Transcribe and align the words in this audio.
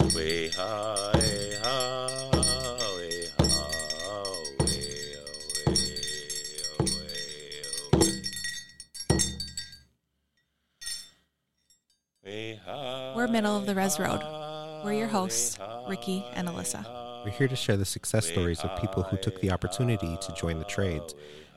Way 0.00 0.50
We're 13.16 13.28
middle 13.28 13.56
of 13.56 13.66
the 13.66 13.74
res 13.74 13.98
road. 13.98 14.20
We're 14.84 14.92
your 14.92 15.08
hosts, 15.08 15.58
Ricky 15.88 16.24
and 16.34 16.48
Alyssa. 16.48 16.84
We're 17.24 17.30
here 17.30 17.48
to 17.48 17.56
share 17.56 17.76
the 17.76 17.84
success 17.84 18.26
stories 18.26 18.60
of 18.60 18.80
people 18.80 19.02
who 19.02 19.16
took 19.16 19.40
the 19.40 19.50
opportunity 19.50 20.16
to 20.20 20.34
join 20.34 20.58
the 20.58 20.64
trades 20.64 21.14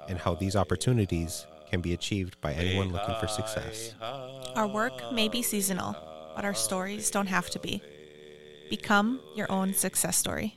and 0.07 0.17
how 0.17 0.35
these 0.35 0.55
opportunities 0.55 1.45
can 1.69 1.81
be 1.81 1.93
achieved 1.93 2.39
by 2.41 2.53
anyone 2.53 2.91
looking 2.91 3.15
for 3.19 3.27
success. 3.27 3.93
Our 4.55 4.67
work 4.67 5.13
may 5.13 5.27
be 5.27 5.41
seasonal, 5.41 5.95
but 6.35 6.45
our 6.45 6.53
stories 6.53 7.11
don't 7.11 7.27
have 7.27 7.49
to 7.51 7.59
be. 7.59 7.81
Become 8.69 9.19
your 9.35 9.51
own 9.51 9.73
success 9.73 10.15
story. 10.15 10.55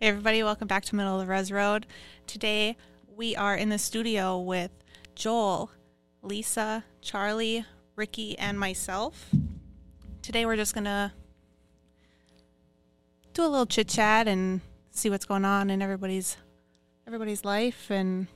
Hey, 0.00 0.08
everybody, 0.08 0.42
welcome 0.42 0.66
back 0.66 0.82
to 0.86 0.96
Middle 0.96 1.20
of 1.20 1.26
the 1.26 1.30
Res 1.30 1.52
Road. 1.52 1.86
Today, 2.26 2.78
we 3.06 3.36
are 3.36 3.54
in 3.54 3.68
the 3.68 3.78
studio 3.78 4.40
with 4.40 4.70
Joel, 5.14 5.70
Lisa, 6.22 6.84
Charlie, 7.02 7.66
Ricky, 7.96 8.38
and 8.38 8.58
myself. 8.58 9.28
Today, 10.22 10.46
we're 10.46 10.56
just 10.56 10.72
going 10.72 10.84
to 10.84 11.12
do 13.34 13.42
a 13.42 13.48
little 13.48 13.66
chit 13.66 13.88
chat 13.88 14.26
and 14.26 14.62
see 14.90 15.10
what's 15.10 15.26
going 15.26 15.44
on 15.44 15.68
in 15.68 15.82
everybody's 15.82 16.38
everybody's 17.06 17.44
life 17.44 17.90
and 17.90 18.26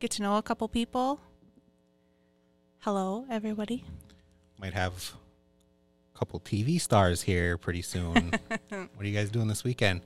get 0.00 0.10
to 0.12 0.22
know 0.22 0.38
a 0.38 0.42
couple 0.42 0.66
people. 0.66 1.20
Hello, 2.80 3.26
everybody. 3.30 3.84
Might 4.58 4.74
have 4.74 5.14
couple 6.16 6.40
TV 6.40 6.80
stars 6.80 7.22
here 7.22 7.58
pretty 7.58 7.82
soon. 7.82 8.32
what 8.48 8.88
are 8.98 9.06
you 9.06 9.14
guys 9.14 9.30
doing 9.30 9.48
this 9.48 9.64
weekend? 9.64 10.00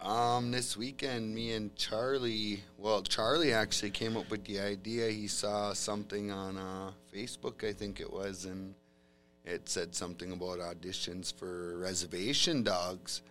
Um, 0.00 0.50
this 0.50 0.76
weekend, 0.76 1.34
me 1.34 1.52
and 1.52 1.74
Charlie, 1.76 2.62
well, 2.78 3.02
Charlie 3.02 3.52
actually 3.52 3.90
came 3.90 4.16
up 4.16 4.30
with 4.30 4.44
the 4.44 4.58
idea. 4.58 5.08
He 5.10 5.26
saw 5.26 5.74
something 5.74 6.30
on 6.30 6.56
uh, 6.56 6.92
Facebook, 7.14 7.68
I 7.68 7.72
think 7.72 8.00
it 8.00 8.10
was, 8.10 8.46
and 8.46 8.74
it 9.44 9.68
said 9.68 9.94
something 9.94 10.32
about 10.32 10.58
auditions 10.58 11.34
for 11.34 11.76
reservation 11.78 12.62
dogs. 12.62 13.22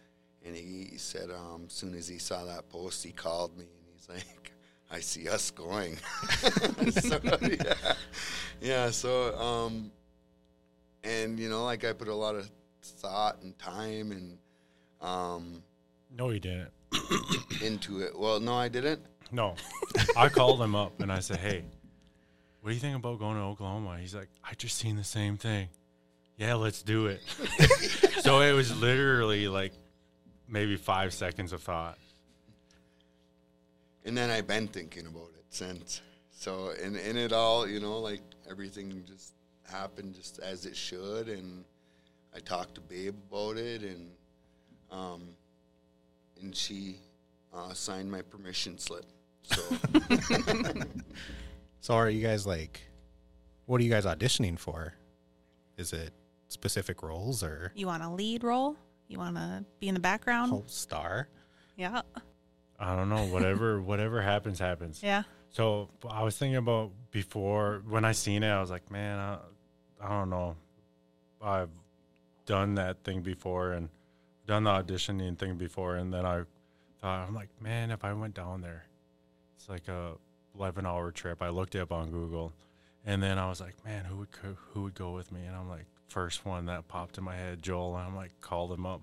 And 0.45 0.55
he 0.55 0.97
said, 0.97 1.29
um, 1.31 1.63
as 1.67 1.73
soon 1.73 1.95
as 1.95 2.07
he 2.07 2.19
saw 2.19 2.45
that 2.45 2.69
post, 2.69 3.03
he 3.03 3.11
called 3.11 3.57
me 3.57 3.65
and 3.65 3.95
he's 3.95 4.07
like, 4.07 4.51
I 4.91 4.99
see 4.99 5.27
us 5.27 5.51
going. 5.51 5.97
so, 6.91 7.19
yeah. 7.41 7.93
Yeah, 8.61 8.89
so, 8.91 9.35
um, 9.37 9.91
and, 11.03 11.39
you 11.39 11.49
know, 11.49 11.63
like 11.63 11.83
I 11.85 11.93
put 11.93 12.07
a 12.07 12.15
lot 12.15 12.35
of 12.35 12.49
thought 12.81 13.41
and 13.41 13.57
time 13.57 14.11
and, 14.11 14.37
um, 15.01 15.63
No, 16.15 16.29
you 16.29 16.39
didn't. 16.39 16.71
into 17.63 18.01
it. 18.01 18.17
Well, 18.17 18.39
no, 18.39 18.55
I 18.55 18.67
didn't. 18.67 19.01
No. 19.31 19.55
I 20.17 20.29
called 20.29 20.61
him 20.61 20.75
up 20.75 20.99
and 21.01 21.11
I 21.11 21.19
said, 21.19 21.37
Hey, 21.37 21.63
what 22.61 22.69
do 22.69 22.73
you 22.73 22.81
think 22.81 22.95
about 22.95 23.19
going 23.19 23.37
to 23.37 23.43
Oklahoma? 23.43 23.97
He's 23.99 24.15
like, 24.15 24.29
I 24.43 24.53
just 24.55 24.77
seen 24.77 24.95
the 24.95 25.03
same 25.03 25.37
thing. 25.37 25.69
Yeah, 26.37 26.55
let's 26.55 26.81
do 26.81 27.07
it. 27.07 27.21
so 28.21 28.41
it 28.41 28.53
was 28.53 28.75
literally 28.79 29.47
like 29.47 29.73
maybe 30.47 30.75
five 30.77 31.13
seconds 31.13 31.53
of 31.53 31.61
thought. 31.61 31.97
And 34.05 34.17
then 34.17 34.29
I've 34.29 34.47
been 34.47 34.67
thinking 34.67 35.05
about 35.05 35.29
it 35.37 35.45
since. 35.49 36.01
So, 36.31 36.69
in 36.81 36.95
in 36.95 37.17
it 37.17 37.33
all, 37.33 37.67
you 37.67 37.81
know, 37.81 37.99
like 37.99 38.21
everything 38.49 39.03
just 39.05 39.33
happened 39.69 40.15
just 40.15 40.39
as 40.39 40.65
it 40.65 40.75
should, 40.75 41.29
and 41.29 41.63
I 42.35 42.39
talked 42.39 42.75
to 42.75 42.81
Babe 42.81 43.15
about 43.31 43.57
it, 43.57 43.81
and 43.83 44.09
um, 44.91 45.29
and 46.41 46.55
she 46.55 46.97
uh, 47.53 47.73
signed 47.73 48.11
my 48.11 48.21
permission 48.21 48.77
slip. 48.77 49.05
So, 49.43 49.61
So 51.81 51.93
are 51.95 52.09
you 52.09 52.21
guys 52.21 52.45
like 52.45 52.81
what 53.65 53.79
are 53.79 53.83
you 53.83 53.89
guys 53.89 54.05
auditioning 54.05 54.57
for? 54.59 54.93
Is 55.77 55.93
it 55.93 56.11
specific 56.49 57.01
roles 57.03 57.43
or 57.43 57.71
You 57.75 57.87
want 57.87 58.03
a 58.03 58.09
lead 58.09 58.43
role? 58.43 58.75
You 59.07 59.17
want 59.17 59.35
to 59.37 59.63
be 59.79 59.87
in 59.87 59.93
the 59.93 59.99
background? 59.99 60.51
whole 60.51 60.65
star? 60.67 61.29
Yeah. 61.77 62.01
I 62.79 62.95
don't 62.95 63.09
know. 63.09 63.25
Whatever 63.27 63.81
whatever 63.91 64.21
happens, 64.21 64.59
happens. 64.59 65.01
Yeah. 65.01 65.23
So 65.49 65.89
I 66.09 66.23
was 66.23 66.37
thinking 66.37 66.57
about 66.57 66.91
before 67.11 67.81
when 67.87 68.05
I 68.05 68.11
seen 68.11 68.43
it, 68.43 68.49
I 68.49 68.59
was 68.61 68.69
like, 68.69 68.91
man, 68.91 69.39
I, 70.01 70.09
don't 70.09 70.29
know. 70.29 70.55
I've 71.41 71.69
done 72.45 72.75
that 72.75 73.03
thing 73.03 73.21
before 73.21 73.73
and 73.73 73.89
done 74.47 74.63
the 74.63 74.71
auditioning 74.71 75.37
thing 75.37 75.55
before, 75.55 75.95
and 75.95 76.13
then 76.13 76.25
I 76.25 76.43
thought, 77.01 77.27
I'm 77.27 77.35
like, 77.35 77.49
man, 77.61 77.91
if 77.91 78.03
I 78.03 78.13
went 78.13 78.33
down 78.33 78.61
there, 78.61 78.85
it's 79.55 79.69
like 79.69 79.87
a 79.87 80.13
11 80.55 80.85
hour 80.85 81.11
trip. 81.11 81.41
I 81.41 81.49
looked 81.49 81.75
it 81.75 81.79
up 81.79 81.91
on 81.91 82.11
Google, 82.11 82.53
and 83.05 83.21
then 83.21 83.37
I 83.37 83.47
was 83.49 83.61
like, 83.61 83.75
man, 83.85 84.05
who 84.05 84.17
would 84.17 84.29
who 84.73 84.83
would 84.83 84.95
go 84.95 85.11
with 85.11 85.31
me? 85.31 85.41
And 85.45 85.55
I'm 85.55 85.69
like, 85.69 85.85
first 86.07 86.45
one 86.45 86.65
that 86.65 86.87
popped 86.87 87.17
in 87.17 87.23
my 87.23 87.35
head, 87.35 87.61
Joel. 87.61 87.95
And 87.95 88.07
I'm 88.07 88.15
like, 88.15 88.31
called 88.41 88.71
him 88.71 88.85
up. 88.85 89.01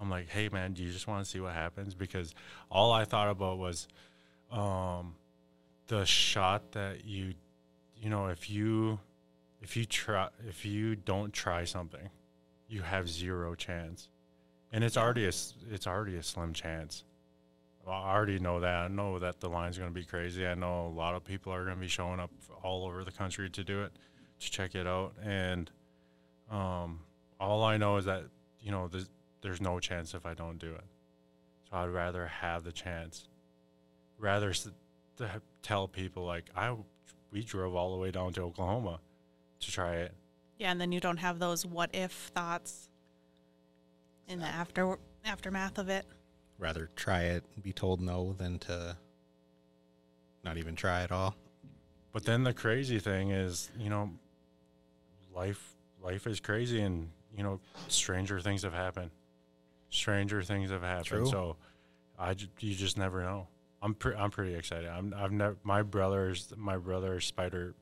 I'm 0.00 0.10
like, 0.10 0.28
hey 0.28 0.48
man, 0.48 0.72
do 0.72 0.82
you 0.82 0.90
just 0.90 1.06
want 1.06 1.24
to 1.24 1.30
see 1.30 1.40
what 1.40 1.52
happens? 1.52 1.94
Because 1.94 2.34
all 2.70 2.90
I 2.92 3.04
thought 3.04 3.28
about 3.28 3.58
was, 3.58 3.86
um, 4.50 5.14
the 5.90 6.04
shot 6.06 6.72
that 6.72 7.04
you 7.04 7.34
you 8.00 8.08
know 8.08 8.28
if 8.28 8.48
you 8.48 8.98
if 9.60 9.76
you 9.76 9.84
try 9.84 10.28
if 10.48 10.64
you 10.64 10.96
don't 10.96 11.32
try 11.32 11.64
something 11.64 12.10
you 12.68 12.82
have 12.82 13.08
zero 13.08 13.54
chance. 13.56 14.08
And 14.72 14.84
it's 14.84 14.96
already 14.96 15.24
a 15.24 15.32
it's 15.72 15.86
already 15.86 16.16
a 16.16 16.22
slim 16.22 16.52
chance. 16.52 17.04
I 17.86 18.14
already 18.14 18.38
know 18.38 18.60
that. 18.60 18.74
I 18.84 18.88
know 18.88 19.18
that 19.18 19.40
the 19.40 19.48
line's 19.48 19.76
going 19.76 19.90
to 19.90 19.94
be 19.94 20.04
crazy. 20.04 20.46
I 20.46 20.54
know 20.54 20.86
a 20.86 20.94
lot 20.96 21.16
of 21.16 21.24
people 21.24 21.52
are 21.52 21.64
going 21.64 21.74
to 21.76 21.80
be 21.80 21.88
showing 21.88 22.20
up 22.20 22.30
all 22.62 22.86
over 22.86 23.02
the 23.02 23.10
country 23.10 23.50
to 23.50 23.64
do 23.64 23.82
it 23.82 23.90
to 24.38 24.50
check 24.50 24.74
it 24.76 24.86
out. 24.86 25.14
And 25.22 25.70
um 26.50 27.00
all 27.40 27.62
i 27.64 27.76
know 27.76 27.96
is 27.96 28.04
that 28.04 28.24
you 28.60 28.70
know 28.70 28.86
there's, 28.88 29.08
there's 29.40 29.60
no 29.60 29.78
chance 29.80 30.14
if 30.14 30.24
i 30.26 30.34
don't 30.34 30.58
do 30.58 30.72
it. 30.72 30.84
So 31.68 31.76
i'd 31.78 31.86
rather 31.86 32.26
have 32.26 32.62
the 32.64 32.72
chance. 32.72 33.26
Rather 34.18 34.50
s- 34.50 34.70
to 35.16 35.42
tell 35.62 35.88
people 35.88 36.24
like 36.24 36.50
I 36.54 36.76
we 37.32 37.42
drove 37.42 37.74
all 37.74 37.90
the 37.92 37.98
way 37.98 38.10
down 38.12 38.32
to 38.34 38.42
Oklahoma 38.42 39.00
to 39.60 39.70
try 39.70 39.94
it. 39.96 40.12
Yeah, 40.58 40.72
and 40.72 40.80
then 40.80 40.92
you 40.92 41.00
don't 41.00 41.18
have 41.18 41.38
those 41.38 41.64
what 41.64 41.90
if 41.94 42.12
thoughts 42.34 42.90
in 44.28 44.38
the 44.40 44.46
after 44.46 44.98
aftermath 45.24 45.78
of 45.78 45.88
it. 45.88 46.06
Rather 46.58 46.90
try 46.96 47.22
it 47.22 47.44
and 47.54 47.62
be 47.62 47.72
told 47.72 48.00
no 48.00 48.34
than 48.34 48.58
to 48.60 48.96
not 50.44 50.58
even 50.58 50.74
try 50.76 51.02
at 51.02 51.12
all. 51.12 51.34
But 52.12 52.24
then 52.24 52.44
the 52.44 52.52
crazy 52.52 52.98
thing 52.98 53.30
is, 53.30 53.70
you 53.78 53.88
know, 53.88 54.10
life 55.34 55.74
life 56.02 56.26
is 56.26 56.40
crazy 56.40 56.80
and 56.80 57.10
you 57.36 57.42
know 57.42 57.60
stranger 57.88 58.40
things 58.40 58.62
have 58.62 58.74
happened. 58.74 59.10
Stranger 59.90 60.42
things 60.42 60.70
have 60.70 60.82
happened. 60.82 61.06
True. 61.06 61.26
So 61.26 61.56
I 62.18 62.36
you 62.58 62.74
just 62.74 62.98
never 62.98 63.22
know. 63.22 63.48
I'm 63.82 63.94
pre- 63.94 64.14
I'm 64.14 64.30
pretty 64.30 64.54
excited. 64.54 64.88
I'm 64.88 65.14
I've 65.16 65.32
never 65.32 65.56
my 65.62 65.82
brother's 65.82 66.52
my 66.56 66.76
brother 66.76 67.20
Spider 67.20 67.74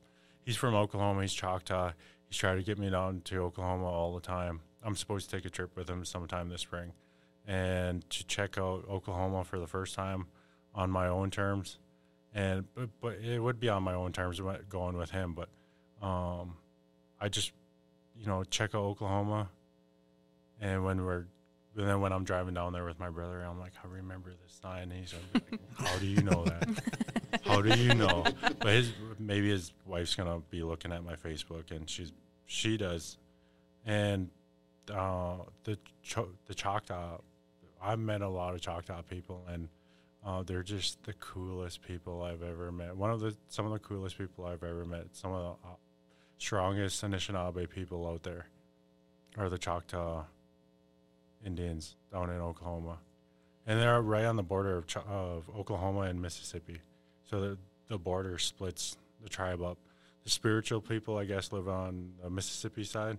he's 0.49 0.57
from 0.57 0.73
Oklahoma, 0.73 1.21
he's 1.21 1.33
Choctaw. 1.33 1.91
He's 2.27 2.37
trying 2.37 2.57
to 2.57 2.63
get 2.63 2.79
me 2.79 2.89
down 2.89 3.21
to 3.25 3.43
Oklahoma 3.43 3.85
all 3.85 4.15
the 4.15 4.19
time. 4.19 4.61
I'm 4.83 4.95
supposed 4.95 5.29
to 5.29 5.35
take 5.35 5.45
a 5.45 5.49
trip 5.51 5.75
with 5.75 5.87
him 5.87 6.03
sometime 6.03 6.49
this 6.49 6.61
spring 6.61 6.93
and 7.47 8.07
to 8.09 8.25
check 8.25 8.57
out 8.57 8.83
Oklahoma 8.89 9.43
for 9.43 9.59
the 9.59 9.67
first 9.67 9.93
time 9.93 10.25
on 10.73 10.89
my 10.89 11.07
own 11.07 11.29
terms. 11.29 11.77
And 12.33 12.65
but, 12.73 12.89
but 12.99 13.19
it 13.19 13.37
would 13.37 13.59
be 13.59 13.69
on 13.69 13.83
my 13.83 13.93
own 13.93 14.11
terms 14.11 14.41
going 14.67 14.97
with 14.97 15.11
him, 15.11 15.35
but 15.35 15.49
um 16.03 16.55
I 17.21 17.29
just 17.29 17.51
you 18.17 18.25
know 18.25 18.43
check 18.43 18.73
out 18.73 18.81
Oklahoma 18.81 19.49
and 20.59 20.83
when 20.83 21.05
we're 21.05 21.25
and 21.77 21.87
then 21.87 22.01
when 22.01 22.11
I'm 22.11 22.23
driving 22.23 22.55
down 22.55 22.73
there 22.73 22.85
with 22.85 22.99
my 22.99 23.11
brother, 23.11 23.41
I'm 23.41 23.59
like, 23.59 23.73
I 23.83 23.87
remember 23.87 24.31
this 24.31 24.59
sign. 24.59 24.91
And 24.91 24.93
he's 24.93 25.13
like, 25.13 25.59
How 25.77 25.95
do 25.99 26.07
you 26.07 26.23
know 26.23 26.43
that? 26.43 26.67
Do 27.61 27.77
you 27.77 27.93
know? 27.93 28.25
But 28.59 28.73
his 28.73 28.91
maybe 29.17 29.49
his 29.49 29.71
wife's 29.85 30.15
gonna 30.15 30.41
be 30.49 30.63
looking 30.63 30.91
at 30.91 31.03
my 31.03 31.15
Facebook, 31.15 31.71
and 31.71 31.89
she's 31.89 32.11
she 32.45 32.77
does, 32.77 33.17
and 33.85 34.29
uh, 34.93 35.37
the 35.63 35.77
Cho- 36.03 36.29
the 36.47 36.53
Choctaw. 36.53 37.19
I've 37.81 37.99
met 37.99 38.21
a 38.21 38.27
lot 38.27 38.53
of 38.55 38.61
Choctaw 38.61 39.01
people, 39.03 39.45
and 39.47 39.69
uh, 40.25 40.43
they're 40.43 40.63
just 40.63 41.01
the 41.03 41.13
coolest 41.13 41.81
people 41.81 42.21
I've 42.21 42.43
ever 42.43 42.71
met. 42.71 42.95
One 42.97 43.09
of 43.11 43.21
the 43.21 43.35
some 43.47 43.65
of 43.65 43.71
the 43.71 43.79
coolest 43.79 44.17
people 44.17 44.45
I've 44.45 44.63
ever 44.63 44.83
met. 44.85 45.07
Some 45.13 45.31
of 45.31 45.41
the 45.41 45.67
uh, 45.69 45.75
strongest 46.37 47.01
Anishinaabe 47.03 47.69
people 47.69 48.05
out 48.07 48.23
there 48.23 48.47
are 49.37 49.47
the 49.49 49.57
Choctaw 49.57 50.25
Indians 51.45 51.95
down 52.11 52.29
in 52.29 52.41
Oklahoma, 52.41 52.97
and 53.65 53.79
they're 53.79 54.01
right 54.01 54.25
on 54.25 54.35
the 54.35 54.43
border 54.43 54.77
of, 54.77 54.87
Ch- 54.87 54.97
of 54.97 55.49
Oklahoma 55.57 56.01
and 56.01 56.21
Mississippi. 56.21 56.81
So 57.29 57.39
the 57.39 57.57
the 57.87 57.97
border 57.97 58.37
splits 58.37 58.97
the 59.23 59.29
tribe 59.29 59.61
up. 59.61 59.77
The 60.23 60.29
spiritual 60.29 60.81
people, 60.81 61.17
I 61.17 61.25
guess, 61.25 61.51
live 61.51 61.67
on 61.67 62.13
the 62.21 62.29
Mississippi 62.29 62.83
side, 62.83 63.17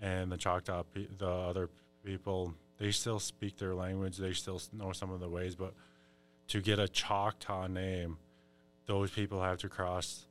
and 0.00 0.30
the 0.32 0.36
Choctaw, 0.36 0.82
pe- 0.94 1.08
the 1.18 1.28
other 1.28 1.68
people, 2.04 2.54
they 2.78 2.90
still 2.90 3.18
speak 3.20 3.58
their 3.58 3.74
language. 3.74 4.16
They 4.16 4.32
still 4.32 4.60
know 4.72 4.92
some 4.92 5.10
of 5.10 5.20
the 5.20 5.28
ways, 5.28 5.54
but 5.56 5.74
to 6.48 6.60
get 6.62 6.78
a 6.78 6.88
Choctaw 6.88 7.66
name, 7.66 8.16
those 8.86 9.10
people 9.10 9.42
have 9.42 9.58
to 9.58 9.68
cross. 9.68 10.24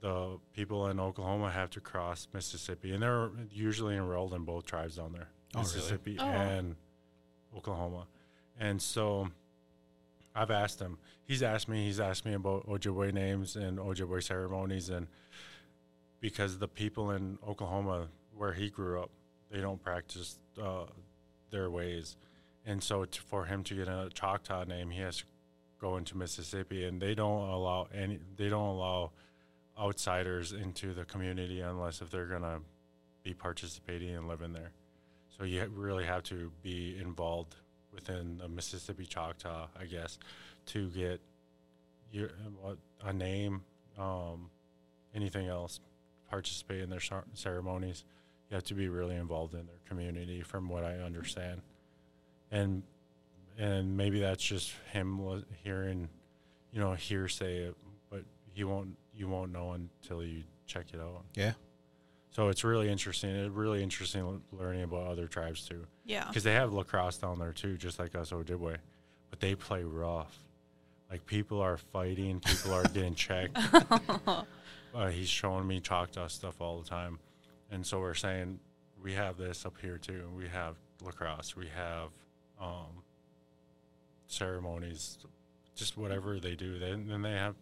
The 0.00 0.38
people 0.52 0.88
in 0.88 0.98
Oklahoma 1.00 1.50
have 1.50 1.70
to 1.70 1.80
cross 1.80 2.26
Mississippi, 2.32 2.92
and 2.92 3.02
they're 3.02 3.30
usually 3.52 3.94
enrolled 3.96 4.34
in 4.34 4.44
both 4.44 4.66
tribes 4.66 4.96
down 4.96 5.12
there, 5.12 5.28
Oh, 5.54 5.60
really? 5.60 5.74
Mississippi 5.74 6.16
Oh. 6.18 6.24
and 6.24 6.76
Oklahoma. 7.56 8.06
And 8.58 8.80
so, 8.82 9.28
I've 10.36 10.50
asked 10.50 10.80
him. 10.80 10.98
He's 11.24 11.42
asked 11.42 11.68
me. 11.68 11.84
He's 11.84 11.98
asked 11.98 12.26
me 12.26 12.34
about 12.34 12.66
Ojibwe 12.68 13.12
names 13.12 13.56
and 13.56 13.78
Ojibwe 13.78 14.22
ceremonies, 14.22 14.90
and 14.90 15.06
because 16.20 16.58
the 16.58 16.68
people 16.68 17.10
in 17.10 17.38
Oklahoma, 17.46 18.08
where 18.36 18.52
he 18.52 18.68
grew 18.68 19.00
up, 19.00 19.10
they 19.50 19.60
don't 19.60 19.82
practice 19.82 20.38
uh, 20.62 20.84
their 21.50 21.70
ways, 21.70 22.16
and 22.66 22.82
so 22.82 23.06
for 23.26 23.46
him 23.46 23.64
to 23.64 23.74
get 23.74 23.88
a 23.88 24.10
Choctaw 24.12 24.64
name, 24.64 24.90
he 24.90 25.00
has 25.00 25.18
to 25.18 25.24
go 25.80 25.96
into 25.96 26.16
Mississippi, 26.16 26.84
and 26.84 27.00
they 27.00 27.14
don't 27.14 27.48
allow 27.48 27.88
any. 27.94 28.18
They 28.36 28.50
don't 28.50 28.68
allow 28.68 29.12
outsiders 29.78 30.52
into 30.52 30.92
the 30.92 31.04
community 31.04 31.60
unless 31.60 32.00
if 32.00 32.10
they're 32.10 32.26
gonna 32.26 32.60
be 33.22 33.34
participating 33.34 34.14
and 34.14 34.28
living 34.28 34.52
there. 34.52 34.72
So 35.36 35.44
you 35.44 35.66
really 35.74 36.04
have 36.04 36.22
to 36.24 36.50
be 36.62 36.96
involved 37.00 37.56
within 37.96 38.38
the 38.38 38.48
Mississippi 38.48 39.06
Choctaw, 39.06 39.66
I 39.80 39.86
guess, 39.86 40.18
to 40.66 40.88
get 40.90 41.20
your 42.12 42.30
a 43.04 43.12
name, 43.12 43.62
um, 43.98 44.50
anything 45.14 45.48
else, 45.48 45.80
participate 46.30 46.82
in 46.82 46.90
their 46.90 47.00
ceremonies. 47.34 48.04
You 48.48 48.54
have 48.54 48.64
to 48.64 48.74
be 48.74 48.88
really 48.88 49.16
involved 49.16 49.54
in 49.54 49.66
their 49.66 49.80
community, 49.88 50.42
from 50.42 50.68
what 50.68 50.84
I 50.84 50.98
understand, 50.98 51.62
and 52.52 52.84
and 53.58 53.96
maybe 53.96 54.20
that's 54.20 54.44
just 54.44 54.72
him 54.92 55.44
hearing, 55.64 56.08
you 56.70 56.78
know, 56.78 56.92
hearsay, 56.92 57.72
but 58.08 58.22
he 58.52 58.62
won't. 58.62 58.96
You 59.14 59.28
won't 59.28 59.50
know 59.50 59.72
until 59.72 60.22
you 60.22 60.42
check 60.66 60.86
it 60.92 61.00
out. 61.00 61.24
Yeah. 61.34 61.54
So 62.30 62.48
it's 62.48 62.62
really 62.62 62.90
interesting. 62.90 63.30
It's 63.30 63.50
really 63.50 63.82
interesting 63.82 64.42
learning 64.52 64.82
about 64.82 65.06
other 65.06 65.26
tribes 65.26 65.66
too 65.66 65.86
Yeah. 66.06 66.24
because 66.28 66.44
they 66.44 66.54
have 66.54 66.72
lacrosse 66.72 67.18
down 67.18 67.38
there 67.38 67.52
too, 67.52 67.76
just 67.76 67.98
like 67.98 68.14
us 68.14 68.30
Ojibwe, 68.30 68.76
but 69.30 69.40
they 69.40 69.54
play 69.54 69.82
rough. 69.82 70.38
Like 71.10 71.26
people 71.26 71.60
are 71.60 71.76
fighting, 71.76 72.40
people 72.40 72.72
are 72.74 72.84
getting 72.84 73.14
checked. 73.14 73.58
Uh, 74.94 75.08
he's 75.08 75.28
showing 75.28 75.66
me 75.66 75.78
Choctaw 75.78 76.26
stuff 76.26 76.58
all 76.58 76.78
the 76.80 76.88
time, 76.88 77.18
and 77.70 77.84
so 77.86 78.00
we're 78.00 78.14
saying 78.14 78.58
we 79.02 79.12
have 79.12 79.36
this 79.36 79.66
up 79.66 79.74
here 79.82 79.98
too. 79.98 80.22
We 80.34 80.48
have 80.48 80.76
lacrosse, 81.02 81.54
we 81.54 81.66
have 81.66 82.08
um, 82.58 83.02
ceremonies, 84.26 85.18
just 85.74 85.98
whatever 85.98 86.40
they 86.40 86.54
do. 86.54 86.78
Then 86.78 87.06
then 87.08 87.20
they 87.20 87.32
have 87.32 87.56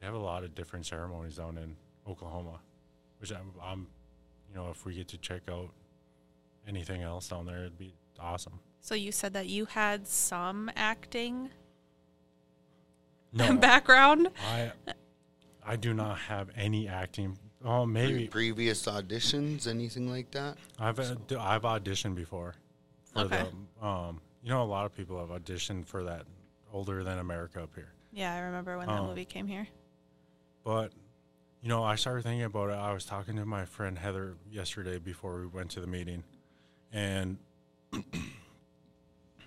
they 0.00 0.06
have 0.06 0.14
a 0.14 0.18
lot 0.18 0.42
of 0.42 0.54
different 0.54 0.86
ceremonies 0.86 1.36
down 1.36 1.58
in 1.58 1.76
Oklahoma, 2.08 2.60
which 3.20 3.30
I'm, 3.30 3.52
I'm 3.62 3.86
you 4.48 4.54
know 4.56 4.70
if 4.70 4.86
we 4.86 4.94
get 4.94 5.08
to 5.08 5.18
check 5.18 5.42
out 5.50 5.68
anything 6.66 7.02
else 7.02 7.28
down 7.28 7.46
there, 7.46 7.58
it'd 7.60 7.78
be 7.78 7.94
awesome. 8.18 8.60
So 8.80 8.94
you 8.94 9.12
said 9.12 9.32
that 9.34 9.46
you 9.46 9.66
had 9.66 10.06
some 10.06 10.70
acting 10.76 11.50
No, 13.32 13.54
background. 13.56 14.28
I 14.48 14.72
I 15.64 15.76
do 15.76 15.94
not 15.94 16.18
have 16.18 16.48
any 16.56 16.88
acting. 16.88 17.38
Oh, 17.64 17.84
Pre- 17.84 17.92
maybe 17.92 18.26
previous 18.28 18.86
auditions, 18.86 19.66
anything 19.66 20.08
like 20.10 20.30
that? 20.30 20.56
I've 20.78 20.98
uh, 20.98 21.14
d- 21.26 21.36
I've 21.36 21.62
auditioned 21.62 22.14
before 22.14 22.54
for 23.04 23.20
Okay. 23.22 23.44
the 23.80 23.86
um. 23.86 24.20
You 24.42 24.48
know, 24.48 24.62
a 24.62 24.64
lot 24.64 24.86
of 24.86 24.96
people 24.96 25.18
have 25.18 25.28
auditioned 25.28 25.84
for 25.84 26.02
that 26.04 26.24
older 26.72 27.04
than 27.04 27.18
America 27.18 27.62
up 27.62 27.74
here. 27.74 27.92
Yeah, 28.10 28.32
I 28.34 28.38
remember 28.40 28.78
when 28.78 28.86
that 28.88 29.00
Oh. 29.00 29.06
movie 29.08 29.26
came 29.26 29.46
here. 29.46 29.68
But 30.64 30.92
you 31.62 31.68
know, 31.68 31.84
I 31.84 31.96
started 31.96 32.22
thinking 32.22 32.44
about 32.44 32.70
it. 32.70 32.74
I 32.78 32.94
was 32.94 33.04
talking 33.04 33.36
to 33.36 33.44
my 33.44 33.66
friend 33.66 33.98
Heather 33.98 34.36
yesterday 34.50 34.98
before 34.98 35.38
we 35.40 35.46
went 35.46 35.70
to 35.72 35.80
the 35.80 35.86
meeting, 35.86 36.24
and 36.92 37.38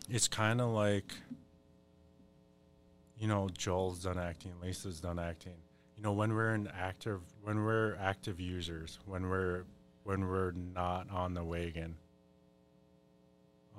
it's 0.10 0.28
kind 0.28 0.62
of 0.62 0.70
like 0.70 1.14
you 3.24 3.30
know, 3.30 3.48
Joel's 3.58 4.00
done 4.00 4.20
acting, 4.20 4.52
Lisa's 4.62 5.00
done 5.00 5.18
acting. 5.18 5.56
You 5.96 6.04
know, 6.04 6.12
when 6.12 6.34
we're 6.34 6.54
in 6.56 6.68
active, 6.68 7.22
when 7.42 7.64
we're 7.64 7.96
active 7.96 8.38
users, 8.38 9.00
when 9.06 9.30
we're 9.30 9.64
when 10.04 10.28
we're 10.28 10.52
not 10.52 11.10
on 11.10 11.34
the 11.34 11.42
wagon, 11.42 11.96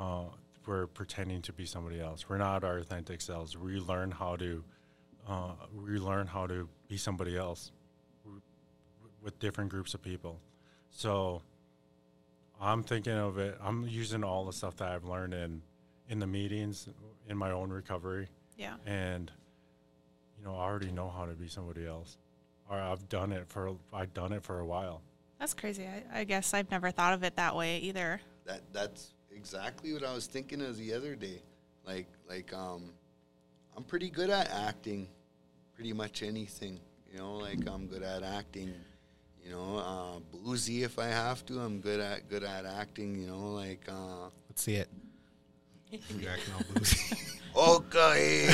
uh, 0.00 0.24
we're 0.66 0.86
pretending 0.86 1.42
to 1.42 1.52
be 1.52 1.66
somebody 1.66 2.00
else. 2.00 2.26
We're 2.26 2.38
not 2.38 2.64
our 2.64 2.78
authentic 2.78 3.20
selves. 3.20 3.54
We 3.54 3.78
learn 3.80 4.10
how 4.10 4.36
to 4.36 4.64
uh, 5.28 5.52
we 5.74 5.98
learn 5.98 6.26
how 6.26 6.46
to 6.46 6.66
be 6.88 6.96
somebody 6.96 7.36
else 7.36 7.70
with 9.22 9.38
different 9.40 9.70
groups 9.70 9.92
of 9.92 10.00
people. 10.00 10.40
So 10.88 11.42
I'm 12.60 12.82
thinking 12.82 13.12
of 13.14 13.38
it. 13.38 13.58
I'm 13.62 13.86
using 13.86 14.24
all 14.24 14.44
the 14.44 14.52
stuff 14.52 14.76
that 14.76 14.88
I've 14.88 15.04
learned 15.04 15.34
in 15.34 15.62
in 16.08 16.18
the 16.18 16.26
meetings, 16.26 16.88
in 17.28 17.36
my 17.36 17.50
own 17.50 17.70
recovery, 17.70 18.28
Yeah. 18.58 18.76
and 18.84 19.32
you 20.38 20.44
know 20.44 20.54
I 20.54 20.64
already 20.64 20.92
know 20.92 21.08
how 21.08 21.24
to 21.26 21.32
be 21.32 21.48
somebody 21.48 21.86
else. 21.86 22.18
Or 22.68 22.78
I've 22.78 23.08
done 23.08 23.32
it 23.32 23.46
for 23.48 23.76
I've 23.92 24.12
done 24.14 24.32
it 24.32 24.42
for 24.42 24.60
a 24.60 24.66
while. 24.66 25.02
That's 25.38 25.54
crazy. 25.54 25.86
I, 25.86 26.20
I 26.20 26.24
guess 26.24 26.54
I've 26.54 26.70
never 26.70 26.90
thought 26.90 27.12
of 27.14 27.22
it 27.24 27.36
that 27.36 27.54
way 27.56 27.78
either. 27.78 28.20
That 28.46 28.60
that's 28.72 29.14
exactly 29.34 29.92
what 29.92 30.04
I 30.04 30.14
was 30.14 30.26
thinking 30.26 30.60
of 30.62 30.76
the 30.76 30.92
other 30.94 31.14
day. 31.16 31.42
Like 31.86 32.06
like 32.28 32.52
um, 32.54 32.92
I'm 33.76 33.84
pretty 33.84 34.08
good 34.10 34.30
at 34.30 34.50
acting, 34.50 35.08
pretty 35.74 35.92
much 35.92 36.22
anything. 36.22 36.80
You 37.12 37.18
know, 37.18 37.34
like 37.36 37.66
I'm 37.68 37.86
good 37.86 38.02
at 38.02 38.22
acting. 38.22 38.74
You 39.44 39.50
know, 39.50 39.76
uh, 39.76 40.36
boozy 40.38 40.84
if 40.84 40.98
I 40.98 41.06
have 41.06 41.44
to. 41.46 41.60
I'm 41.60 41.80
good 41.80 42.00
at 42.00 42.28
good 42.30 42.44
at 42.44 42.64
acting. 42.64 43.14
You 43.20 43.26
know, 43.26 43.52
like 43.52 43.86
uh, 43.88 44.30
Let's 44.48 44.62
see 44.62 44.76
it. 44.76 44.88
you're 45.90 46.30
acting 46.30 46.54
all 46.54 46.62
boozy. 46.74 47.16
okay. 47.56 48.46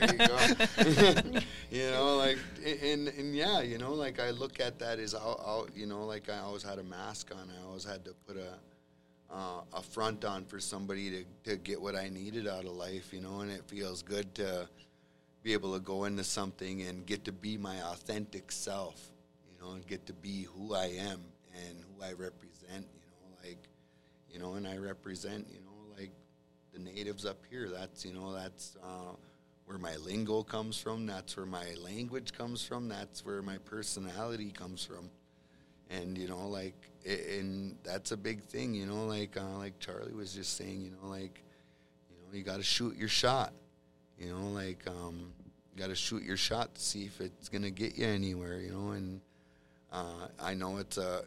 there 0.00 0.12
you 0.12 0.18
go. 0.26 1.40
you 1.70 1.90
know, 1.90 2.16
like 2.16 2.38
and 2.82 3.08
and 3.08 3.34
yeah, 3.36 3.60
you 3.60 3.78
know, 3.78 3.92
like 3.94 4.18
I 4.18 4.30
look 4.30 4.58
at 4.58 4.80
that 4.80 4.98
as 4.98 5.14
I'll, 5.14 5.40
I'll 5.46 5.68
you 5.74 5.86
know, 5.86 6.04
like 6.04 6.28
I 6.28 6.38
always 6.38 6.64
had 6.64 6.80
a 6.80 6.84
mask 6.84 7.30
on. 7.32 7.48
I 7.48 7.64
always 7.64 7.84
had 7.84 8.04
to 8.06 8.14
put 8.26 8.36
a 8.36 8.58
uh, 9.32 9.62
a 9.72 9.82
front 9.82 10.24
on 10.24 10.44
for 10.46 10.58
somebody 10.58 11.10
to 11.10 11.50
to 11.50 11.56
get 11.56 11.80
what 11.80 11.94
I 11.94 12.08
needed 12.08 12.48
out 12.48 12.64
of 12.64 12.72
life. 12.72 13.12
You 13.12 13.20
know, 13.20 13.40
and 13.40 13.52
it 13.52 13.62
feels 13.68 14.02
good 14.02 14.34
to 14.34 14.68
be 15.44 15.52
able 15.52 15.74
to 15.74 15.80
go 15.80 16.04
into 16.04 16.24
something 16.24 16.82
and 16.82 17.06
get 17.06 17.24
to 17.26 17.32
be 17.32 17.56
my 17.56 17.80
authentic 17.82 18.50
self. 18.50 19.10
Know, 19.64 19.72
and 19.72 19.86
get 19.86 20.04
to 20.06 20.12
be 20.12 20.42
who 20.54 20.74
I 20.74 20.86
am 20.86 21.20
and 21.54 21.78
who 21.80 22.04
I 22.04 22.12
represent. 22.12 22.86
You 22.94 23.06
know, 23.10 23.36
like 23.48 23.68
you 24.30 24.38
know, 24.38 24.54
and 24.54 24.66
I 24.66 24.76
represent, 24.76 25.46
you 25.50 25.60
know, 25.60 25.96
like 25.98 26.10
the 26.72 26.80
natives 26.80 27.24
up 27.24 27.38
here. 27.48 27.68
That's, 27.70 28.04
you 28.04 28.12
know, 28.12 28.32
that's 28.32 28.76
uh, 28.82 29.14
where 29.66 29.78
my 29.78 29.94
lingo 29.96 30.42
comes 30.42 30.76
from. 30.76 31.06
That's 31.06 31.36
where 31.36 31.46
my 31.46 31.64
language 31.82 32.32
comes 32.32 32.64
from. 32.64 32.88
That's 32.88 33.24
where 33.24 33.42
my 33.42 33.58
personality 33.58 34.50
comes 34.50 34.84
from. 34.84 35.08
And, 35.88 36.18
you 36.18 36.26
know, 36.26 36.48
like, 36.48 36.74
i- 37.06 37.38
and 37.38 37.76
that's 37.84 38.10
a 38.10 38.16
big 38.16 38.42
thing, 38.42 38.74
you 38.74 38.86
know, 38.86 39.06
like, 39.06 39.36
uh, 39.36 39.56
like 39.58 39.78
Charlie 39.78 40.14
was 40.14 40.34
just 40.34 40.56
saying, 40.56 40.82
you 40.82 40.90
know, 40.90 41.08
like, 41.08 41.44
you 42.10 42.16
know, 42.16 42.36
you 42.36 42.42
got 42.42 42.56
to 42.56 42.62
shoot 42.64 42.96
your 42.96 43.08
shot, 43.08 43.52
you 44.18 44.30
know, 44.34 44.48
like, 44.48 44.84
um, 44.88 45.32
got 45.76 45.88
to 45.88 45.94
shoot 45.94 46.22
your 46.24 46.36
shot 46.38 46.74
to 46.74 46.80
see 46.80 47.04
if 47.04 47.20
it's 47.20 47.48
going 47.48 47.62
to 47.62 47.70
get 47.70 47.96
you 47.96 48.06
anywhere, 48.06 48.58
you 48.58 48.72
know, 48.72 48.90
and 48.92 49.20
uh, 49.94 50.26
I 50.42 50.54
know 50.54 50.78
it's 50.78 50.98
a, 50.98 51.24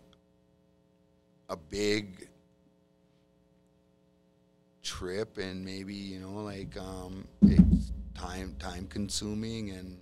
a 1.49 1.55
big 1.55 2.27
trip 4.83 5.37
and 5.37 5.65
maybe 5.65 5.93
you 5.93 6.17
know 6.17 6.43
like 6.43 6.77
um 6.77 7.27
it's 7.41 7.91
time 8.15 8.55
time 8.57 8.87
consuming 8.87 9.71
and 9.71 9.97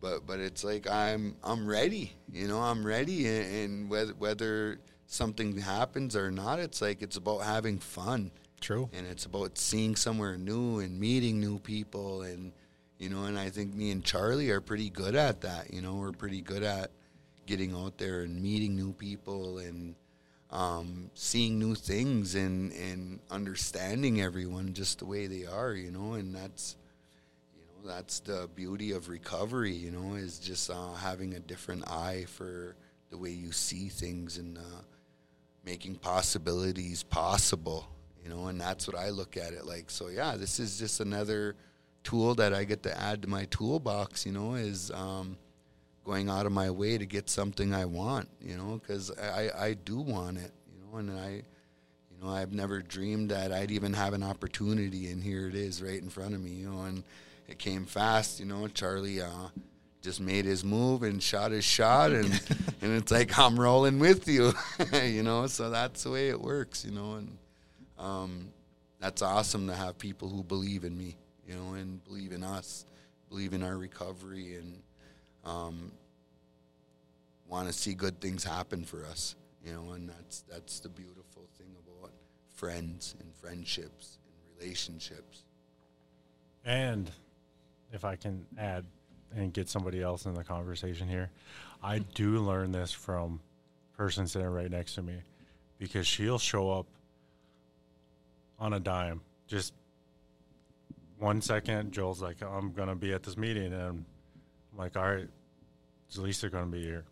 but 0.00 0.24
but 0.28 0.38
it's 0.38 0.62
like 0.62 0.88
i'm 0.88 1.34
i'm 1.42 1.66
ready 1.66 2.12
you 2.32 2.46
know 2.46 2.60
i'm 2.60 2.86
ready 2.86 3.26
and, 3.26 3.52
and 3.52 3.90
whether 3.90 4.12
whether 4.12 4.78
something 5.08 5.58
happens 5.58 6.14
or 6.14 6.30
not 6.30 6.60
it's 6.60 6.80
like 6.80 7.02
it's 7.02 7.16
about 7.16 7.40
having 7.40 7.80
fun 7.80 8.30
True. 8.60 8.88
and 8.92 9.08
it's 9.08 9.24
about 9.26 9.58
seeing 9.58 9.96
somewhere 9.96 10.38
new 10.38 10.78
and 10.78 11.00
meeting 11.00 11.40
new 11.40 11.58
people 11.58 12.22
and 12.22 12.52
you 12.98 13.08
know 13.08 13.24
and 13.24 13.36
i 13.36 13.50
think 13.50 13.74
me 13.74 13.90
and 13.90 14.04
charlie 14.04 14.50
are 14.50 14.60
pretty 14.60 14.88
good 14.88 15.16
at 15.16 15.40
that 15.40 15.74
you 15.74 15.82
know 15.82 15.96
we're 15.96 16.12
pretty 16.12 16.42
good 16.42 16.62
at 16.62 16.92
getting 17.50 17.74
out 17.74 17.98
there 17.98 18.20
and 18.22 18.40
meeting 18.40 18.76
new 18.76 18.92
people 18.92 19.58
and 19.58 19.94
um, 20.50 21.10
seeing 21.14 21.58
new 21.58 21.74
things 21.74 22.34
and, 22.34 22.72
and 22.72 23.20
understanding 23.30 24.20
everyone 24.20 24.72
just 24.72 25.00
the 25.00 25.04
way 25.04 25.26
they 25.26 25.46
are 25.46 25.72
you 25.74 25.90
know 25.90 26.14
and 26.14 26.34
that's 26.34 26.76
you 27.54 27.62
know 27.62 27.92
that's 27.92 28.20
the 28.20 28.48
beauty 28.54 28.92
of 28.92 29.08
recovery 29.08 29.72
you 29.72 29.90
know 29.90 30.14
is 30.14 30.38
just 30.38 30.70
uh, 30.70 30.92
having 30.94 31.34
a 31.34 31.40
different 31.40 31.82
eye 31.90 32.24
for 32.28 32.76
the 33.10 33.18
way 33.18 33.30
you 33.30 33.52
see 33.52 33.88
things 33.88 34.38
and 34.38 34.56
uh, 34.56 34.82
making 35.64 35.96
possibilities 35.96 37.02
possible, 37.02 37.86
you 38.22 38.30
know, 38.30 38.46
and 38.46 38.60
that's 38.60 38.86
what 38.86 38.96
I 38.96 39.10
look 39.10 39.36
at 39.36 39.52
it 39.52 39.66
like. 39.66 39.90
So 39.90 40.08
yeah, 40.08 40.36
this 40.36 40.58
is 40.58 40.78
just 40.78 41.00
another 41.00 41.56
tool 42.02 42.34
that 42.36 42.54
I 42.54 42.64
get 42.64 42.82
to 42.84 42.98
add 42.98 43.22
to 43.22 43.28
my 43.28 43.46
toolbox, 43.50 44.24
you 44.24 44.32
know, 44.32 44.54
is 44.54 44.90
um, 44.92 45.36
going 46.04 46.28
out 46.28 46.46
of 46.46 46.52
my 46.52 46.70
way 46.70 46.98
to 46.98 47.06
get 47.06 47.28
something 47.28 47.74
I 47.74 47.84
want, 47.84 48.28
you 48.40 48.56
know, 48.56 48.80
because 48.80 49.10
I, 49.18 49.50
I 49.56 49.74
do 49.74 49.98
want 49.98 50.38
it, 50.38 50.52
you 50.72 50.80
know, 50.80 50.98
and 50.98 51.10
I, 51.18 51.30
you 51.30 52.22
know, 52.22 52.30
I've 52.30 52.52
never 52.52 52.80
dreamed 52.80 53.30
that 53.30 53.52
I'd 53.52 53.70
even 53.70 53.92
have 53.92 54.14
an 54.14 54.22
opportunity, 54.22 55.10
and 55.10 55.22
here 55.22 55.48
it 55.48 55.54
is 55.54 55.82
right 55.82 56.00
in 56.00 56.08
front 56.08 56.34
of 56.34 56.40
me, 56.40 56.50
you 56.50 56.70
know, 56.70 56.82
and 56.82 57.04
it 57.48 57.58
came 57.58 57.84
fast, 57.84 58.40
you 58.40 58.46
know. 58.46 58.66
Charlie 58.68 59.20
uh, 59.20 59.48
just 60.02 60.20
made 60.20 60.44
his 60.44 60.64
move 60.64 61.02
and 61.02 61.22
shot 61.22 61.50
his 61.50 61.64
shot, 61.64 62.12
and 62.12 62.26
and 62.82 62.92
it's 62.92 63.12
like 63.12 63.38
I'm 63.38 63.58
rolling 63.58 63.98
with 63.98 64.28
you, 64.28 64.52
you 65.02 65.22
know. 65.22 65.46
So 65.46 65.70
that's 65.70 66.04
the 66.04 66.10
way 66.10 66.28
it 66.28 66.40
works, 66.40 66.84
you 66.84 66.92
know, 66.92 67.14
and 67.14 67.38
um, 67.98 68.48
that's 69.00 69.22
awesome 69.22 69.66
to 69.66 69.74
have 69.74 69.98
people 69.98 70.28
who 70.28 70.42
believe 70.42 70.84
in 70.84 70.96
me, 70.96 71.16
you 71.46 71.54
know, 71.54 71.74
and 71.74 72.02
believe 72.04 72.32
in 72.32 72.42
us, 72.42 72.86
believe 73.28 73.52
in 73.52 73.62
our 73.62 73.76
recovery, 73.76 74.54
and 74.54 74.82
um, 75.44 75.92
want 77.48 77.66
to 77.66 77.72
see 77.72 77.94
good 77.94 78.20
things 78.20 78.44
happen 78.44 78.84
for 78.84 79.04
us, 79.06 79.34
you 79.64 79.72
know, 79.72 79.92
and 79.92 80.08
that's 80.08 80.42
that's 80.42 80.80
the 80.80 80.88
beautiful 80.88 81.48
thing 81.58 81.74
about 81.86 82.12
friends 82.54 83.14
and 83.20 83.34
friendships 83.34 84.18
and 84.24 84.58
relationships. 84.60 85.44
And 86.64 87.10
if 87.92 88.04
I 88.04 88.16
can 88.16 88.46
add 88.58 88.84
and 89.34 89.52
get 89.52 89.68
somebody 89.68 90.02
else 90.02 90.26
in 90.26 90.34
the 90.34 90.44
conversation 90.44 91.08
here, 91.08 91.30
I 91.82 92.00
do 92.00 92.38
learn 92.40 92.72
this 92.72 92.92
from 92.92 93.40
person 93.96 94.26
sitting 94.26 94.48
right 94.48 94.70
next 94.70 94.94
to 94.94 95.02
me 95.02 95.16
because 95.78 96.06
she'll 96.06 96.38
show 96.38 96.70
up 96.70 96.86
on 98.58 98.74
a 98.74 98.80
dime. 98.80 99.20
Just 99.46 99.72
one 101.18 101.40
second, 101.40 101.92
Joel's 101.92 102.22
like, 102.22 102.42
I'm 102.42 102.72
to 102.88 102.94
be 102.94 103.12
at 103.12 103.22
this 103.22 103.36
meeting. 103.36 103.72
And 103.72 104.04
like, 104.80 104.96
all 104.96 105.04
right, 105.04 105.28
is 106.10 106.18
Lisa 106.18 106.48
going 106.48 106.64
to 106.64 106.70
be 106.70 106.82
here? 106.82 107.04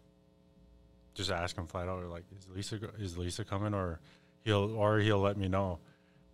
Just 1.15 1.31
ask 1.31 1.57
him 1.57 1.67
flat 1.67 1.89
out, 1.89 2.03
like, 2.07 2.25
is 2.37 2.49
Lisa, 2.55 2.81
is 2.99 3.19
Lisa 3.19 3.45
coming? 3.45 3.75
Or 3.75 4.01
he'll, 4.45 4.75
or 4.75 4.99
he'll 4.99 5.21
let 5.21 5.37
me 5.37 5.49
know. 5.49 5.79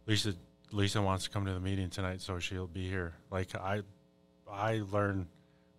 Lisa, 0.06 0.34
Lisa 0.70 1.02
wants 1.02 1.24
to 1.24 1.30
come 1.30 1.44
to 1.46 1.52
the 1.52 1.60
meeting 1.60 1.90
tonight, 1.90 2.20
so 2.20 2.38
she'll 2.38 2.66
be 2.66 2.88
here. 2.88 3.14
Like 3.30 3.54
I, 3.56 3.82
I 4.50 4.82
learned 4.90 5.26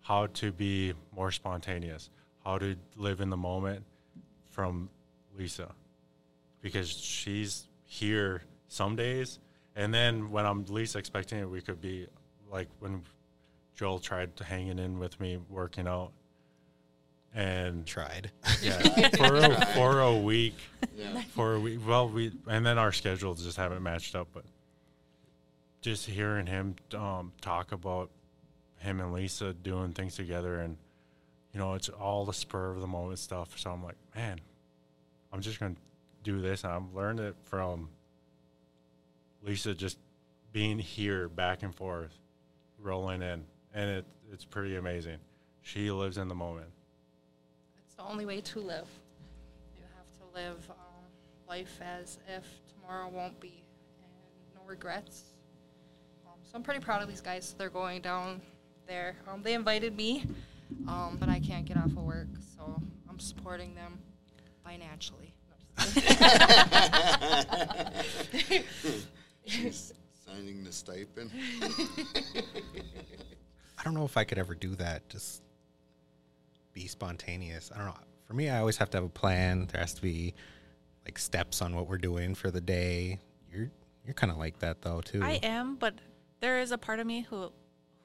how 0.02 0.28
to 0.28 0.52
be 0.52 0.94
more 1.16 1.32
spontaneous, 1.32 2.10
how 2.44 2.58
to 2.58 2.76
live 2.96 3.22
in 3.22 3.30
the 3.30 3.38
moment 3.38 3.84
from 4.52 4.90
Lisa, 5.38 5.74
because 6.62 6.90
she's 6.90 7.68
here 7.84 8.44
some 8.68 8.96
days, 8.96 9.40
and 9.76 9.94
then 9.94 10.32
when 10.32 10.46
I'm 10.46 10.66
least 10.66 10.96
expecting 10.96 11.40
it, 11.40 11.50
we 11.50 11.62
could 11.62 11.82
be 11.82 12.08
like 12.52 12.68
when 12.80 13.04
Joel 13.76 14.00
tried 14.00 14.36
to 14.38 14.44
hanging 14.44 14.80
in 14.80 15.00
with 15.00 15.20
me 15.20 15.38
working 15.50 15.88
out, 15.88 16.12
and 17.34 17.86
Tried. 17.86 18.32
yeah, 18.62 18.80
for 19.18 19.36
a, 19.36 19.66
for 19.74 20.00
a 20.00 20.16
week, 20.18 20.56
Yeah. 20.96 21.22
for 21.34 21.56
a 21.56 21.60
week. 21.60 21.80
Well, 21.86 22.08
we 22.10 22.32
and 22.48 22.66
then 22.66 22.78
our 22.78 22.92
schedules 22.94 23.44
just 23.44 23.58
haven't 23.58 23.84
matched 23.84 24.16
up, 24.16 24.30
but 24.34 24.46
just 25.82 26.06
hearing 26.06 26.48
him 26.48 26.76
um, 26.96 27.32
talk 27.42 27.72
about 27.74 28.10
him 28.78 29.00
and 29.02 29.14
Lisa 29.14 29.54
doing 29.54 29.92
things 29.92 30.16
together, 30.16 30.60
and 30.62 30.78
you 31.54 31.60
know, 31.60 31.74
it's 31.74 31.90
all 31.90 32.26
the 32.26 32.34
spur 32.34 32.72
of 32.72 32.80
the 32.82 32.88
moment 32.88 33.20
stuff. 33.20 33.58
So 33.60 33.70
I'm 33.72 33.84
like, 33.84 33.96
man, 34.16 34.40
I'm 35.34 35.42
just 35.42 35.60
gonna 35.60 35.76
do 36.24 36.40
this, 36.42 36.64
and 36.64 36.72
I've 36.74 36.94
learned 36.94 37.20
it 37.20 37.36
from 37.44 37.90
Lisa 39.44 39.74
just 39.76 39.98
being 40.54 40.80
here 40.80 41.28
back 41.28 41.62
and 41.64 41.76
forth, 41.76 42.18
rolling 42.80 43.22
in, 43.22 43.44
and 43.76 43.90
it 43.90 44.06
it's 44.32 44.46
pretty 44.46 44.78
amazing. 44.78 45.18
She 45.62 45.92
lives 45.92 46.18
in 46.18 46.28
the 46.28 46.36
moment. 46.36 46.70
It's 47.86 47.94
the 47.94 48.04
only 48.04 48.26
way 48.26 48.42
to 48.42 48.60
live. 48.60 48.88
You 49.76 49.84
have 49.96 50.12
to 50.20 50.24
live 50.34 50.68
um, 50.72 51.06
life 51.48 51.80
as 51.82 52.18
if 52.28 52.44
tomorrow 52.74 53.10
won't 53.10 53.40
be, 53.40 53.64
and 54.02 54.10
no 54.56 54.62
regrets. 54.66 55.36
Um, 56.26 56.34
so 56.44 56.56
I'm 56.56 56.64
pretty 56.64 56.80
proud 56.80 57.04
of 57.04 57.10
these 57.10 57.22
guys. 57.22 57.54
They're 57.58 57.70
going 57.70 58.02
down 58.02 58.42
there. 58.88 59.16
Um, 59.32 59.44
they 59.44 59.54
invited 59.54 59.96
me, 59.96 60.26
um, 60.88 61.18
but 61.20 61.30
I 61.30 61.40
can't 61.40 61.66
get 61.66 61.78
off 61.78 61.86
of 61.86 61.98
work, 61.98 62.28
so 62.58 62.82
I'm 63.10 63.20
supporting 63.20 63.76
them 63.76 64.00
financially. 64.64 65.34
No, 65.50 65.56
just 65.82 65.96
kidding. 68.32 68.64
She's 69.46 69.94
signing 70.26 70.64
the 70.64 70.72
stipend. 70.72 71.30
Don't 73.86 73.94
know 73.94 74.04
if 74.04 74.18
I 74.18 74.24
could 74.24 74.40
ever 74.40 74.56
do 74.56 74.74
that. 74.78 75.08
Just 75.10 75.44
be 76.74 76.88
spontaneous. 76.88 77.72
I 77.72 77.78
don't 77.78 77.86
know. 77.86 77.96
For 78.26 78.34
me, 78.34 78.50
I 78.50 78.58
always 78.58 78.78
have 78.78 78.90
to 78.90 78.98
have 78.98 79.04
a 79.04 79.10
plan. 79.10 79.68
There 79.72 79.80
has 79.80 79.94
to 79.94 80.02
be 80.02 80.34
like 81.06 81.20
steps 81.20 81.62
on 81.62 81.76
what 81.76 81.88
we're 81.88 82.00
doing 82.00 82.34
for 82.34 82.50
the 82.50 82.60
day. 82.60 83.20
You're 83.54 83.70
you're 84.04 84.16
kind 84.16 84.32
of 84.32 84.40
like 84.40 84.58
that 84.60 84.82
though 84.82 85.02
too. 85.02 85.22
I 85.22 85.34
am, 85.44 85.76
but 85.76 85.94
there 86.40 86.60
is 86.60 86.72
a 86.72 86.80
part 86.80 87.00
of 87.00 87.06
me 87.06 87.28
who 87.30 87.52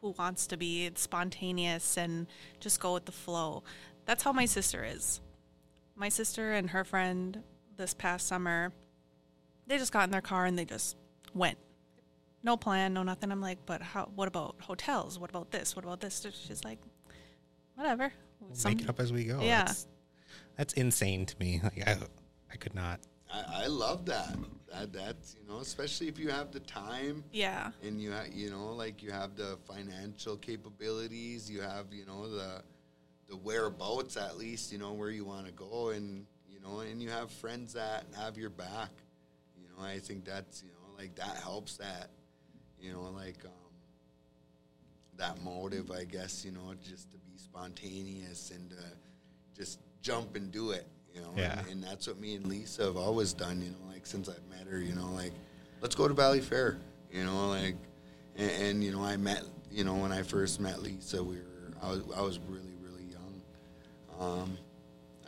who 0.03 0.11
wants 0.19 0.47
to 0.49 0.59
be 0.59 0.91
spontaneous 0.97 1.97
and 1.97 2.27
just 2.61 2.79
go 2.79 2.93
with 2.93 3.07
the 3.07 3.13
flow. 3.13 3.65
That's 4.05 4.23
how 4.23 4.33
my 4.33 4.45
sister 4.45 4.85
is. 4.85 5.23
My 5.97 6.11
sister 6.11 6.53
and 6.53 6.69
her 6.71 6.85
friend 6.85 7.43
this 7.79 7.95
past 7.95 8.27
summer, 8.27 8.73
they 9.67 9.79
just 9.79 9.93
got 9.93 10.05
in 10.05 10.11
their 10.11 10.21
car 10.21 10.45
and 10.45 10.59
they 10.59 10.67
just 10.67 10.99
went. 11.35 11.57
No 12.43 12.57
plan, 12.57 12.95
no 12.95 13.03
nothing. 13.03 13.31
I'm 13.31 13.41
like, 13.41 13.59
but 13.67 13.83
how? 13.83 14.11
What 14.15 14.29
about 14.29 14.57
hotels? 14.61 15.19
What 15.19 15.31
about 15.31 15.51
this? 15.51 15.77
What 15.77 15.85
about 15.85 16.01
this? 16.01 16.27
She's 16.47 16.65
like, 16.65 16.79
whatever. 17.75 18.13
We'll 18.41 18.55
Some- 18.55 18.73
make 18.73 18.83
it 18.83 18.89
up 18.89 19.01
as 19.01 19.13
we 19.13 19.25
go. 19.25 19.41
Yeah. 19.43 19.65
That's, 19.65 19.87
that's 20.57 20.73
insane 20.75 21.27
to 21.27 21.37
me. 21.39 21.61
Like 21.63 21.87
I, 21.87 21.97
I 22.53 22.57
could 22.57 22.75
not. 22.75 23.01
I, 23.33 23.65
I 23.65 23.67
love 23.67 24.07
that. 24.07 24.37
That 24.73 24.93
that's 24.93 25.35
you 25.35 25.47
know, 25.53 25.61
especially 25.61 26.09
if 26.09 26.19
you 26.19 26.31
have 26.31 26.53
the 26.53 26.61
time 26.61 27.25
yeah. 27.33 27.71
and 27.83 28.01
you 28.01 28.13
ha- 28.13 28.25
you 28.33 28.51
know, 28.51 28.73
like 28.73 29.03
you 29.03 29.11
have 29.11 29.37
the 29.37 29.59
financial 29.67 30.37
capabilities, 30.37 31.51
you 31.51 31.61
have 31.61 31.87
you 31.93 32.07
know 32.07 32.29
the 32.29 32.63
the 33.29 33.37
whereabouts 33.37 34.17
at 34.17 34.37
least, 34.39 34.73
you 34.73 34.79
know 34.79 34.93
where 34.93 35.11
you 35.11 35.25
want 35.25 35.47
to 35.47 35.53
go, 35.53 35.91
and 35.91 36.25
you 36.49 36.61
know, 36.61 36.81
and 36.81 37.03
you 37.03 37.11
have 37.11 37.31
friends 37.31 37.73
that 37.75 38.05
have 38.17 38.37
your 38.37 38.51
back. 38.51 38.91
You 39.57 39.69
know, 39.69 39.85
I 39.85 39.99
think 39.99 40.25
that's 40.25 40.63
you 40.63 40.71
know, 40.71 40.97
like 40.99 41.15
that 41.17 41.37
helps 41.43 41.77
that, 41.79 42.11
you 42.81 42.93
know, 42.93 43.11
like 43.15 43.45
um, 43.45 43.51
that 45.17 45.43
motive, 45.43 45.91
I 45.91 46.05
guess, 46.05 46.45
you 46.45 46.53
know, 46.53 46.75
just 46.83 47.11
to 47.13 47.19
be 47.19 47.37
spontaneous 47.37 48.51
and 48.51 48.71
to 48.71 48.77
just 49.57 49.81
jump 50.03 50.37
and 50.37 50.51
do 50.51 50.71
it, 50.71 50.87
you 51.15 51.21
know. 51.21 51.33
Yeah. 51.37 51.59
And, 51.61 51.69
and 51.69 51.85
that's 51.85 52.07
what 52.07 52.19
me 52.19 52.35
and 52.37 52.47
Lisa 52.47 52.85
have 52.85 52.97
always 52.97 53.33
done, 53.33 53.61
you 53.61 53.71
know, 53.71 53.93
like 53.93 54.07
since 54.07 54.29
I've 54.29 54.47
met 54.49 54.67
her, 54.69 54.81
you 54.81 54.95
know, 54.95 55.11
like 55.15 55.33
let's 55.81 55.95
go 55.95 56.09
to 56.09 56.15
Valleyfair, 56.15 56.79
you 57.13 57.25
know, 57.25 57.49
like, 57.49 57.77
and, 58.37 58.51
and 58.51 58.85
you 58.85 58.93
know, 58.93 59.03
I 59.05 59.17
met, 59.17 59.43
you 59.71 59.85
know, 59.85 59.95
when 59.95 60.13
I 60.13 60.23
first 60.23 60.61
met 60.61 60.83
Lisa, 60.83 61.23
we 61.23 61.37
were, 61.37 61.73
I 61.83 61.91
was, 61.91 62.03
I 62.17 62.21
was 62.23 62.39
really, 62.49 62.75
really 62.81 63.05
young, 63.05 63.43
um, 64.19 64.59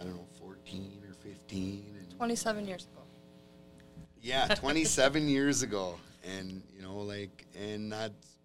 I 0.00 0.04
don't 0.04 0.14
know, 0.14 0.26
fourteen 0.38 1.02
or 1.06 1.14
fifteen, 1.14 1.94
and 1.99 2.11
27 2.16 2.66
years 2.66 2.87
ago. 2.92 3.02
yeah, 4.21 4.49
27 4.54 5.28
years 5.28 5.62
ago. 5.62 5.97
And, 6.25 6.62
you 6.75 6.83
know, 6.83 6.99
like, 6.99 7.47
and 7.59 7.93
that's, 7.93 8.38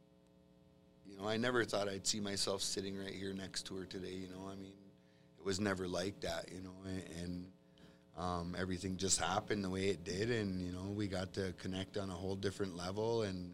you 1.05 1.17
know, 1.17 1.27
I 1.27 1.37
never 1.37 1.63
thought 1.63 1.87
I'd 1.87 2.07
see 2.07 2.19
myself 2.19 2.61
sitting 2.61 2.97
right 2.97 3.13
here 3.13 3.33
next 3.33 3.67
to 3.67 3.75
her 3.75 3.85
today, 3.85 4.13
you 4.13 4.27
know. 4.29 4.47
I 4.51 4.55
mean, 4.55 4.73
it 5.39 5.45
was 5.45 5.59
never 5.59 5.87
like 5.87 6.19
that, 6.21 6.49
you 6.51 6.61
know, 6.61 6.73
and, 6.85 7.03
and 7.21 7.45
um, 8.17 8.55
everything 8.57 8.97
just 8.97 9.19
happened 9.19 9.63
the 9.63 9.69
way 9.69 9.89
it 9.89 10.03
did. 10.03 10.31
And, 10.31 10.61
you 10.61 10.71
know, 10.71 10.91
we 10.95 11.07
got 11.07 11.33
to 11.33 11.53
connect 11.59 11.97
on 11.97 12.09
a 12.09 12.13
whole 12.13 12.35
different 12.35 12.75
level 12.75 13.23
and 13.23 13.53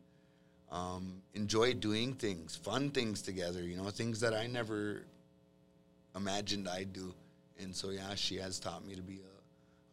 um, 0.71 1.21
enjoy 1.33 1.73
doing 1.73 2.13
things, 2.13 2.55
fun 2.55 2.89
things 2.89 3.21
together, 3.21 3.61
you 3.61 3.77
know, 3.77 3.89
things 3.89 4.19
that 4.21 4.33
I 4.33 4.47
never 4.47 5.03
imagined 6.15 6.67
I'd 6.67 6.93
do. 6.93 7.13
And 7.59 7.75
so, 7.75 7.89
yeah, 7.89 8.15
she 8.15 8.37
has 8.37 8.59
taught 8.59 8.85
me 8.85 8.95
to 8.95 9.01
be 9.01 9.19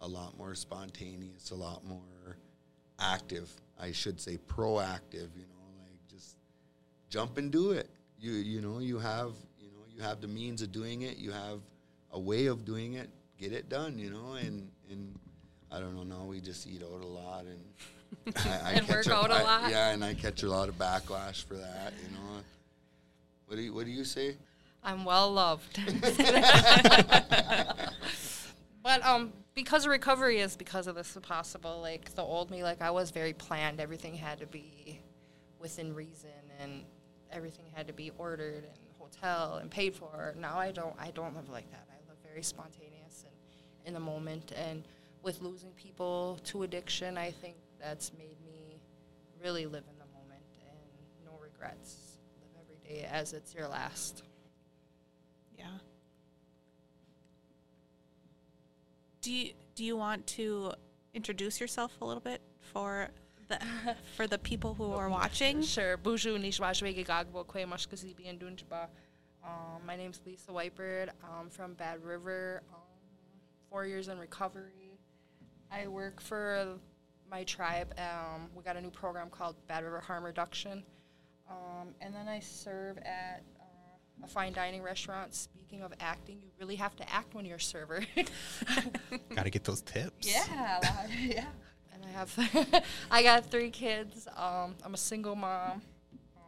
a, 0.00 0.06
a 0.06 0.08
lot 0.08 0.38
more 0.38 0.54
spontaneous, 0.54 1.50
a 1.50 1.54
lot 1.54 1.84
more 1.84 2.36
active. 2.98 3.50
I 3.80 3.92
should 3.92 4.20
say 4.20 4.38
proactive. 4.38 5.30
You 5.34 5.46
know, 5.48 5.64
like 5.78 5.96
just 6.08 6.36
jump 7.08 7.38
and 7.38 7.50
do 7.50 7.72
it. 7.72 7.88
You 8.18 8.32
you 8.32 8.60
know 8.60 8.78
you 8.78 8.98
have 8.98 9.32
you 9.58 9.68
know 9.68 9.84
you 9.94 10.02
have 10.02 10.20
the 10.20 10.28
means 10.28 10.60
of 10.62 10.70
doing 10.72 11.02
it. 11.02 11.18
You 11.18 11.32
have 11.32 11.60
a 12.12 12.20
way 12.20 12.46
of 12.46 12.64
doing 12.64 12.94
it. 12.94 13.10
Get 13.38 13.52
it 13.52 13.68
done. 13.68 13.98
You 13.98 14.10
know, 14.10 14.34
and 14.34 14.70
and 14.90 15.18
I 15.70 15.80
don't 15.80 15.94
know. 15.96 16.04
Now 16.04 16.24
we 16.24 16.40
just 16.40 16.66
eat 16.66 16.82
out 16.82 17.02
a 17.02 17.06
lot 17.06 17.44
and. 17.46 17.64
I, 18.36 18.40
I 18.40 18.72
And 18.72 18.86
catch 18.88 19.06
work 19.06 19.14
out 19.14 19.30
a 19.30 19.44
lot. 19.44 19.70
Yeah, 19.70 19.92
and 19.92 20.04
I 20.04 20.14
catch 20.14 20.42
a 20.42 20.48
lot 20.48 20.68
of 20.68 20.76
backlash 20.76 21.44
for 21.44 21.54
that. 21.54 21.92
You 22.02 22.08
know, 22.12 22.42
what 23.46 23.54
do 23.54 23.62
you 23.62 23.72
what 23.72 23.86
do 23.86 23.92
you 23.92 24.04
say? 24.04 24.36
I'm 24.82 25.04
well 25.04 25.32
loved. 25.32 25.78
but 28.82 29.04
um, 29.04 29.32
because 29.54 29.84
of 29.84 29.90
recovery 29.90 30.40
is 30.40 30.56
because 30.56 30.86
of 30.86 30.94
this 30.94 31.16
possible. 31.22 31.80
Like 31.80 32.14
the 32.14 32.22
old 32.22 32.50
me, 32.50 32.62
like 32.62 32.80
I 32.80 32.90
was 32.90 33.10
very 33.10 33.32
planned. 33.32 33.80
Everything 33.80 34.14
had 34.14 34.38
to 34.40 34.46
be 34.46 35.00
within 35.58 35.94
reason, 35.94 36.30
and 36.60 36.84
everything 37.30 37.66
had 37.74 37.86
to 37.86 37.92
be 37.92 38.10
ordered 38.18 38.64
and 38.64 38.78
hotel 38.98 39.56
and 39.56 39.70
paid 39.70 39.94
for. 39.94 40.34
Now 40.38 40.58
I 40.58 40.72
don't. 40.72 40.94
I 40.98 41.10
don't 41.10 41.34
live 41.36 41.48
like 41.48 41.70
that. 41.70 41.86
I 41.90 42.08
live 42.08 42.18
very 42.26 42.42
spontaneous 42.42 43.24
and 43.24 43.34
in 43.86 43.94
the 43.94 44.00
moment. 44.00 44.52
And 44.52 44.84
with 45.22 45.42
losing 45.42 45.70
people 45.72 46.38
to 46.44 46.62
addiction, 46.62 47.18
I 47.18 47.30
think 47.30 47.56
that's 47.80 48.12
made 48.14 48.36
me 48.44 48.80
really 49.42 49.66
live 49.66 49.84
in 49.90 49.98
the 49.98 50.06
moment 50.06 50.44
and 50.60 51.24
no 51.24 51.32
regrets. 51.42 52.18
Live 52.40 52.64
every 52.64 52.78
day 52.88 53.06
as 53.10 53.32
it's 53.32 53.54
your 53.54 53.68
last. 53.68 54.22
Yeah. 55.58 55.66
Do 59.20 59.32
you 59.32 59.52
do 59.74 59.84
you 59.84 59.96
want 59.96 60.26
to 60.28 60.72
introduce 61.12 61.60
yourself 61.60 61.92
a 62.00 62.04
little 62.04 62.22
bit 62.22 62.40
for 62.72 63.08
the 63.48 63.58
for 64.16 64.26
the 64.26 64.38
people 64.38 64.74
who 64.74 64.92
are 64.92 65.08
watching? 65.08 65.62
Sure. 65.62 65.98
Buju 65.98 66.38
Nishwashwege 66.40 67.06
Gagbo 67.06 67.44
Kwe 67.44 67.66
Mashkazibi 67.66 68.28
and 68.28 68.40
Dunjaba. 68.40 68.88
Um, 69.44 69.82
my 69.86 69.96
name's 69.96 70.20
Lisa 70.24 70.50
Whitebird. 70.50 71.10
I'm 71.22 71.50
from 71.50 71.74
Bad 71.74 72.02
River. 72.02 72.62
Um, 72.72 72.80
four 73.68 73.86
years 73.86 74.08
in 74.08 74.18
recovery. 74.18 74.98
I 75.70 75.86
work 75.86 76.20
for 76.20 76.78
my 77.30 77.44
tribe. 77.44 77.94
Um, 77.98 78.48
we 78.54 78.62
got 78.62 78.76
a 78.76 78.80
new 78.80 78.90
program 78.90 79.28
called 79.30 79.54
Bad 79.68 79.84
River 79.84 80.00
Harm 80.00 80.24
Reduction. 80.24 80.82
Um, 81.48 81.88
and 82.00 82.14
then 82.14 82.28
I 82.28 82.40
serve 82.40 82.98
at 82.98 83.42
a 84.22 84.26
fine 84.28 84.52
dining 84.52 84.82
restaurant. 84.82 85.34
Speaking 85.34 85.82
of 85.82 85.92
acting, 86.00 86.38
you 86.42 86.50
really 86.58 86.76
have 86.76 86.96
to 86.96 87.12
act 87.12 87.34
when 87.34 87.44
you're 87.44 87.56
a 87.56 87.60
server. 87.60 88.04
Got 89.34 89.44
to 89.44 89.50
get 89.50 89.64
those 89.64 89.82
tips. 89.82 90.28
Yeah, 90.28 90.80
yeah. 91.18 91.46
And 91.92 92.04
I 92.04 92.08
have, 92.10 92.84
I 93.10 93.22
got 93.22 93.46
three 93.50 93.70
kids. 93.70 94.26
Um, 94.36 94.74
I'm 94.84 94.94
a 94.94 94.98
single 94.98 95.36
mom. 95.36 95.82
Um, 96.36 96.42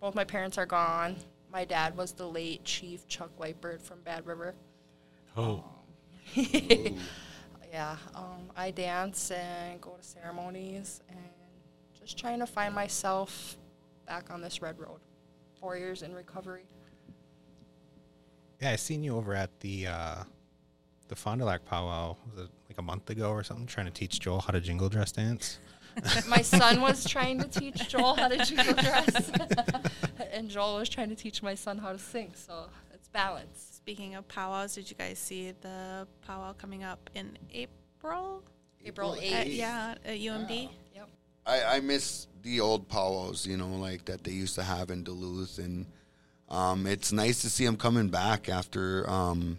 both 0.00 0.14
my 0.14 0.24
parents 0.24 0.58
are 0.58 0.66
gone. 0.66 1.16
My 1.52 1.64
dad 1.64 1.96
was 1.96 2.12
the 2.12 2.26
late 2.26 2.64
Chief 2.64 3.06
Chuck 3.08 3.30
Whitebird 3.38 3.82
from 3.82 4.00
Bad 4.02 4.26
River. 4.26 4.54
Oh, 5.36 5.64
Yeah, 7.72 7.96
um, 8.14 8.50
I 8.54 8.70
dance 8.70 9.30
and 9.30 9.80
go 9.80 9.92
to 9.92 10.02
ceremonies 10.06 11.00
and 11.08 11.18
just 11.98 12.18
trying 12.18 12.40
to 12.40 12.46
find 12.46 12.74
myself 12.74 13.56
back 14.06 14.30
on 14.30 14.42
this 14.42 14.60
red 14.60 14.78
road. 14.78 15.00
Four 15.62 15.76
years 15.76 16.02
in 16.02 16.12
recovery. 16.12 16.64
Yeah, 18.60 18.72
I 18.72 18.76
seen 18.76 19.04
you 19.04 19.16
over 19.16 19.32
at 19.32 19.60
the 19.60 19.86
uh, 19.86 20.24
the 21.06 21.14
Fond 21.14 21.40
du 21.40 21.44
Lac 21.44 21.64
powwow. 21.64 22.16
Was 22.34 22.46
it 22.46 22.50
like 22.68 22.78
a 22.78 22.82
month 22.82 23.08
ago 23.10 23.30
or 23.30 23.44
something? 23.44 23.66
Trying 23.66 23.86
to 23.86 23.92
teach 23.92 24.18
Joel 24.18 24.40
how 24.40 24.50
to 24.52 24.60
jingle 24.60 24.88
dress 24.88 25.12
dance. 25.12 25.60
My 26.28 26.42
son 26.42 26.80
was 26.80 27.04
trying 27.08 27.38
to 27.40 27.46
teach 27.46 27.88
Joel 27.88 28.16
how 28.16 28.26
to 28.26 28.44
jingle 28.44 28.72
dress, 28.74 29.30
and 30.32 30.50
Joel 30.50 30.78
was 30.78 30.88
trying 30.88 31.10
to 31.10 31.14
teach 31.14 31.42
my 31.44 31.54
son 31.54 31.78
how 31.78 31.92
to 31.92 31.98
sing. 31.98 32.32
So 32.34 32.64
it's 32.92 33.06
balance. 33.08 33.68
Speaking 33.76 34.16
of 34.16 34.26
powwows, 34.26 34.74
did 34.74 34.90
you 34.90 34.96
guys 34.96 35.18
see 35.18 35.52
the 35.60 36.08
powwow 36.26 36.54
coming 36.54 36.82
up 36.82 37.08
in 37.14 37.38
April? 37.52 38.42
April 38.84 39.12
At, 39.14 39.20
8th. 39.46 39.56
yeah, 39.56 39.94
at 40.04 40.18
UMD. 40.18 40.62
Yep. 40.62 40.70
I, 41.46 41.76
I 41.76 41.80
miss 41.80 42.26
the 42.42 42.60
old 42.60 42.88
powwows, 42.88 43.46
you 43.46 43.56
know, 43.56 43.68
like 43.68 44.04
that 44.06 44.24
they 44.24 44.32
used 44.32 44.54
to 44.56 44.62
have 44.62 44.90
in 44.90 45.04
Duluth, 45.04 45.58
and 45.58 45.86
um, 46.48 46.86
it's 46.86 47.12
nice 47.12 47.42
to 47.42 47.50
see 47.50 47.64
them 47.64 47.76
coming 47.76 48.08
back 48.08 48.48
after 48.48 49.08
um, 49.08 49.58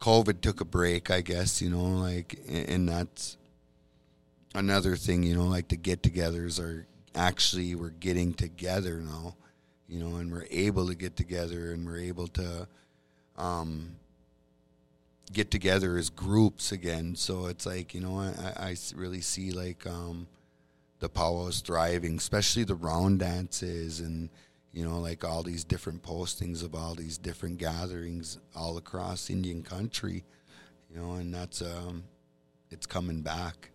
COVID 0.00 0.40
took 0.40 0.60
a 0.60 0.64
break, 0.64 1.10
I 1.10 1.20
guess, 1.20 1.60
you 1.60 1.70
know, 1.70 1.84
like, 1.84 2.38
and 2.48 2.88
that's 2.88 3.36
another 4.54 4.96
thing, 4.96 5.22
you 5.22 5.34
know, 5.34 5.46
like 5.46 5.68
the 5.68 5.76
get-togethers 5.76 6.60
are 6.60 6.86
actually 7.14 7.74
we're 7.74 7.90
getting 7.90 8.34
together 8.34 8.96
now, 8.96 9.36
you 9.88 9.98
know, 9.98 10.16
and 10.16 10.32
we're 10.32 10.46
able 10.50 10.86
to 10.88 10.94
get 10.94 11.16
together, 11.16 11.72
and 11.72 11.86
we're 11.86 11.98
able 11.98 12.28
to 12.28 12.66
um, 13.36 13.96
get 15.32 15.50
together 15.50 15.96
as 15.96 16.10
groups 16.10 16.72
again. 16.72 17.16
So 17.16 17.46
it's 17.46 17.66
like 17.66 17.94
you 17.94 18.00
know 18.00 18.18
I 18.18 18.76
really 18.94 19.20
see 19.20 19.50
like 19.52 19.86
um, 19.86 20.26
the 21.00 21.08
powwows 21.08 21.60
thriving, 21.60 22.16
especially 22.16 22.64
the 22.64 22.74
round 22.74 23.20
dances 23.20 24.00
and 24.00 24.28
you 24.72 24.84
know 24.88 24.98
like 25.00 25.24
all 25.24 25.42
these 25.42 25.64
different 25.64 26.02
postings 26.02 26.62
of 26.62 26.74
all 26.74 26.94
these 26.94 27.18
different 27.18 27.58
gatherings 27.58 28.38
all 28.54 28.76
across 28.76 29.30
Indian 29.30 29.62
country. 29.62 30.24
You 30.92 31.00
know, 31.00 31.12
and 31.14 31.34
that's 31.34 31.62
um, 31.62 32.04
it's 32.70 32.86
coming 32.86 33.22
back. 33.22 33.70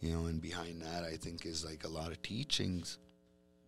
You 0.00 0.12
know, 0.12 0.26
and 0.26 0.40
behind 0.40 0.82
that 0.82 1.02
I 1.02 1.16
think 1.16 1.44
is 1.44 1.64
like 1.64 1.84
a 1.84 1.88
lot 1.88 2.12
of 2.12 2.22
teachings. 2.22 2.98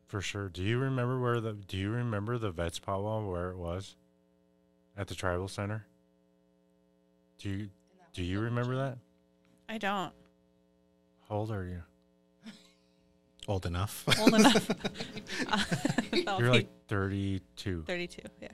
for 0.07 0.21
sure. 0.21 0.49
Do 0.49 0.63
you 0.63 0.79
remember 0.79 1.19
where 1.21 1.41
the? 1.41 1.55
Do 1.55 1.77
you 1.77 1.91
remember 1.91 2.39
the 2.39 2.51
vets 2.53 2.79
powwow 2.79 3.29
where 3.29 3.51
it 3.51 3.57
was? 3.57 3.97
At 4.97 5.09
the 5.09 5.15
tribal 5.15 5.49
center. 5.49 5.87
Do 7.41 7.49
you 7.49 7.71
do 8.13 8.23
you 8.23 8.41
remember 8.41 8.77
that? 8.77 8.99
I 9.69 9.79
don't. 9.79 10.13
How 11.29 11.37
old 11.37 11.51
are 11.51 11.65
you? 11.65 11.83
Old 13.49 13.65
enough. 13.65 14.05
Old 14.21 14.35
enough. 14.35 14.69
You're 16.13 16.51
like 16.51 16.69
32. 16.89 17.85
32. 17.87 18.23
Yeah. 18.41 18.49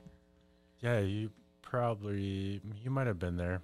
Yeah, 0.80 1.00
you 1.00 1.30
probably 1.62 2.60
you 2.82 2.90
might 2.90 3.08
have 3.08 3.18
been 3.18 3.36
there. 3.36 3.60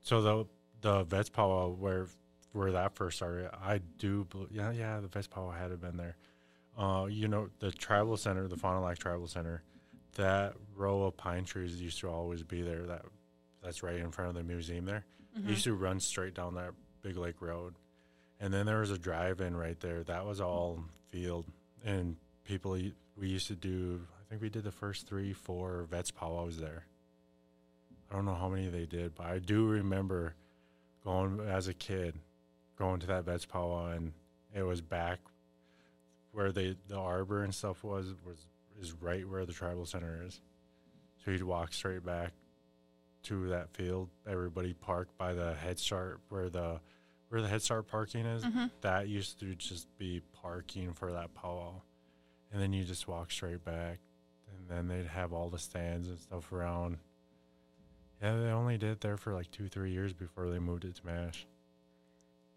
So 0.00 0.22
the 0.22 0.46
the 0.80 1.04
vets 1.04 1.28
powwow 1.28 1.68
where 1.68 2.06
where 2.52 2.72
that 2.72 2.94
first 2.94 3.18
started, 3.18 3.50
I 3.52 3.80
do 3.98 4.26
bel 4.30 4.46
yeah 4.50 4.70
yeah 4.70 5.00
the 5.00 5.08
vets 5.08 5.26
powwow 5.26 5.50
had 5.50 5.64
to 5.64 5.70
have 5.72 5.80
been 5.82 5.98
there. 5.98 6.16
Uh, 6.78 7.06
you 7.10 7.28
know 7.28 7.48
the 7.58 7.70
tribal 7.70 8.16
center, 8.16 8.48
the 8.48 8.56
Fond 8.56 8.80
du 8.80 8.84
Lac 8.84 8.98
Tribal 8.98 9.26
Center, 9.26 9.62
that 10.14 10.54
row 10.74 11.02
of 11.02 11.16
pine 11.16 11.44
trees 11.44 11.80
used 11.80 12.00
to 12.00 12.08
always 12.08 12.42
be 12.42 12.62
there. 12.62 12.86
That 12.86 13.02
that's 13.64 13.82
right 13.82 13.96
in 13.96 14.10
front 14.10 14.30
of 14.30 14.34
the 14.36 14.42
museum 14.42 14.84
there. 14.84 15.04
It 15.36 15.44
used 15.44 15.62
mm-hmm. 15.62 15.70
to 15.70 15.76
run 15.76 16.00
straight 16.00 16.34
down 16.34 16.54
that 16.54 16.72
big 17.02 17.16
lake 17.16 17.40
road, 17.40 17.74
and 18.40 18.52
then 18.52 18.66
there 18.66 18.80
was 18.80 18.90
a 18.90 18.98
drive-in 18.98 19.56
right 19.56 19.78
there. 19.80 20.04
That 20.04 20.26
was 20.26 20.40
all 20.40 20.84
field, 21.10 21.46
and 21.84 22.16
people 22.44 22.78
we 23.16 23.28
used 23.28 23.48
to 23.48 23.56
do. 23.56 24.00
I 24.20 24.30
think 24.30 24.42
we 24.42 24.48
did 24.48 24.64
the 24.64 24.70
first 24.70 25.06
three, 25.06 25.32
four 25.32 25.86
vets 25.90 26.10
powwows 26.10 26.58
there. 26.58 26.84
I 28.10 28.16
don't 28.16 28.26
know 28.26 28.34
how 28.34 28.48
many 28.48 28.68
they 28.68 28.86
did, 28.86 29.14
but 29.14 29.26
I 29.26 29.38
do 29.38 29.66
remember 29.66 30.34
going 31.02 31.40
as 31.40 31.68
a 31.68 31.74
kid, 31.74 32.14
going 32.78 33.00
to 33.00 33.06
that 33.08 33.24
vets 33.24 33.44
powwow, 33.44 33.90
and 33.90 34.12
it 34.54 34.62
was 34.62 34.80
back 34.80 35.18
where 36.32 36.52
they 36.52 36.76
the 36.88 36.98
arbor 36.98 37.42
and 37.42 37.54
stuff 37.54 37.82
was 37.82 38.14
was 38.26 38.46
is 38.80 38.92
right 38.92 39.28
where 39.28 39.46
the 39.46 39.52
tribal 39.52 39.86
center 39.86 40.20
is. 40.26 40.40
So 41.24 41.30
you'd 41.30 41.42
walk 41.42 41.72
straight 41.72 42.04
back 42.04 42.32
to 43.24 43.48
that 43.48 43.70
field. 43.70 44.10
Everybody 44.26 44.74
parked 44.74 45.16
by 45.18 45.32
the 45.34 45.54
Head 45.54 45.78
Start 45.78 46.20
where 46.28 46.48
the 46.48 46.80
where 47.28 47.42
the 47.42 47.48
Head 47.48 47.62
Start 47.62 47.86
parking 47.88 48.26
is. 48.26 48.44
Mhm. 48.44 48.70
That 48.82 49.08
used 49.08 49.40
to 49.40 49.54
just 49.56 49.88
be 49.98 50.20
parking 50.32 50.92
for 50.92 51.12
that 51.12 51.34
powwow, 51.34 51.82
and 52.52 52.60
then 52.62 52.72
you 52.72 52.84
just 52.84 53.08
walk 53.08 53.30
straight 53.30 53.64
back, 53.64 53.98
and 54.48 54.68
then 54.68 54.86
they'd 54.88 55.06
have 55.06 55.32
all 55.32 55.50
the 55.50 55.58
stands 55.58 56.06
and 56.08 56.18
stuff 56.18 56.52
around. 56.52 56.98
Yeah, 58.22 58.36
they 58.36 58.50
only 58.50 58.78
did 58.78 58.90
it 58.90 59.00
there 59.00 59.16
for 59.16 59.34
like 59.34 59.50
two, 59.50 59.68
three 59.68 59.90
years 59.90 60.12
before 60.12 60.48
they 60.48 60.58
moved 60.58 60.84
it 60.84 60.94
to 60.96 61.06
Mash. 61.06 61.46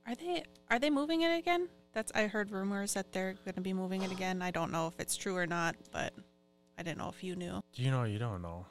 Are 0.06 0.16
they 0.16 0.44
are 0.70 0.80
they 0.80 0.90
moving 0.90 1.22
it 1.22 1.38
again? 1.38 1.68
That's 1.94 2.12
I 2.14 2.28
heard 2.28 2.52
rumors 2.52 2.94
that 2.94 3.12
they're 3.12 3.34
going 3.34 3.56
to 3.56 3.62
be 3.62 3.74
moving 3.74 4.04
it 4.04 4.12
again. 4.12 4.42
I 4.42 4.52
don't 4.52 4.72
know 4.72 4.88
if 4.88 5.00
it's 5.00 5.16
true 5.16 5.36
or 5.36 5.48
not, 5.48 5.76
but 5.92 6.14
I 6.78 6.84
didn't 6.84 7.00
know 7.00 7.10
if 7.10 7.24
you 7.24 7.36
knew. 7.36 7.62
Do 7.74 7.82
you 7.82 7.90
know? 7.90 8.04
You 8.04 8.20
don't 8.20 8.42
know. 8.42 8.66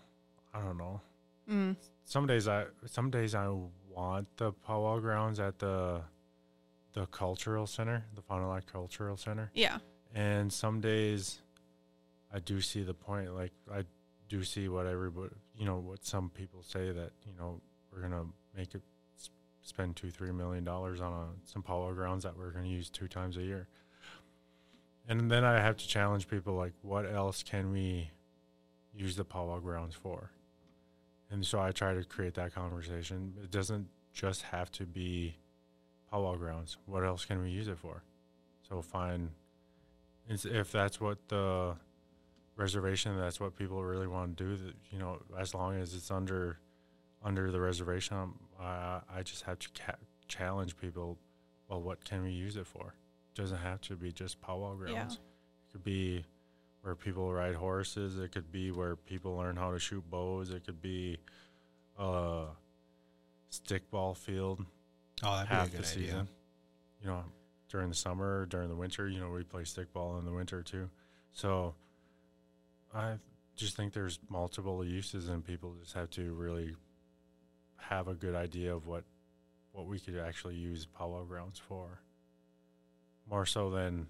I 0.54 0.60
don't 0.60 0.78
know. 0.78 1.00
Mm. 1.50 1.76
Some 2.04 2.26
days 2.26 2.48
I, 2.48 2.64
some 2.86 3.10
days 3.10 3.34
I 3.34 3.48
want 3.90 4.28
the 4.36 4.52
powwow 4.52 4.98
grounds 5.00 5.40
at 5.40 5.58
the, 5.58 6.02
the 6.92 7.06
cultural 7.06 7.66
center, 7.66 8.04
the 8.14 8.22
Fond 8.22 8.42
du 8.44 8.48
Lac 8.48 8.66
Cultural 8.70 9.16
Center, 9.16 9.50
Yeah. 9.54 9.78
and 10.14 10.52
some 10.52 10.80
days, 10.80 11.40
I 12.32 12.38
do 12.40 12.60
see 12.60 12.82
the 12.82 12.94
point. 12.94 13.34
Like 13.34 13.52
I 13.72 13.84
do 14.28 14.42
see 14.44 14.68
what 14.68 14.86
everybody, 14.86 15.34
you 15.56 15.64
know, 15.64 15.76
what 15.78 16.04
some 16.04 16.30
people 16.30 16.62
say 16.62 16.90
that 16.92 17.12
you 17.24 17.32
know 17.38 17.60
we're 17.92 18.00
gonna 18.02 18.24
make 18.56 18.74
it 18.74 18.82
spend 19.62 19.96
two, 19.96 20.10
three 20.10 20.32
million 20.32 20.64
dollars 20.64 21.00
on 21.00 21.12
a, 21.12 21.26
some 21.48 21.62
powwow 21.62 21.92
grounds 21.92 22.24
that 22.24 22.36
we're 22.36 22.50
gonna 22.50 22.66
use 22.66 22.90
two 22.90 23.08
times 23.08 23.36
a 23.36 23.42
year. 23.42 23.68
And 25.08 25.30
then 25.30 25.44
I 25.44 25.60
have 25.60 25.76
to 25.76 25.86
challenge 25.86 26.28
people 26.28 26.54
like, 26.54 26.72
what 26.82 27.06
else 27.10 27.42
can 27.44 27.70
we 27.72 28.10
use 28.92 29.14
the 29.16 29.24
powwow 29.24 29.60
grounds 29.60 29.94
for? 29.94 30.30
And 31.30 31.44
so 31.44 31.60
I 31.60 31.72
try 31.72 31.94
to 31.94 32.04
create 32.04 32.34
that 32.34 32.54
conversation. 32.54 33.34
It 33.42 33.50
doesn't 33.50 33.88
just 34.12 34.42
have 34.42 34.70
to 34.72 34.86
be 34.86 35.36
powwow 36.10 36.36
grounds. 36.36 36.76
What 36.86 37.04
else 37.04 37.24
can 37.24 37.42
we 37.42 37.50
use 37.50 37.68
it 37.68 37.78
for? 37.78 38.02
So 38.68 38.80
find 38.82 39.30
if 40.28 40.72
that's 40.72 41.00
what 41.00 41.18
the 41.28 41.76
reservation, 42.56 43.16
that's 43.18 43.38
what 43.38 43.56
people 43.56 43.82
really 43.84 44.06
want 44.06 44.36
to 44.36 44.44
do. 44.44 44.56
That 44.56 44.74
you 44.90 44.98
know, 44.98 45.18
as 45.38 45.54
long 45.54 45.76
as 45.76 45.94
it's 45.94 46.10
under 46.10 46.58
under 47.22 47.50
the 47.50 47.60
reservation, 47.60 48.16
um, 48.16 48.34
I 48.60 49.00
I 49.12 49.22
just 49.22 49.42
have 49.42 49.58
to 49.60 49.68
ca- 49.78 49.98
challenge 50.28 50.76
people. 50.76 51.18
Well, 51.68 51.82
what 51.82 52.04
can 52.04 52.22
we 52.22 52.30
use 52.30 52.56
it 52.56 52.66
for? 52.66 52.94
It 53.34 53.40
doesn't 53.40 53.58
have 53.58 53.80
to 53.82 53.96
be 53.96 54.12
just 54.12 54.40
powwow 54.40 54.74
grounds. 54.74 54.92
Yeah. 54.92 55.02
It 55.04 55.72
could 55.72 55.84
be 55.84 56.24
where 56.86 56.94
people 56.94 57.32
ride 57.32 57.56
horses. 57.56 58.16
It 58.16 58.30
could 58.30 58.52
be 58.52 58.70
where 58.70 58.94
people 58.94 59.36
learn 59.36 59.56
how 59.56 59.72
to 59.72 59.78
shoot 59.80 60.08
bows. 60.08 60.50
It 60.50 60.64
could 60.64 60.80
be 60.80 61.18
a 61.98 62.44
stickball 63.50 64.16
field 64.16 64.64
Oh, 65.24 65.32
that'd 65.34 65.48
half 65.48 65.72
be 65.72 65.78
the 65.78 65.78
a 65.78 65.80
good 65.80 65.90
idea. 65.90 66.06
season. 66.06 66.28
You 67.00 67.08
know, 67.08 67.24
during 67.68 67.88
the 67.88 67.94
summer, 67.96 68.46
during 68.46 68.68
the 68.68 68.76
winter, 68.76 69.08
you 69.08 69.18
know, 69.18 69.30
we 69.30 69.42
play 69.42 69.62
stickball 69.62 70.20
in 70.20 70.24
the 70.24 70.30
winter 70.30 70.62
too. 70.62 70.88
So 71.32 71.74
I 72.94 73.14
just 73.56 73.74
think 73.76 73.92
there's 73.92 74.20
multiple 74.28 74.84
uses 74.84 75.28
and 75.28 75.44
people 75.44 75.74
just 75.80 75.94
have 75.94 76.10
to 76.10 76.34
really 76.34 76.76
have 77.78 78.06
a 78.06 78.14
good 78.14 78.36
idea 78.36 78.72
of 78.72 78.86
what 78.86 79.02
what 79.72 79.86
we 79.86 79.98
could 79.98 80.18
actually 80.18 80.54
use 80.54 80.86
powwow 80.86 81.24
grounds 81.24 81.58
for. 81.58 82.00
More 83.28 83.44
so 83.44 83.70
than 83.70 84.06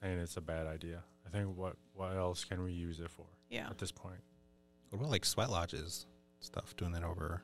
saying 0.00 0.18
it's 0.18 0.36
a 0.36 0.40
bad 0.40 0.66
idea. 0.66 1.04
I 1.26 1.30
think 1.30 1.56
what 1.56 1.76
what 1.94 2.16
else 2.16 2.44
can 2.44 2.62
we 2.62 2.72
use 2.72 3.00
it 3.00 3.10
for 3.10 3.26
Yeah. 3.50 3.68
at 3.70 3.78
this 3.78 3.92
point? 3.92 4.20
What 4.90 4.98
about 5.00 5.10
like 5.10 5.24
sweat 5.24 5.50
lodges 5.50 6.06
stuff? 6.40 6.76
Doing 6.76 6.92
that 6.92 7.04
over. 7.04 7.42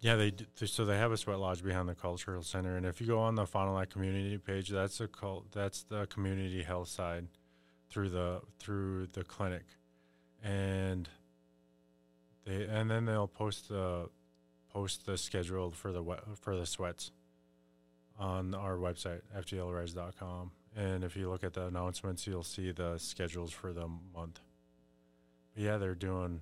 Yeah, 0.00 0.16
they 0.16 0.30
d- 0.30 0.46
th- 0.56 0.70
so 0.70 0.86
they 0.86 0.96
have 0.96 1.12
a 1.12 1.16
sweat 1.18 1.38
lodge 1.38 1.62
behind 1.62 1.86
the 1.88 1.94
cultural 1.94 2.42
center, 2.42 2.76
and 2.76 2.86
if 2.86 3.00
you 3.02 3.06
go 3.06 3.18
on 3.18 3.34
the 3.34 3.46
Fond 3.46 3.68
du 3.68 3.72
Lac 3.74 3.90
community 3.90 4.38
page, 4.38 4.70
that's 4.70 4.98
a 5.00 5.06
cult, 5.08 5.52
that's 5.52 5.82
the 5.82 6.06
community 6.06 6.62
health 6.62 6.88
side 6.88 7.28
through 7.90 8.08
the 8.08 8.40
through 8.58 9.08
the 9.08 9.24
clinic, 9.24 9.64
and 10.42 11.08
they 12.46 12.64
and 12.64 12.90
then 12.90 13.04
they'll 13.04 13.28
post 13.28 13.68
the 13.68 14.08
post 14.70 15.04
the 15.04 15.18
schedule 15.18 15.70
for 15.70 15.92
the 15.92 16.02
we- 16.02 16.16
for 16.40 16.56
the 16.56 16.64
sweats 16.64 17.10
on 18.18 18.54
our 18.54 18.76
website 18.76 19.20
fdlres.com, 19.36 20.52
and 20.76 21.04
if 21.04 21.16
you 21.16 21.28
look 21.28 21.44
at 21.44 21.54
the 21.54 21.66
announcements, 21.66 22.26
you'll 22.26 22.42
see 22.42 22.70
the 22.70 22.98
schedules 22.98 23.52
for 23.52 23.72
the 23.72 23.88
month. 23.88 24.40
But 25.54 25.62
yeah, 25.62 25.78
they're 25.78 25.94
doing 25.94 26.40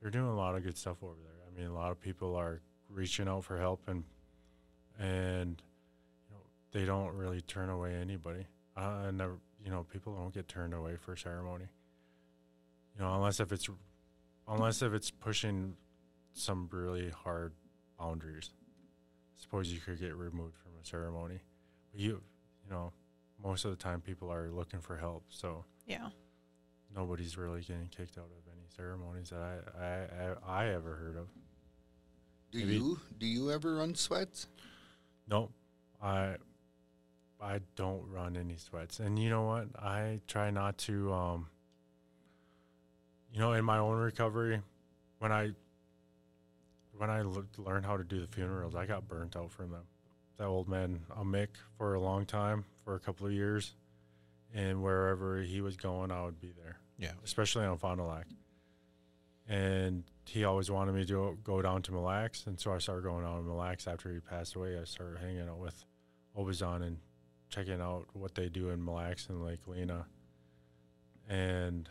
they're 0.00 0.10
doing 0.10 0.28
a 0.28 0.36
lot 0.36 0.56
of 0.56 0.62
good 0.62 0.76
stuff 0.76 0.96
over 1.02 1.14
there. 1.22 1.32
I 1.46 1.58
mean, 1.58 1.70
a 1.70 1.74
lot 1.74 1.90
of 1.90 2.00
people 2.00 2.34
are 2.36 2.60
reaching 2.88 3.28
out 3.28 3.44
for 3.44 3.58
help 3.58 3.82
and 3.86 4.04
and 4.98 5.62
you 6.28 6.34
know 6.34 6.42
they 6.72 6.84
don't 6.84 7.14
really 7.14 7.40
turn 7.42 7.70
away 7.70 7.94
anybody. 7.94 8.46
I, 8.76 8.82
I 8.82 9.10
never, 9.10 9.38
you 9.64 9.70
know, 9.70 9.84
people 9.84 10.14
don't 10.14 10.34
get 10.34 10.48
turned 10.48 10.74
away 10.74 10.96
for 10.96 11.16
ceremony. 11.16 11.66
You 12.96 13.04
know, 13.04 13.14
unless 13.14 13.40
if 13.40 13.52
it's 13.52 13.68
unless 14.48 14.82
if 14.82 14.92
it's 14.92 15.10
pushing 15.10 15.74
some 16.32 16.68
really 16.72 17.10
hard 17.10 17.52
boundaries. 17.98 18.50
Suppose 19.36 19.72
you 19.72 19.80
could 19.80 20.00
get 20.00 20.14
removed 20.14 20.54
from 20.56 20.72
a 20.80 20.86
ceremony. 20.86 21.40
But 21.92 22.00
you, 22.00 22.20
you 22.64 22.70
know, 22.70 22.92
most 23.42 23.64
of 23.64 23.70
the 23.70 23.76
time 23.76 24.00
people 24.00 24.30
are 24.32 24.48
looking 24.50 24.80
for 24.80 24.96
help, 24.96 25.24
so 25.30 25.64
Yeah. 25.86 26.10
nobody's 26.94 27.36
really 27.36 27.60
getting 27.60 27.88
kicked 27.88 28.18
out 28.18 28.24
of 28.26 28.52
any 28.52 28.66
ceremonies 28.76 29.30
that 29.30 29.40
I 29.40 29.84
I, 29.84 30.24
I, 30.56 30.64
I 30.64 30.68
ever 30.74 30.94
heard 30.96 31.16
of. 31.16 31.28
Do 32.52 32.58
Maybe- 32.58 32.74
you 32.74 33.00
do 33.18 33.26
you 33.26 33.50
ever 33.50 33.76
run 33.76 33.94
sweats? 33.94 34.48
No, 35.28 35.50
I 36.02 36.36
I 37.40 37.60
don't 37.76 38.06
run 38.10 38.36
any 38.36 38.56
sweats, 38.56 39.00
and 39.00 39.18
you 39.18 39.30
know 39.30 39.44
what? 39.46 39.68
I 39.82 40.20
try 40.26 40.50
not 40.50 40.76
to. 40.78 41.12
Um, 41.12 41.46
you 43.32 43.38
know, 43.38 43.52
in 43.52 43.64
my 43.64 43.78
own 43.78 43.96
recovery, 43.98 44.60
when 45.20 45.30
I 45.32 45.52
when 46.98 47.08
I 47.08 47.20
l- 47.20 47.44
learned 47.56 47.86
how 47.86 47.96
to 47.96 48.04
do 48.04 48.20
the 48.20 48.26
funerals, 48.26 48.74
I 48.74 48.84
got 48.84 49.08
burnt 49.08 49.36
out 49.36 49.52
from 49.52 49.70
them. 49.70 49.84
That 50.36 50.46
old 50.46 50.68
man, 50.68 51.00
a 51.16 51.24
Mick, 51.24 51.48
for 51.78 51.94
a 51.94 52.00
long 52.00 52.26
time, 52.26 52.64
for 52.90 52.96
a 52.96 52.98
couple 53.00 53.24
of 53.24 53.32
years, 53.32 53.72
and 54.52 54.82
wherever 54.82 55.40
he 55.40 55.60
was 55.60 55.76
going, 55.76 56.10
I 56.10 56.24
would 56.24 56.40
be 56.40 56.50
there 56.60 56.80
Yeah. 56.98 57.12
especially 57.22 57.64
on 57.64 57.78
Fond 57.78 57.98
du 57.98 58.04
Lac. 58.04 58.26
And 59.48 60.02
he 60.26 60.42
always 60.42 60.72
wanted 60.72 60.96
me 60.96 61.04
to 61.04 61.38
go 61.44 61.62
down 61.62 61.82
to 61.82 61.92
Mille 61.92 62.02
Lacs, 62.02 62.48
and 62.48 62.58
so 62.58 62.72
I 62.72 62.78
started 62.78 63.04
going 63.04 63.22
down 63.24 63.36
to 63.36 63.42
Mille 63.44 63.54
Lacs 63.54 63.86
after 63.86 64.12
he 64.12 64.18
passed 64.18 64.56
away. 64.56 64.76
I 64.76 64.82
started 64.82 65.18
hanging 65.20 65.48
out 65.48 65.58
with 65.58 65.84
Obazon 66.36 66.82
and 66.82 66.98
checking 67.48 67.80
out 67.80 68.08
what 68.12 68.34
they 68.34 68.48
do 68.48 68.70
in 68.70 68.84
Mille 68.84 68.94
Lacs 68.94 69.28
and 69.28 69.44
Lake 69.44 69.68
Lena. 69.68 70.06
And 71.28 71.88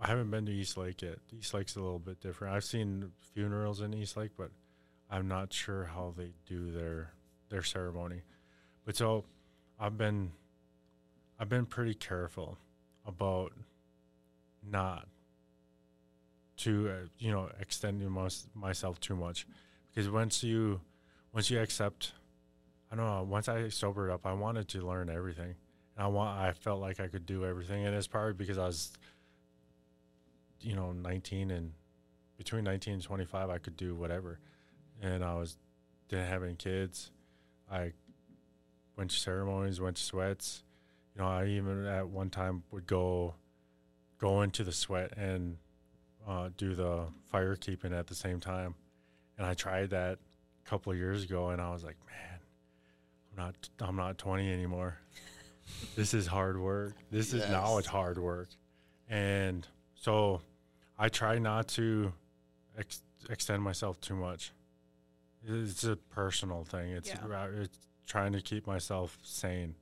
I 0.00 0.06
haven't 0.06 0.30
been 0.30 0.46
to 0.46 0.52
East 0.52 0.76
Lake 0.76 1.02
yet. 1.02 1.18
East 1.36 1.52
Lake's 1.52 1.74
a 1.74 1.80
little 1.80 1.98
bit 1.98 2.20
different. 2.20 2.54
I've 2.54 2.62
seen 2.64 3.10
funerals 3.34 3.80
in 3.80 3.92
East 3.92 4.16
Lake, 4.16 4.30
but 4.36 4.52
I'm 5.10 5.26
not 5.26 5.52
sure 5.52 5.86
how 5.86 6.14
they 6.16 6.30
do 6.46 6.70
their 6.70 7.12
their 7.48 7.64
ceremony. 7.64 8.22
But 8.84 8.94
so 8.96 9.24
I've 9.78 9.96
been 9.96 10.32
I've 11.38 11.48
been 11.48 11.66
pretty 11.66 11.94
careful 11.94 12.58
about 13.06 13.52
not 14.68 15.06
to 16.58 16.88
uh, 16.88 16.92
you 17.18 17.30
know 17.30 17.48
extending 17.60 18.10
mys- 18.10 18.48
myself 18.54 19.00
too 19.00 19.14
much. 19.14 19.46
Because 19.88 20.10
once 20.10 20.42
you 20.42 20.80
once 21.32 21.50
you 21.50 21.60
accept 21.60 22.12
I 22.90 22.96
don't 22.96 23.04
know 23.04 23.22
once 23.22 23.48
I 23.48 23.68
sobered 23.68 24.10
up 24.10 24.26
I 24.26 24.32
wanted 24.32 24.68
to 24.68 24.86
learn 24.86 25.08
everything. 25.08 25.54
And 25.96 26.04
I 26.04 26.08
want 26.08 26.38
I 26.38 26.52
felt 26.52 26.80
like 26.80 27.00
I 27.00 27.06
could 27.06 27.26
do 27.26 27.44
everything. 27.44 27.86
And 27.86 27.94
it's 27.94 28.06
probably 28.08 28.32
because 28.34 28.58
I 28.58 28.66
was 28.66 28.92
you 30.60 30.74
know 30.74 30.92
19 30.92 31.50
and 31.52 31.72
between 32.36 32.64
19 32.64 32.94
and 32.94 33.02
25 33.02 33.50
I 33.50 33.58
could 33.58 33.76
do 33.76 33.94
whatever. 33.94 34.40
And 35.00 35.24
I 35.24 35.34
was 35.34 35.56
didn't 36.08 36.26
have 36.26 36.42
any 36.42 36.54
kids. 36.54 37.10
I 37.70 37.92
went 38.98 39.10
to 39.10 39.16
ceremonies 39.16 39.80
went 39.80 39.96
to 39.96 40.02
sweats 40.02 40.62
you 41.18 41.24
know, 41.24 41.30
I 41.30 41.46
even 41.46 41.84
at 41.86 42.08
one 42.08 42.30
time 42.30 42.62
would 42.70 42.86
go 42.86 43.34
go 44.18 44.42
into 44.42 44.62
the 44.62 44.72
sweat 44.72 45.16
and 45.16 45.56
uh, 46.26 46.50
do 46.56 46.74
the 46.74 47.06
fire 47.26 47.56
keeping 47.56 47.92
at 47.92 48.06
the 48.06 48.14
same 48.14 48.40
time. 48.40 48.74
And 49.36 49.46
I 49.46 49.54
tried 49.54 49.90
that 49.90 50.18
a 50.64 50.68
couple 50.68 50.92
of 50.92 50.98
years 50.98 51.24
ago, 51.24 51.50
and 51.50 51.60
I 51.60 51.70
was 51.70 51.82
like, 51.84 51.96
man, 52.06 52.38
I'm 53.32 53.44
not 53.44 53.68
I'm 53.80 53.96
not 53.96 54.18
20 54.18 54.52
anymore. 54.52 54.98
this 55.96 56.14
is 56.14 56.26
hard 56.26 56.60
work. 56.60 56.94
This 57.10 57.34
is 57.34 57.48
now 57.50 57.78
it's 57.78 57.88
hard 57.88 58.18
work, 58.18 58.48
and 59.08 59.66
so 59.94 60.40
I 60.96 61.08
try 61.08 61.38
not 61.38 61.66
to 61.68 62.12
ex- 62.78 63.02
extend 63.28 63.62
myself 63.62 64.00
too 64.00 64.14
much. 64.14 64.52
It's 65.46 65.84
a 65.84 65.96
personal 65.96 66.64
thing. 66.64 66.90
It's 66.90 67.08
Yeah. 67.08 67.46
it's 67.46 67.87
trying 68.08 68.32
to 68.32 68.40
keep 68.40 68.66
myself 68.66 69.18
sane. 69.22 69.74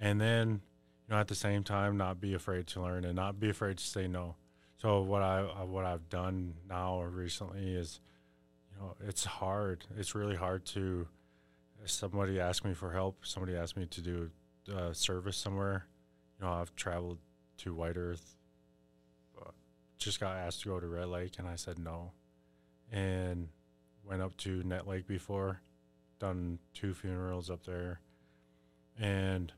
And 0.00 0.20
then 0.20 0.62
you 1.06 1.14
know 1.14 1.20
at 1.20 1.28
the 1.28 1.34
same 1.34 1.62
time 1.62 1.96
not 1.96 2.20
be 2.20 2.34
afraid 2.34 2.66
to 2.68 2.82
learn 2.82 3.04
and 3.04 3.14
not 3.14 3.38
be 3.38 3.50
afraid 3.50 3.78
to 3.78 3.84
say 3.84 4.08
no. 4.08 4.34
So 4.78 5.02
what 5.02 5.22
i 5.22 5.42
uh, 5.42 5.66
what 5.66 5.84
i've 5.84 6.08
done 6.08 6.54
now 6.68 6.94
or 6.94 7.08
recently 7.10 7.74
is 7.74 8.00
you 8.72 8.80
know 8.80 8.96
it's 9.06 9.24
hard. 9.24 9.84
It's 9.96 10.14
really 10.14 10.36
hard 10.36 10.64
to 10.66 11.06
somebody 11.84 12.40
asks 12.40 12.64
me 12.64 12.74
for 12.74 12.92
help 12.92 13.24
somebody 13.24 13.56
asks 13.56 13.74
me 13.74 13.86
to 13.86 14.02
do 14.02 14.30
a 14.70 14.94
service 14.94 15.34
somewhere 15.34 15.86
you 16.38 16.44
know 16.44 16.52
i've 16.52 16.76
traveled 16.76 17.16
to 17.56 17.74
white 17.74 17.96
earth 17.96 18.36
uh, 19.40 19.50
just 19.96 20.20
got 20.20 20.36
asked 20.36 20.60
to 20.60 20.68
go 20.68 20.78
to 20.78 20.86
red 20.86 21.08
lake 21.08 21.38
and 21.38 21.48
i 21.48 21.56
said 21.56 21.78
no. 21.78 22.12
And 22.92 23.48
went 24.04 24.20
up 24.22 24.36
to 24.38 24.62
Nett 24.64 24.86
Lake 24.86 25.06
before 25.06 25.60
done 26.20 26.60
two 26.72 26.94
funerals 26.94 27.50
up 27.50 27.64
there 27.64 28.00
and 29.00 29.52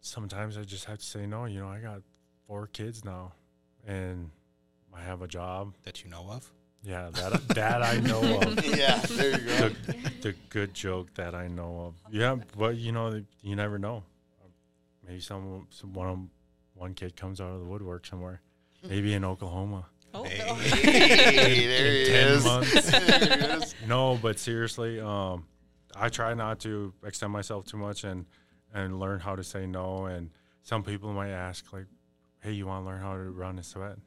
sometimes 0.00 0.56
I 0.56 0.62
just 0.62 0.86
have 0.86 0.98
to 0.98 1.04
say 1.04 1.26
no. 1.26 1.44
You 1.44 1.60
know, 1.60 1.68
I 1.68 1.78
got 1.78 2.02
four 2.46 2.66
kids 2.68 3.04
now, 3.04 3.32
and 3.86 4.30
I 4.94 5.02
have 5.02 5.22
a 5.22 5.28
job. 5.28 5.74
That 5.84 6.02
you 6.02 6.10
know 6.10 6.26
of. 6.30 6.50
Yeah, 6.82 7.10
that 7.10 7.48
that 7.48 7.82
I 7.82 7.98
know 8.00 8.40
of. 8.40 8.64
yeah, 8.76 8.98
there 8.98 9.38
you 9.40 9.46
go. 9.46 9.68
The, 9.68 9.96
the 10.22 10.34
good 10.48 10.74
joke 10.74 11.12
that 11.14 11.34
I 11.34 11.48
know 11.48 11.86
of. 11.86 11.94
Yeah, 12.12 12.36
but 12.56 12.76
you 12.76 12.92
know, 12.92 13.22
you 13.42 13.56
never 13.56 13.78
know. 13.78 14.02
Maybe 15.06 15.20
some, 15.20 15.66
some 15.70 15.94
one 15.94 16.30
one 16.74 16.94
kid 16.94 17.16
comes 17.16 17.40
out 17.40 17.52
of 17.52 17.60
the 17.60 17.66
woodwork 17.66 18.06
somewhere. 18.06 18.40
Maybe 18.88 19.12
in 19.12 19.24
Oklahoma. 19.24 19.86
Oh, 20.14 20.24
Hey, 20.24 20.38
there 21.66 21.92
he 21.92 22.02
is. 22.02 22.44
there 22.44 22.62
he 22.64 23.62
is. 23.62 23.74
No, 23.86 24.18
but 24.20 24.38
seriously, 24.38 25.00
um, 25.00 25.46
I 25.94 26.08
try 26.08 26.34
not 26.34 26.60
to 26.60 26.92
extend 27.04 27.32
myself 27.32 27.64
too 27.66 27.76
much 27.76 28.04
and 28.04 28.26
and 28.74 28.98
learn 29.00 29.20
how 29.20 29.34
to 29.36 29.42
say 29.44 29.66
no. 29.66 30.06
And 30.06 30.30
some 30.62 30.82
people 30.82 31.12
might 31.12 31.30
ask, 31.30 31.72
like, 31.72 31.86
"Hey, 32.40 32.52
you 32.52 32.66
want 32.66 32.84
to 32.84 32.90
learn 32.90 33.00
how 33.00 33.14
to 33.14 33.30
run 33.30 33.58
a 33.58 33.62
sweat?" 33.62 33.98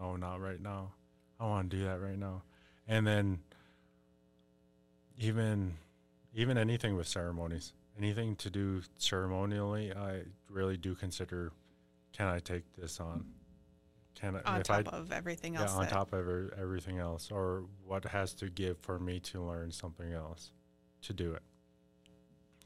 No, 0.00 0.16
not 0.16 0.40
right 0.40 0.60
now. 0.60 0.92
I 1.38 1.46
want 1.46 1.70
to 1.70 1.76
do 1.76 1.84
that 1.84 2.00
right 2.00 2.18
now. 2.18 2.42
And 2.88 3.06
then 3.06 3.40
even 5.18 5.74
even 6.34 6.56
anything 6.58 6.96
with 6.96 7.06
ceremonies, 7.06 7.72
anything 7.98 8.36
to 8.36 8.50
do 8.50 8.82
ceremonially, 8.98 9.92
I 9.92 10.22
really 10.48 10.76
do 10.76 10.94
consider, 10.94 11.52
can 12.12 12.26
I 12.26 12.38
take 12.38 12.64
this 12.76 13.00
on? 13.00 13.26
Can 14.22 14.36
on 14.46 14.60
if 14.60 14.66
top 14.66 14.88
I 14.92 14.96
of 14.96 15.12
everything 15.12 15.54
yeah 15.54 15.62
else. 15.62 15.72
on 15.74 15.82
that- 15.82 15.90
top 15.90 16.12
of 16.12 16.18
every, 16.20 16.48
everything 16.58 16.98
else, 16.98 17.30
or 17.30 17.64
what 17.84 18.04
has 18.04 18.32
to 18.34 18.48
give 18.48 18.78
for 18.78 18.98
me 18.98 19.20
to 19.20 19.42
learn 19.42 19.70
something 19.72 20.12
else 20.12 20.52
to 21.02 21.12
do 21.12 21.32
it. 21.34 21.42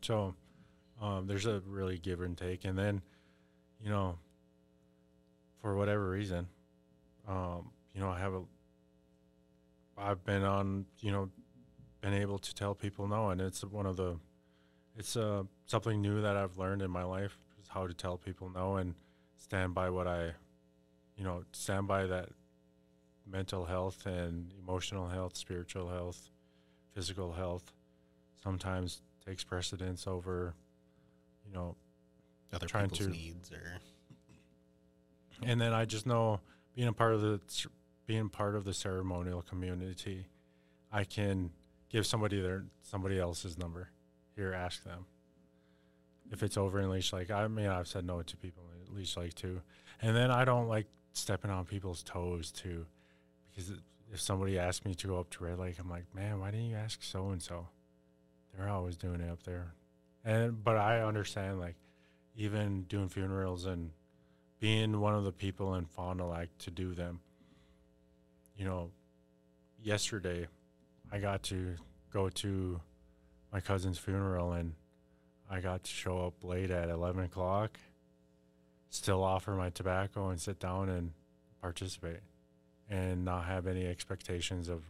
So 0.02 0.34
um, 1.00 1.26
there's 1.26 1.46
a 1.46 1.60
really 1.66 1.98
give 1.98 2.20
and 2.20 2.36
take, 2.36 2.64
and 2.64 2.78
then 2.78 3.02
you 3.80 3.90
know, 3.90 4.18
for 5.60 5.76
whatever 5.76 6.08
reason, 6.10 6.46
um, 7.28 7.70
you 7.94 8.00
know, 8.00 8.08
I 8.10 8.18
have 8.18 8.34
a 8.34 8.42
I've 9.98 10.22
been 10.24 10.42
on, 10.44 10.84
you 11.00 11.10
know, 11.10 11.30
been 12.02 12.12
able 12.12 12.38
to 12.38 12.54
tell 12.54 12.74
people 12.74 13.08
no, 13.08 13.30
and 13.30 13.40
it's 13.40 13.64
one 13.64 13.86
of 13.86 13.96
the, 13.96 14.18
it's 14.94 15.16
uh, 15.16 15.44
something 15.64 16.02
new 16.02 16.20
that 16.20 16.36
I've 16.36 16.58
learned 16.58 16.82
in 16.82 16.90
my 16.90 17.02
life 17.02 17.38
is 17.60 17.66
how 17.68 17.86
to 17.86 17.94
tell 17.94 18.18
people 18.18 18.50
no 18.50 18.76
and 18.76 18.94
stand 19.38 19.74
by 19.74 19.88
what 19.88 20.06
I, 20.06 20.32
you 21.16 21.24
know, 21.24 21.44
stand 21.52 21.88
by 21.88 22.06
that 22.06 22.28
mental 23.26 23.64
health 23.64 24.06
and 24.06 24.52
emotional 24.62 25.08
health, 25.08 25.36
spiritual 25.36 25.88
health, 25.88 26.30
physical 26.94 27.32
health. 27.32 27.72
Sometimes 28.42 29.00
takes 29.24 29.42
precedence 29.42 30.06
over, 30.06 30.54
you 31.46 31.52
know, 31.52 31.74
Other 32.52 32.66
Trying 32.66 32.90
people's 32.90 33.06
to- 33.08 33.12
needs 33.12 33.52
or 33.52 33.80
and 35.42 35.60
then 35.60 35.72
I 35.74 35.84
just 35.84 36.06
know 36.06 36.40
being 36.74 36.88
a 36.88 36.92
part 36.92 37.12
of 37.12 37.20
the 37.20 37.40
being 38.06 38.28
part 38.28 38.54
of 38.54 38.64
the 38.64 38.72
ceremonial 38.72 39.42
community, 39.42 40.26
I 40.92 41.04
can 41.04 41.50
give 41.90 42.06
somebody 42.06 42.40
their 42.40 42.64
somebody 42.82 43.18
else's 43.18 43.58
number. 43.58 43.90
Here, 44.34 44.52
ask 44.52 44.84
them. 44.84 45.06
If 46.30 46.42
it's 46.42 46.56
over 46.56 46.80
in 46.80 46.90
Leech 46.90 47.12
Lake 47.12 47.30
I 47.30 47.46
mean, 47.48 47.66
I've 47.66 47.88
said 47.88 48.04
no 48.04 48.22
to 48.22 48.36
people 48.36 48.64
in 48.88 48.94
Leech 48.96 49.16
Lake 49.16 49.34
too, 49.34 49.60
and 50.00 50.14
then 50.16 50.30
I 50.30 50.44
don't 50.44 50.68
like 50.68 50.86
stepping 51.16 51.50
on 51.50 51.64
people's 51.64 52.02
toes 52.02 52.50
too, 52.50 52.86
because 53.50 53.72
if 54.12 54.20
somebody 54.20 54.58
asks 54.58 54.84
me 54.84 54.94
to 54.94 55.06
go 55.06 55.18
up 55.18 55.30
to 55.30 55.44
Red 55.44 55.58
Lake, 55.58 55.76
I'm 55.78 55.90
like, 55.90 56.04
man, 56.14 56.40
why 56.40 56.50
didn't 56.50 56.66
you 56.66 56.76
ask 56.76 57.02
so 57.02 57.30
and 57.30 57.42
so? 57.42 57.68
They're 58.56 58.68
always 58.68 58.96
doing 58.96 59.20
it 59.20 59.30
up 59.30 59.42
there, 59.42 59.74
and 60.24 60.62
but 60.62 60.76
I 60.76 61.02
understand 61.02 61.60
like 61.60 61.76
even 62.36 62.82
doing 62.84 63.08
funerals 63.08 63.66
and 63.66 63.90
being 64.60 65.00
one 65.00 65.14
of 65.14 65.24
the 65.24 65.32
people 65.32 65.74
in 65.74 65.86
Fond 65.86 66.18
du 66.18 66.24
Lac 66.24 66.48
to 66.58 66.70
do 66.70 66.94
them. 66.94 67.20
You 68.56 68.64
know, 68.64 68.90
yesterday 69.82 70.46
I 71.12 71.18
got 71.18 71.42
to 71.44 71.74
go 72.12 72.28
to 72.28 72.80
my 73.52 73.60
cousin's 73.60 73.98
funeral 73.98 74.52
and 74.52 74.72
I 75.50 75.60
got 75.60 75.84
to 75.84 75.90
show 75.90 76.26
up 76.26 76.42
late 76.42 76.70
at 76.70 76.88
11 76.88 77.24
o'clock, 77.24 77.78
still 78.96 79.22
offer 79.22 79.52
my 79.52 79.70
tobacco 79.70 80.30
and 80.30 80.40
sit 80.40 80.58
down 80.58 80.88
and 80.88 81.12
participate 81.60 82.20
and 82.88 83.24
not 83.24 83.44
have 83.44 83.66
any 83.66 83.86
expectations 83.86 84.68
of 84.68 84.82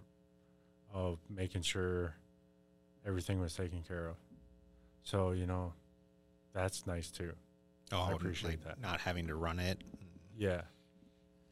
of 0.95 1.19
making 1.29 1.63
sure 1.63 2.15
everything 3.07 3.41
was 3.41 3.55
taken 3.55 3.83
care 3.83 4.07
of. 4.07 4.17
So, 5.03 5.33
you 5.33 5.47
know, 5.47 5.73
that's 6.55 6.87
nice 6.87 7.11
too. 7.11 7.33
oh, 7.93 8.09
I 8.11 8.13
appreciate 8.13 8.51
like, 8.51 8.65
that. 8.65 8.81
Not 8.81 9.01
having 9.01 9.27
to 9.27 9.35
run 9.35 9.59
it. 9.59 9.83
Yeah. 10.39 10.63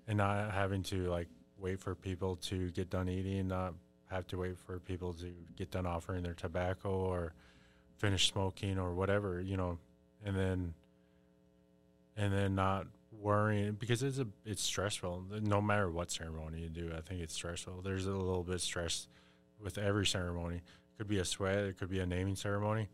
And 0.08 0.18
not 0.18 0.52
having 0.52 0.82
to 0.84 1.08
like 1.10 1.28
wait 1.58 1.80
for 1.80 1.94
people 1.94 2.36
to 2.36 2.70
get 2.70 2.88
done 2.88 3.08
eating, 3.08 3.48
not 3.48 3.74
have 4.10 4.26
to 4.28 4.38
wait 4.38 4.56
for 4.56 4.78
people 4.78 5.12
to 5.14 5.32
get 5.56 5.70
done 5.70 5.86
offering 5.86 6.22
their 6.22 6.34
tobacco 6.34 6.90
or 6.90 7.34
finish 7.98 8.28
smoking 8.28 8.78
or 8.78 8.94
whatever, 8.94 9.40
you 9.40 9.56
know, 9.56 9.78
and 10.24 10.36
then 10.36 10.74
and 12.16 12.32
then 12.32 12.54
not 12.54 12.86
worrying 13.12 13.72
because 13.72 14.02
it's 14.02 14.18
a 14.18 14.26
it's 14.44 14.62
stressful 14.62 15.24
no 15.42 15.60
matter 15.60 15.90
what 15.90 16.10
ceremony 16.10 16.60
you 16.60 16.68
do. 16.68 16.92
I 16.96 17.00
think 17.00 17.20
it's 17.20 17.34
stressful. 17.34 17.82
There's 17.82 18.06
a 18.06 18.12
little 18.12 18.42
bit 18.42 18.56
of 18.56 18.62
stress 18.62 19.08
with 19.60 19.78
every 19.78 20.06
ceremony. 20.06 20.56
It 20.56 20.98
could 20.98 21.08
be 21.08 21.18
a 21.18 21.24
sweat, 21.24 21.58
it 21.58 21.78
could 21.78 21.90
be 21.90 22.00
a 22.00 22.06
naming 22.06 22.36
ceremony. 22.36 22.88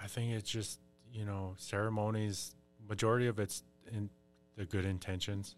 I 0.00 0.06
think 0.08 0.32
it's 0.32 0.50
just, 0.50 0.80
you 1.12 1.24
know, 1.24 1.54
ceremonies 1.58 2.54
majority 2.88 3.26
of 3.26 3.38
it's 3.38 3.62
in 3.92 4.10
the 4.56 4.64
good 4.64 4.84
intentions. 4.84 5.56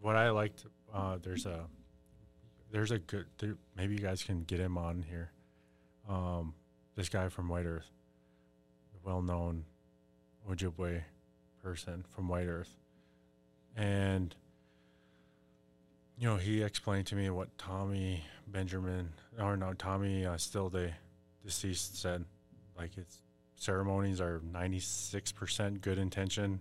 What 0.00 0.16
I 0.16 0.30
liked, 0.30 0.64
uh, 0.92 1.18
there's 1.22 1.46
a, 1.46 1.66
there's 2.70 2.90
a 2.90 2.98
good. 2.98 3.26
There, 3.38 3.56
maybe 3.76 3.94
you 3.94 4.00
guys 4.00 4.22
can 4.22 4.44
get 4.44 4.58
him 4.58 4.78
on 4.78 5.02
here. 5.02 5.30
Um, 6.08 6.54
this 6.96 7.08
guy 7.08 7.28
from 7.28 7.48
White 7.48 7.66
Earth, 7.66 7.90
well-known 9.04 9.64
Ojibwe 10.50 11.02
person 11.62 12.04
from 12.14 12.28
White 12.28 12.46
Earth, 12.46 12.76
and 13.76 14.34
you 16.18 16.28
know 16.28 16.36
he 16.36 16.62
explained 16.62 17.06
to 17.08 17.14
me 17.14 17.30
what 17.30 17.56
Tommy 17.58 18.24
Benjamin 18.46 19.10
or 19.38 19.56
no 19.56 19.72
Tommy 19.72 20.26
uh, 20.26 20.36
still 20.36 20.68
the 20.68 20.90
deceased 21.44 22.00
said, 22.00 22.24
like 22.76 22.96
it's 22.96 23.18
ceremonies 23.56 24.20
are 24.20 24.40
96% 24.40 25.80
good 25.80 25.98
intention, 25.98 26.58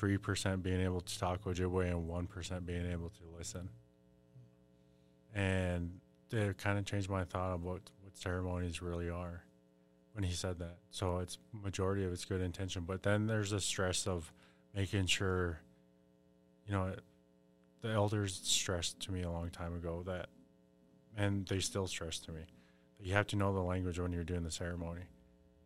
3% 0.00 0.62
being 0.62 0.80
able 0.80 1.02
to 1.02 1.18
talk 1.18 1.44
Ojibwe, 1.44 1.90
and 1.90 2.08
1% 2.08 2.66
being 2.66 2.90
able 2.90 3.10
to 3.10 3.36
listen. 3.36 3.68
And 5.34 6.00
it 6.30 6.56
kind 6.56 6.78
of 6.78 6.86
changed 6.86 7.10
my 7.10 7.24
thought 7.24 7.52
about 7.54 7.82
what 8.04 8.16
ceremonies 8.16 8.80
really 8.80 9.10
are 9.10 9.42
when 10.12 10.24
he 10.24 10.32
said 10.32 10.58
that. 10.58 10.76
So 10.90 11.18
it's 11.18 11.38
majority 11.52 12.04
of 12.04 12.12
it's 12.12 12.24
good 12.24 12.40
intention, 12.40 12.84
but 12.86 13.02
then 13.02 13.26
there's 13.26 13.52
a 13.52 13.60
stress 13.60 14.06
of 14.06 14.32
making 14.74 15.06
sure, 15.06 15.60
you 16.66 16.72
know, 16.72 16.94
the 17.80 17.88
elders 17.88 18.40
stressed 18.44 19.00
to 19.00 19.12
me 19.12 19.22
a 19.22 19.30
long 19.30 19.50
time 19.50 19.74
ago 19.74 20.02
that, 20.06 20.26
and 21.16 21.46
they 21.46 21.58
still 21.58 21.86
stress 21.86 22.18
to 22.20 22.32
me, 22.32 22.40
that 22.98 23.06
you 23.06 23.14
have 23.14 23.26
to 23.28 23.36
know 23.36 23.52
the 23.52 23.60
language 23.60 23.98
when 23.98 24.12
you're 24.12 24.24
doing 24.24 24.44
the 24.44 24.50
ceremony 24.50 25.02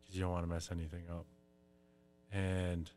because 0.02 0.16
you 0.16 0.22
don't 0.22 0.32
want 0.32 0.44
to 0.44 0.48
mess 0.48 0.70
anything 0.72 1.02
up. 1.10 1.26
And 2.32 2.90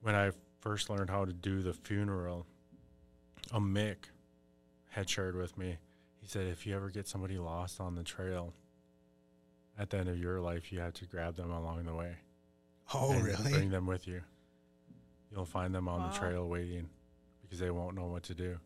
when 0.00 0.14
I 0.14 0.30
first 0.60 0.90
learned 0.90 1.10
how 1.10 1.24
to 1.24 1.32
do 1.32 1.62
the 1.62 1.72
funeral, 1.72 2.46
a 3.52 3.60
Mick 3.60 3.96
had 4.90 5.08
shared 5.08 5.36
with 5.36 5.56
me. 5.56 5.76
He 6.20 6.26
said, 6.26 6.46
if 6.46 6.66
you 6.66 6.74
ever 6.74 6.90
get 6.90 7.06
somebody 7.08 7.38
lost 7.38 7.80
on 7.80 7.94
the 7.94 8.02
trail, 8.02 8.54
at 9.78 9.90
the 9.90 9.98
end 9.98 10.08
of 10.08 10.18
your 10.18 10.40
life, 10.40 10.72
you 10.72 10.80
have 10.80 10.94
to 10.94 11.04
grab 11.06 11.36
them 11.36 11.50
along 11.50 11.84
the 11.84 11.94
way. 11.94 12.14
Oh, 12.92 13.14
really? 13.18 13.50
Bring 13.52 13.70
them 13.70 13.86
with 13.86 14.06
you. 14.06 14.20
You'll 15.32 15.44
find 15.46 15.74
them 15.74 15.88
on 15.88 16.00
Wow. 16.02 16.08
the 16.10 16.18
trail 16.18 16.48
waiting 16.48 16.88
because 17.42 17.58
they 17.58 17.70
won't 17.70 17.96
know 17.96 18.06
what 18.06 18.22
to 18.24 18.34
do. 18.34 18.58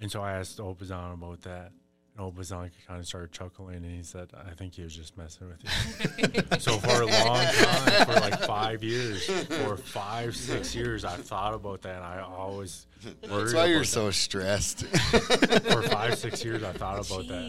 And 0.00 0.10
so 0.10 0.22
I 0.22 0.32
asked 0.34 0.58
Obazan 0.58 1.14
about 1.14 1.42
that. 1.42 1.72
And 2.16 2.34
Obazan 2.34 2.70
kind 2.86 2.98
of 3.00 3.06
started 3.06 3.30
chuckling 3.32 3.76
and 3.76 3.84
he 3.96 4.02
said, 4.02 4.30
I 4.34 4.50
think 4.54 4.74
he 4.74 4.82
was 4.82 4.94
just 4.94 5.16
messing 5.16 5.48
with 5.48 5.62
you. 5.62 6.42
so 6.58 6.78
for 6.78 7.02
a 7.02 7.06
long 7.06 7.44
time, 7.44 8.06
for 8.06 8.12
like 8.14 8.40
five 8.42 8.82
years, 8.82 9.26
for 9.26 9.76
five, 9.76 10.34
six 10.36 10.74
years, 10.74 11.04
I 11.04 11.16
thought 11.16 11.54
about 11.54 11.82
that 11.82 11.96
and 11.96 12.04
I 12.04 12.20
always 12.20 12.86
worried 13.04 13.16
That's 13.42 13.54
why 13.54 13.66
you're 13.66 13.76
about 13.78 13.86
so 13.86 14.10
stressed. 14.10 14.84
For 14.86 15.82
five, 15.82 16.16
six 16.18 16.44
years, 16.44 16.62
I 16.64 16.72
thought 16.72 17.08
about 17.08 17.28
that 17.28 17.42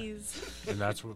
and 0.68 0.78
that's 0.80 1.04
what 1.04 1.16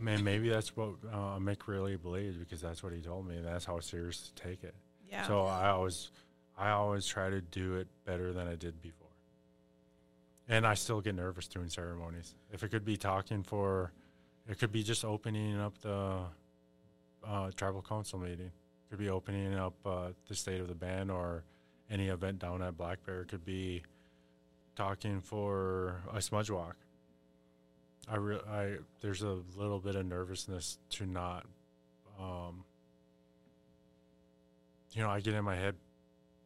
man 0.00 0.24
maybe 0.24 0.48
that's 0.48 0.76
what 0.76 0.90
uh, 1.12 1.38
Mick 1.38 1.66
really 1.66 1.96
believes 1.96 2.36
because 2.36 2.60
that's 2.60 2.82
what 2.82 2.92
he 2.92 3.00
told 3.00 3.26
me 3.26 3.36
and 3.36 3.46
that's 3.46 3.64
how 3.64 3.78
serious 3.80 4.30
to 4.30 4.42
take 4.42 4.64
it. 4.64 4.74
Yeah. 5.10 5.26
so 5.26 5.44
I 5.44 5.68
always 5.68 6.10
I 6.56 6.70
always 6.70 7.06
try 7.06 7.30
to 7.30 7.40
do 7.40 7.76
it 7.76 7.88
better 8.04 8.32
than 8.32 8.46
I 8.46 8.54
did 8.54 8.80
before. 8.80 9.08
And 10.48 10.66
I 10.66 10.74
still 10.74 11.00
get 11.00 11.14
nervous 11.14 11.48
doing 11.48 11.68
ceremonies. 11.68 12.34
If 12.52 12.62
it 12.62 12.68
could 12.68 12.84
be 12.84 12.96
talking 12.96 13.42
for 13.42 13.92
it 14.48 14.58
could 14.58 14.72
be 14.72 14.82
just 14.82 15.04
opening 15.04 15.58
up 15.58 15.78
the 15.80 16.18
uh, 17.26 17.50
tribal 17.56 17.82
council 17.82 18.18
meeting. 18.18 18.46
It 18.46 18.90
could 18.90 18.98
be 18.98 19.08
opening 19.08 19.54
up 19.54 19.74
uh, 19.86 20.08
the 20.28 20.34
state 20.34 20.60
of 20.60 20.68
the 20.68 20.74
band 20.74 21.10
or 21.10 21.44
any 21.90 22.08
event 22.08 22.40
down 22.40 22.62
at 22.62 22.76
Black 22.76 23.04
Bear. 23.06 23.22
It 23.22 23.28
could 23.28 23.44
be 23.44 23.82
talking 24.76 25.20
for 25.20 26.02
a 26.12 26.20
smudge 26.20 26.50
walk 26.50 26.76
I, 28.10 28.16
re- 28.16 28.40
I 28.50 28.76
there's 29.00 29.22
a 29.22 29.38
little 29.56 29.78
bit 29.78 29.94
of 29.96 30.06
nervousness 30.06 30.78
to 30.90 31.06
not, 31.06 31.46
um, 32.20 32.64
you 34.92 35.02
know, 35.02 35.10
I 35.10 35.20
get 35.20 35.34
in 35.34 35.44
my 35.44 35.56
head 35.56 35.74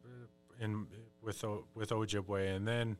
uh, 0.05 0.63
in 0.63 0.87
with 1.21 1.43
with 1.75 1.89
Ojibwe, 1.89 2.55
and 2.55 2.67
then 2.67 2.97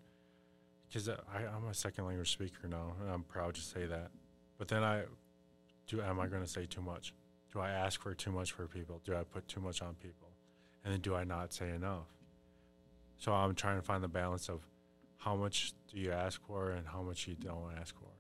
because 0.88 1.10
I 1.10 1.46
I'm 1.56 1.68
a 1.70 1.74
second 1.74 2.06
language 2.06 2.32
speaker 2.32 2.68
now, 2.68 2.94
and 3.02 3.10
I'm 3.10 3.24
proud 3.24 3.56
to 3.56 3.62
say 3.62 3.86
that. 3.86 4.12
But 4.58 4.68
then 4.68 4.84
I 4.84 5.04
do 5.88 6.02
am 6.02 6.20
I 6.20 6.28
going 6.28 6.44
to 6.44 6.50
say 6.50 6.66
too 6.66 6.82
much? 6.82 7.14
Do 7.54 7.60
I 7.60 7.70
ask 7.70 8.02
for 8.02 8.14
too 8.14 8.32
much 8.32 8.52
for 8.52 8.68
people? 8.68 9.02
Do 9.06 9.16
I 9.16 9.24
put 9.24 9.48
too 9.48 9.60
much 9.60 9.82
on 9.82 9.96
people? 9.96 10.28
And 10.84 10.94
then 10.94 11.02
do 11.02 11.16
I 11.16 11.24
not 11.24 11.54
say 11.54 11.70
enough? 11.70 12.08
So 13.18 13.34
I'm 13.34 13.56
trying 13.56 13.78
to 13.78 13.82
find 13.82 14.04
the 14.04 14.08
balance 14.08 14.50
of 14.50 14.62
how 15.18 15.36
much 15.36 15.74
do 15.92 16.00
you 16.00 16.12
ask 16.12 16.42
for 16.46 16.72
and 16.72 16.88
how 16.88 17.02
much 17.02 17.28
you 17.28 17.36
don't 17.36 17.74
ask 17.78 17.96
for 17.96 18.19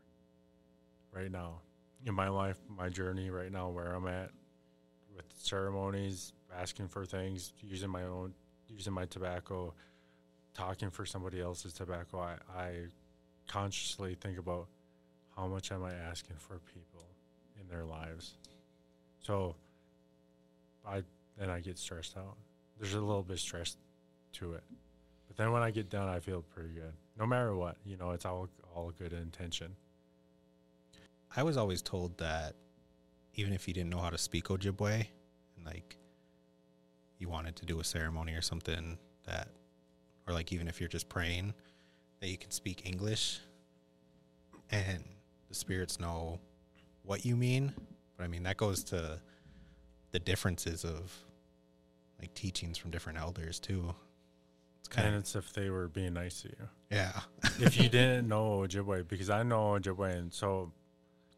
right 1.11 1.31
now 1.31 1.61
in 2.05 2.13
my 2.13 2.29
life, 2.29 2.57
my 2.69 2.89
journey 2.89 3.29
right 3.29 3.51
now, 3.51 3.69
where 3.69 3.93
I'm 3.93 4.07
at, 4.07 4.31
with 5.15 5.25
ceremonies, 5.35 6.33
asking 6.57 6.87
for 6.87 7.05
things, 7.05 7.53
using 7.61 7.89
my 7.89 8.03
own, 8.03 8.33
using 8.67 8.93
my 8.93 9.05
tobacco, 9.05 9.73
talking 10.53 10.89
for 10.89 11.05
somebody 11.05 11.41
else's 11.41 11.73
tobacco. 11.73 12.19
I, 12.19 12.35
I 12.57 12.71
consciously 13.47 14.15
think 14.15 14.37
about 14.37 14.67
how 15.35 15.47
much 15.47 15.71
am 15.71 15.83
I 15.83 15.93
asking 15.93 16.37
for 16.37 16.59
people 16.73 17.05
in 17.59 17.67
their 17.67 17.85
lives. 17.85 18.35
So 19.21 19.55
I 20.87 21.03
then 21.37 21.49
I 21.49 21.59
get 21.59 21.77
stressed 21.77 22.17
out. 22.17 22.35
There's 22.77 22.93
a 22.93 22.99
little 22.99 23.23
bit 23.23 23.35
of 23.35 23.39
stress 23.39 23.77
to 24.33 24.53
it. 24.53 24.63
But 25.27 25.37
then 25.37 25.51
when 25.51 25.61
I 25.61 25.71
get 25.71 25.89
done 25.89 26.07
I 26.07 26.19
feel 26.19 26.41
pretty 26.41 26.73
good. 26.73 26.93
No 27.17 27.25
matter 27.25 27.55
what, 27.55 27.77
you 27.85 27.97
know, 27.97 28.11
it's 28.11 28.25
all 28.25 28.49
all 28.75 28.91
good 28.97 29.13
intention. 29.13 29.75
I 31.35 31.43
was 31.43 31.57
always 31.57 31.81
told 31.81 32.17
that 32.17 32.55
even 33.35 33.53
if 33.53 33.67
you 33.67 33.73
didn't 33.73 33.89
know 33.89 33.99
how 33.99 34.09
to 34.09 34.17
speak 34.17 34.45
Ojibwe 34.45 35.05
and 35.57 35.65
like 35.65 35.97
you 37.17 37.29
wanted 37.29 37.55
to 37.57 37.65
do 37.65 37.79
a 37.79 37.83
ceremony 37.83 38.33
or 38.33 38.41
something 38.41 38.97
that 39.25 39.49
or 40.27 40.33
like 40.33 40.51
even 40.51 40.67
if 40.67 40.79
you're 40.79 40.89
just 40.89 41.09
praying 41.09 41.53
that 42.19 42.27
you 42.29 42.37
can 42.37 42.51
speak 42.51 42.83
English 42.85 43.39
and 44.71 45.03
the 45.47 45.55
spirits 45.55 45.99
know 45.99 46.39
what 47.03 47.25
you 47.25 47.35
mean. 47.35 47.73
But 48.17 48.23
I 48.23 48.27
mean 48.27 48.43
that 48.43 48.57
goes 48.57 48.83
to 48.85 49.19
the 50.11 50.19
differences 50.19 50.83
of 50.83 51.13
like 52.19 52.33
teachings 52.33 52.77
from 52.77 52.91
different 52.91 53.19
elders 53.19 53.59
too. 53.59 53.93
It's 54.79 54.87
kind 54.87 55.07
And 55.07 55.15
of 55.15 55.21
it's 55.21 55.35
if 55.35 55.53
they 55.53 55.69
were 55.69 55.87
being 55.87 56.13
nice 56.13 56.41
to 56.41 56.49
you. 56.49 56.67
yeah. 56.91 57.19
if 57.59 57.77
you 57.77 57.89
didn't 57.89 58.27
know 58.27 58.59
Ojibwe, 58.61 59.07
because 59.07 59.29
I 59.29 59.43
know 59.43 59.77
Ojibwe, 59.79 60.17
and 60.17 60.33
so, 60.33 60.71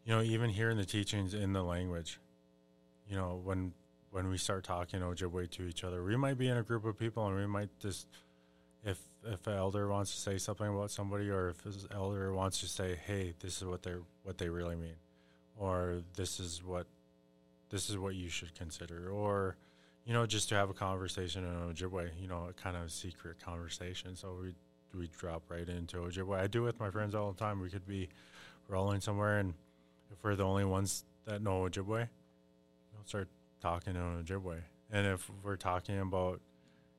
you 0.04 0.14
know, 0.14 0.22
even 0.22 0.50
hearing 0.50 0.76
the 0.76 0.84
teachings 0.84 1.34
in 1.34 1.52
the 1.52 1.62
language, 1.62 2.18
you 3.08 3.16
know, 3.16 3.40
when 3.42 3.72
when 4.10 4.28
we 4.28 4.36
start 4.36 4.62
talking 4.62 5.02
oh, 5.02 5.12
Ojibwe 5.12 5.50
to 5.50 5.66
each 5.66 5.84
other, 5.84 6.04
we 6.04 6.16
might 6.16 6.36
be 6.36 6.48
in 6.48 6.56
a 6.56 6.62
group 6.62 6.84
of 6.84 6.98
people, 6.98 7.26
and 7.26 7.36
we 7.36 7.46
might 7.46 7.70
just, 7.80 8.06
if 8.84 8.98
if 9.24 9.46
an 9.46 9.54
elder 9.54 9.88
wants 9.88 10.14
to 10.14 10.20
say 10.20 10.38
something 10.38 10.66
about 10.66 10.90
somebody, 10.90 11.30
or 11.30 11.50
if 11.50 11.60
his 11.60 11.86
elder 11.90 12.32
wants 12.32 12.60
to 12.60 12.68
say, 12.68 12.98
hey, 13.06 13.34
this 13.40 13.58
is 13.58 13.64
what 13.64 13.82
they're 13.82 14.02
what 14.22 14.38
they 14.38 14.48
really 14.48 14.76
mean, 14.76 14.96
or 15.56 16.02
this 16.16 16.40
is 16.40 16.62
what 16.64 16.86
this 17.70 17.88
is 17.88 17.96
what 17.96 18.14
you 18.14 18.28
should 18.28 18.54
consider, 18.54 19.08
or 19.10 19.56
you 20.04 20.12
know, 20.12 20.26
just 20.26 20.48
to 20.48 20.56
have 20.56 20.68
a 20.68 20.74
conversation 20.74 21.44
in 21.44 21.52
Ojibwe, 21.52 22.08
oh, 22.08 22.20
you 22.20 22.26
know, 22.26 22.48
a 22.50 22.52
kind 22.52 22.76
of 22.76 22.90
secret 22.90 23.38
conversation. 23.40 24.16
So 24.16 24.36
we 24.40 24.54
we 24.98 25.08
drop 25.18 25.44
right 25.48 25.68
into 25.68 25.98
oh, 25.98 26.08
Ojibwe. 26.08 26.38
I 26.38 26.48
do 26.48 26.62
with 26.62 26.80
my 26.80 26.90
friends 26.90 27.14
all 27.14 27.32
the 27.32 27.38
time. 27.38 27.60
We 27.60 27.70
could 27.70 27.86
be 27.86 28.08
rolling 28.68 29.00
somewhere, 29.00 29.38
and 29.38 29.54
if 30.12 30.22
we're 30.22 30.36
the 30.36 30.44
only 30.44 30.64
ones 30.64 31.04
that 31.26 31.42
know 31.42 31.62
Ojibwe, 31.62 31.86
we'll 31.86 33.04
start 33.04 33.28
talking 33.60 33.96
in 33.96 34.24
Ojibwe. 34.24 34.58
And 34.90 35.06
if 35.06 35.30
we're 35.42 35.56
talking 35.56 35.98
about 36.00 36.40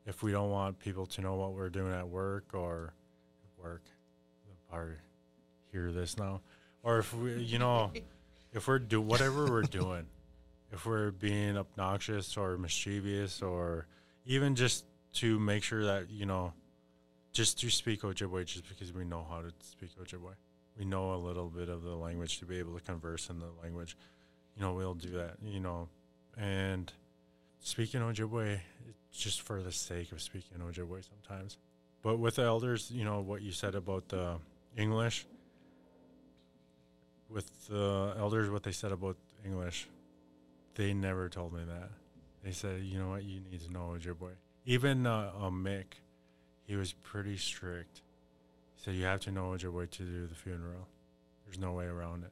if 0.05 0.23
we 0.23 0.31
don't 0.31 0.49
want 0.49 0.79
people 0.79 1.05
to 1.05 1.21
know 1.21 1.35
what 1.35 1.53
we're 1.53 1.69
doing 1.69 1.93
at 1.93 2.07
work 2.07 2.45
or 2.53 2.93
work, 3.61 3.83
or 4.71 4.97
hear 5.71 5.91
this 5.91 6.17
now, 6.17 6.41
or 6.81 6.99
if 6.99 7.13
we, 7.13 7.35
you 7.35 7.59
know, 7.59 7.91
if 8.53 8.67
we're 8.67 8.79
do 8.79 8.99
whatever 8.99 9.45
we're 9.45 9.61
doing, 9.61 10.05
if 10.71 10.85
we're 10.85 11.11
being 11.11 11.57
obnoxious 11.57 12.35
or 12.35 12.57
mischievous 12.57 13.41
or 13.41 13.87
even 14.25 14.55
just 14.55 14.85
to 15.13 15.39
make 15.39 15.63
sure 15.63 15.85
that 15.85 16.09
you 16.09 16.25
know 16.25 16.53
just 17.31 17.59
to 17.59 17.69
speak 17.69 18.01
Ojibwe 18.01 18.45
just 18.45 18.67
because 18.67 18.91
we 18.91 19.05
know 19.05 19.25
how 19.29 19.41
to 19.41 19.53
speak 19.61 19.91
Ojibwe. 20.01 20.33
We 20.77 20.85
know 20.85 21.13
a 21.13 21.17
little 21.17 21.49
bit 21.49 21.69
of 21.69 21.83
the 21.83 21.95
language 21.95 22.39
to 22.39 22.45
be 22.45 22.57
able 22.59 22.73
to 22.75 22.81
converse 22.81 23.29
in 23.29 23.39
the 23.39 23.49
language. 23.61 23.95
You 24.55 24.63
know, 24.63 24.73
we'll 24.73 24.95
do 24.95 25.11
that, 25.11 25.35
you 25.43 25.59
know. 25.59 25.89
And 26.37 26.91
speaking 27.59 28.01
Ojibwe, 28.01 28.59
just 29.11 29.41
for 29.41 29.61
the 29.61 29.71
sake 29.71 30.11
of 30.11 30.21
speaking 30.21 30.57
Ojibwe 30.57 31.03
sometimes. 31.07 31.57
But 32.01 32.17
with 32.17 32.35
the 32.35 32.43
elders, 32.43 32.91
you 32.91 33.05
know, 33.05 33.21
what 33.21 33.41
you 33.41 33.51
said 33.51 33.75
about 33.75 34.09
the 34.09 34.37
English, 34.75 35.25
with 37.29 37.67
the 37.67 38.13
elders, 38.17 38.49
what 38.49 38.63
they 38.63 38.71
said 38.71 38.91
about 38.91 39.17
English, 39.45 39.87
they 40.75 40.93
never 40.93 41.29
told 41.29 41.53
me 41.53 41.61
that. 41.67 41.89
They 42.43 42.51
said, 42.51 42.81
you 42.81 42.99
know 42.99 43.09
what, 43.09 43.23
you 43.23 43.39
need 43.49 43.61
to 43.61 43.71
know 43.71 43.95
Ojibwe. 43.97 44.31
Even 44.65 45.07
uh, 45.07 45.31
uh, 45.39 45.49
Mick, 45.49 45.85
he 46.65 46.75
was 46.75 46.93
pretty 46.93 47.37
strict. 47.37 48.01
Said 48.83 48.95
you 48.95 49.05
have 49.05 49.21
to 49.21 49.31
know 49.31 49.51
Ojibwe 49.51 49.89
to 49.91 50.03
do 50.03 50.27
the 50.27 50.35
funeral. 50.35 50.87
There's 51.45 51.57
no 51.57 51.71
way 51.71 51.85
around 51.85 52.23
it. 52.25 52.31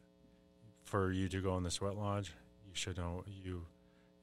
For 0.84 1.12
you 1.12 1.30
to 1.30 1.42
go 1.42 1.56
in 1.58 1.64
the 1.64 1.72
sweat 1.72 1.96
lodge, 1.96 2.34
you 2.66 2.72
should 2.74 2.98
know 2.98 3.24
you. 3.26 3.66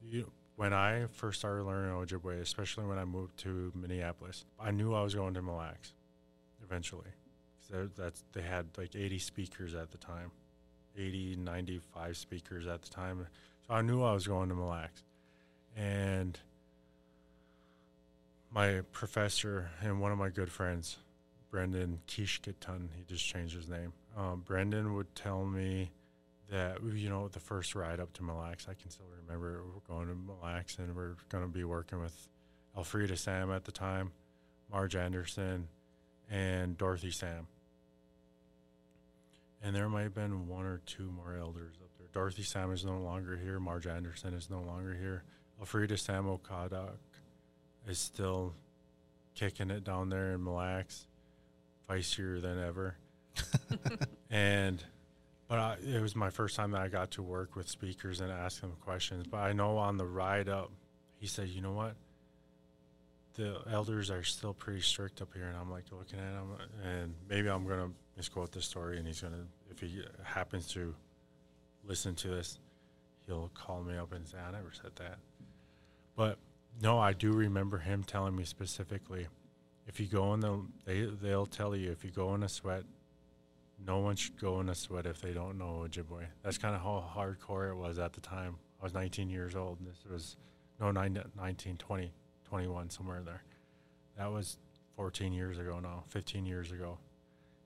You 0.01 0.31
when 0.55 0.73
I 0.73 1.05
first 1.13 1.39
started 1.39 1.63
learning 1.63 1.91
Ojibwe, 1.91 2.39
especially 2.41 2.85
when 2.85 2.99
I 2.99 3.05
moved 3.05 3.37
to 3.39 3.71
Minneapolis, 3.73 4.45
I 4.59 4.71
knew 4.71 4.93
I 4.93 5.01
was 5.01 5.15
going 5.15 5.33
to 5.35 5.41
Mille 5.41 5.55
Lacs 5.55 5.93
eventually. 6.63 7.09
that- 7.69 7.95
that's 7.95 8.23
they 8.31 8.41
had 8.41 8.75
like 8.79 8.95
80 8.95 9.19
speakers 9.19 9.75
at 9.75 9.91
the 9.91 9.97
time, 9.99 10.31
80, 10.97 11.35
95 11.35 12.17
speakers 12.17 12.65
at 12.65 12.81
the 12.81 12.89
time. 12.89 13.27
So 13.67 13.73
I 13.75 13.81
knew 13.83 14.01
I 14.01 14.11
was 14.13 14.25
going 14.25 14.49
to 14.49 14.55
Mille 14.55 14.65
Lacs, 14.69 15.03
and 15.75 16.39
my 18.49 18.81
professor 18.91 19.69
and 19.81 20.01
one 20.01 20.11
of 20.11 20.17
my 20.17 20.29
good 20.29 20.51
friends, 20.51 20.97
Brendan 21.49 21.99
Kishkitun, 22.07 22.89
he 22.95 23.03
just 23.07 23.25
changed 23.25 23.55
his 23.55 23.67
name. 23.67 23.93
Um, 24.15 24.43
Brendan 24.45 24.93
would 24.95 25.13
tell 25.15 25.45
me 25.45 25.91
that 26.49 26.77
you 26.83 27.09
know 27.09 27.27
the 27.27 27.39
first 27.39 27.75
ride 27.75 27.99
up 27.99 28.13
to 28.13 28.23
Mille 28.23 28.37
Lacs, 28.37 28.67
I 28.69 28.73
can 28.73 28.89
still 28.89 29.05
remember 29.21 29.61
we're 29.63 29.95
going 29.95 30.07
to 30.07 30.15
Mille 30.15 30.39
Lacs 30.41 30.77
and 30.77 30.95
we're 30.95 31.15
going 31.29 31.43
to 31.43 31.49
be 31.49 31.63
working 31.63 31.99
with 32.01 32.27
Elfrida 32.77 33.17
Sam 33.17 33.51
at 33.51 33.65
the 33.65 33.71
time, 33.71 34.11
Marge 34.71 34.95
Anderson, 34.95 35.67
and 36.29 36.77
Dorothy 36.77 37.11
Sam. 37.11 37.47
And 39.61 39.75
there 39.75 39.89
might 39.89 40.03
have 40.03 40.15
been 40.15 40.47
one 40.47 40.65
or 40.65 40.81
two 40.85 41.11
more 41.11 41.35
elders 41.37 41.75
up 41.83 41.89
there. 41.97 42.07
Dorothy 42.13 42.43
Sam 42.43 42.71
is 42.71 42.85
no 42.85 42.97
longer 42.99 43.35
here. 43.35 43.59
Marge 43.59 43.87
Anderson 43.87 44.33
is 44.33 44.49
no 44.49 44.61
longer 44.61 44.93
here. 44.93 45.23
Elfrida 45.59 45.97
Sam 45.97 46.25
Okadak 46.25 46.97
is 47.87 47.99
still 47.99 48.53
kicking 49.35 49.69
it 49.69 49.83
down 49.83 50.09
there 50.09 50.31
in 50.33 50.43
Mille 50.43 50.53
Lacs, 50.53 51.07
feistier 51.89 52.41
than 52.41 52.61
ever. 52.61 52.95
and 54.29 54.83
but 55.47 55.59
I, 55.59 55.77
it 55.83 56.01
was 56.01 56.15
my 56.15 56.29
first 56.29 56.55
time 56.55 56.71
that 56.71 56.81
I 56.81 56.87
got 56.89 57.11
to 57.11 57.23
work 57.23 57.55
with 57.55 57.67
speakers 57.67 58.21
and 58.21 58.31
ask 58.31 58.61
them 58.61 58.73
questions. 58.81 59.25
But 59.25 59.37
I 59.37 59.51
know 59.51 59.77
on 59.77 59.97
the 59.97 60.05
ride 60.05 60.47
up, 60.47 60.71
he 61.19 61.27
said, 61.27 61.49
"You 61.49 61.61
know 61.61 61.71
what? 61.71 61.95
The 63.33 63.61
elders 63.71 64.11
are 64.11 64.23
still 64.23 64.53
pretty 64.53 64.81
strict 64.81 65.21
up 65.21 65.33
here." 65.33 65.45
And 65.45 65.57
I'm 65.57 65.71
like 65.71 65.85
looking 65.91 66.19
at 66.19 66.33
him, 66.33 66.49
and 66.83 67.15
maybe 67.27 67.49
I'm 67.49 67.67
gonna 67.67 67.89
misquote 68.15 68.51
the 68.51 68.61
story, 68.61 68.99
and 68.99 69.07
he's 69.07 69.21
gonna, 69.21 69.45
if 69.71 69.79
he 69.79 70.03
happens 70.23 70.67
to 70.73 70.93
listen 71.83 72.13
to 72.15 72.27
this, 72.27 72.59
he'll 73.25 73.49
call 73.55 73.81
me 73.81 73.97
up 73.97 74.13
and 74.13 74.27
say, 74.27 74.37
"I 74.37 74.51
never 74.51 74.71
said 74.71 74.91
that." 74.97 75.17
But 76.15 76.37
no, 76.81 76.99
I 76.99 77.13
do 77.13 77.31
remember 77.31 77.79
him 77.79 78.03
telling 78.03 78.35
me 78.35 78.43
specifically, 78.43 79.27
if 79.89 79.99
you 79.99 80.05
go 80.05 80.35
in 80.35 80.39
the, 80.39 80.61
they 80.85 81.01
they'll 81.01 81.47
tell 81.47 81.75
you 81.75 81.91
if 81.91 82.05
you 82.05 82.11
go 82.11 82.35
in 82.35 82.43
a 82.43 82.49
sweat, 82.49 82.83
no 83.85 83.97
one 83.97 84.15
should 84.15 84.39
go 84.39 84.59
in 84.59 84.69
a 84.69 84.75
sweat 84.75 85.07
if 85.07 85.19
they 85.19 85.33
don't 85.33 85.57
know 85.57 85.83
Ojibwe. 85.87 86.25
That's 86.43 86.59
kind 86.59 86.75
of 86.75 86.81
how 86.81 87.03
hardcore 87.15 87.71
it 87.71 87.75
was 87.75 87.97
at 87.97 88.13
the 88.13 88.21
time. 88.21 88.57
I 88.79 88.83
was 88.83 88.93
19 88.93 89.29
years 89.29 89.55
old. 89.55 89.79
This 89.81 89.97
was 90.09 90.37
no 90.79 90.91
9, 90.91 91.23
19, 91.35 91.77
20, 91.77 92.11
21 92.45 92.89
somewhere 92.91 93.21
there. 93.25 93.41
That 94.15 94.31
was 94.31 94.57
14 94.95 95.33
years 95.33 95.57
ago 95.57 95.79
now, 95.79 96.03
15 96.09 96.45
years 96.45 96.71
ago, 96.71 96.99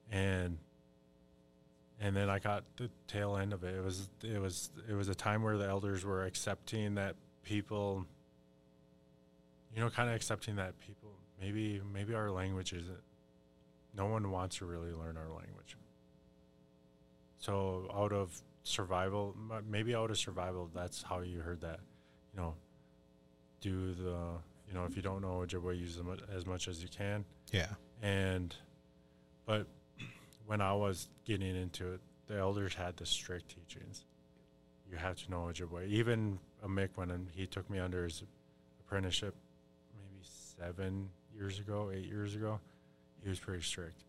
and 0.09 0.57
and 1.99 2.15
then 2.15 2.29
I 2.29 2.39
got 2.39 2.63
the 2.77 2.89
tail 3.05 3.36
end 3.36 3.51
of 3.51 3.65
it. 3.65 3.75
It 3.75 3.83
was 3.83 4.09
it 4.23 4.39
was 4.39 4.71
it 4.89 4.93
was 4.93 5.09
a 5.09 5.15
time 5.15 5.43
where 5.43 5.57
the 5.57 5.67
elders 5.67 6.05
were 6.05 6.23
accepting 6.23 6.95
that 6.95 7.15
people 7.43 8.05
you 9.76 9.82
know, 9.82 9.89
kind 9.89 10.09
of 10.09 10.15
accepting 10.15 10.55
that 10.57 10.80
people 10.80 11.03
maybe 11.44 11.82
maybe 11.94 12.14
our 12.14 12.32
language 12.32 12.74
isn't. 12.74 13.04
No 13.96 14.08
one 14.08 14.32
wants 14.32 14.58
to 14.58 14.66
really 14.66 14.91
learn 14.91 15.18
our 15.18 15.30
language. 15.30 15.78
So 17.38 17.89
out 17.94 18.12
of 18.12 18.41
survival, 18.64 19.36
maybe 19.70 19.94
out 19.94 20.10
of 20.10 20.18
survival, 20.18 20.70
that's 20.74 21.04
how 21.04 21.20
you 21.20 21.39
heard 21.39 21.62
that. 21.62 21.80
You 22.34 22.41
know, 22.41 22.56
do 23.62 23.94
the 23.94 24.18
you 24.68 24.74
know 24.74 24.86
if 24.86 24.96
you 24.96 25.02
don't 25.02 25.22
know 25.22 25.44
Ojibwe, 25.46 25.78
use 25.78 25.98
them 25.98 26.16
as 26.34 26.46
much 26.46 26.68
as 26.68 26.82
you 26.82 26.88
can. 26.89 27.26
Yeah. 27.52 27.68
And 28.02 28.56
but 29.46 29.68
when 30.46 30.62
I 30.62 30.74
was 30.74 31.10
getting 31.26 31.56
into 31.56 31.94
it, 31.94 32.00
the 32.28 32.38
elders 32.38 32.74
had 32.74 32.98
the 32.98 33.06
strict 33.06 33.54
teachings. 33.56 34.06
You 34.89 34.98
have 34.98 35.18
to 35.26 35.32
know 35.32 35.50
Ojibwe. 35.52 35.89
Even 35.89 36.39
a 36.64 36.68
Mick 36.68 36.89
when 36.96 37.28
he 37.34 37.46
took 37.46 37.70
me 37.70 37.80
under 37.80 38.06
his 38.06 38.24
apprenticeship, 38.80 39.36
maybe 39.94 40.24
seven 40.24 41.10
years 41.36 41.59
ago, 41.59 41.91
eight 41.93 42.05
years 42.05 42.36
ago, 42.36 42.59
he 43.23 43.29
was 43.29 43.39
pretty 43.39 43.63
strict. 43.63 44.03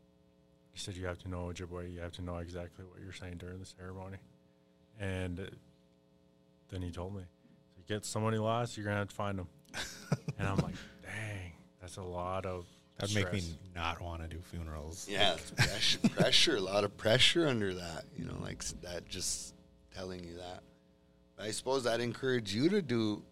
He 0.73 0.81
said 0.81 0.97
you 0.97 1.07
have 1.07 1.19
to 1.21 1.29
know 1.29 1.53
Ojibwe. 1.53 1.93
You 1.95 2.01
have 2.01 2.13
to 2.13 2.23
know 2.23 2.39
exactly 2.39 2.85
what 2.85 3.01
you're 3.03 3.13
saying 3.13 3.37
during 3.39 3.61
the 3.61 3.67
ceremony. 3.67 4.17
And 4.99 5.51
then 6.71 6.83
he 6.83 6.91
told 6.91 7.15
me, 7.15 7.23
so 7.77 7.83
get 7.87 8.05
somebody 8.05 8.39
lost, 8.39 8.77
you're 8.77 8.85
gonna 8.85 8.99
have 8.99 9.09
to 9.09 9.15
find 9.15 9.39
them. 9.39 9.49
and 10.39 10.49
I'm 10.49 10.57
like, 10.57 10.75
dang, 11.03 11.53
that's 11.81 11.97
a 11.97 12.03
lot 12.03 12.47
of. 12.47 12.67
That'd 12.99 13.15
make 13.15 13.33
me 13.33 13.43
not 13.75 14.01
want 14.01 14.23
to 14.23 14.29
do 14.29 14.41
funerals. 14.41 15.09
Yeah, 15.11 15.35
it's 15.35 15.51
pressure, 15.57 15.99
pressure, 16.11 16.57
a 16.57 16.61
lot 16.61 16.85
of 16.85 16.97
pressure 16.97 17.49
under 17.49 17.75
that. 17.75 18.05
You 18.17 18.25
know, 18.25 18.37
like 18.41 18.65
that 18.83 19.09
just 19.09 19.55
telling 19.95 20.25
you 20.25 20.37
that. 20.37 20.63
I 21.39 21.51
suppose 21.51 21.85
that 21.85 22.01
encouraged 22.01 22.53
you 22.53 22.69
to 22.69 22.81
do, 22.81 23.23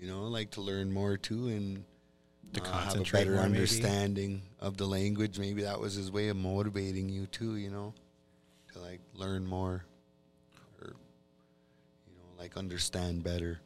you 0.00 0.08
know, 0.08 0.22
like 0.24 0.52
to 0.52 0.60
learn 0.60 0.92
more 0.92 1.16
too 1.16 1.48
and 1.48 1.84
To 2.56 2.62
uh, 2.62 2.72
have 2.72 2.96
a 2.96 3.04
better 3.04 3.32
more, 3.32 3.42
maybe. 3.42 3.54
understanding 3.54 4.42
of 4.60 4.76
the 4.76 4.86
language. 4.86 5.38
Maybe 5.38 5.62
that 5.62 5.78
was 5.78 5.94
his 5.94 6.10
way 6.10 6.28
of 6.28 6.36
motivating 6.36 7.08
you 7.08 7.26
too. 7.26 7.56
You 7.56 7.70
know, 7.70 7.94
to 8.72 8.78
like 8.78 9.00
learn 9.14 9.46
more, 9.46 9.84
or 10.80 10.88
you 10.88 12.14
know, 12.14 12.40
like 12.42 12.56
understand 12.56 13.22
better. 13.24 13.60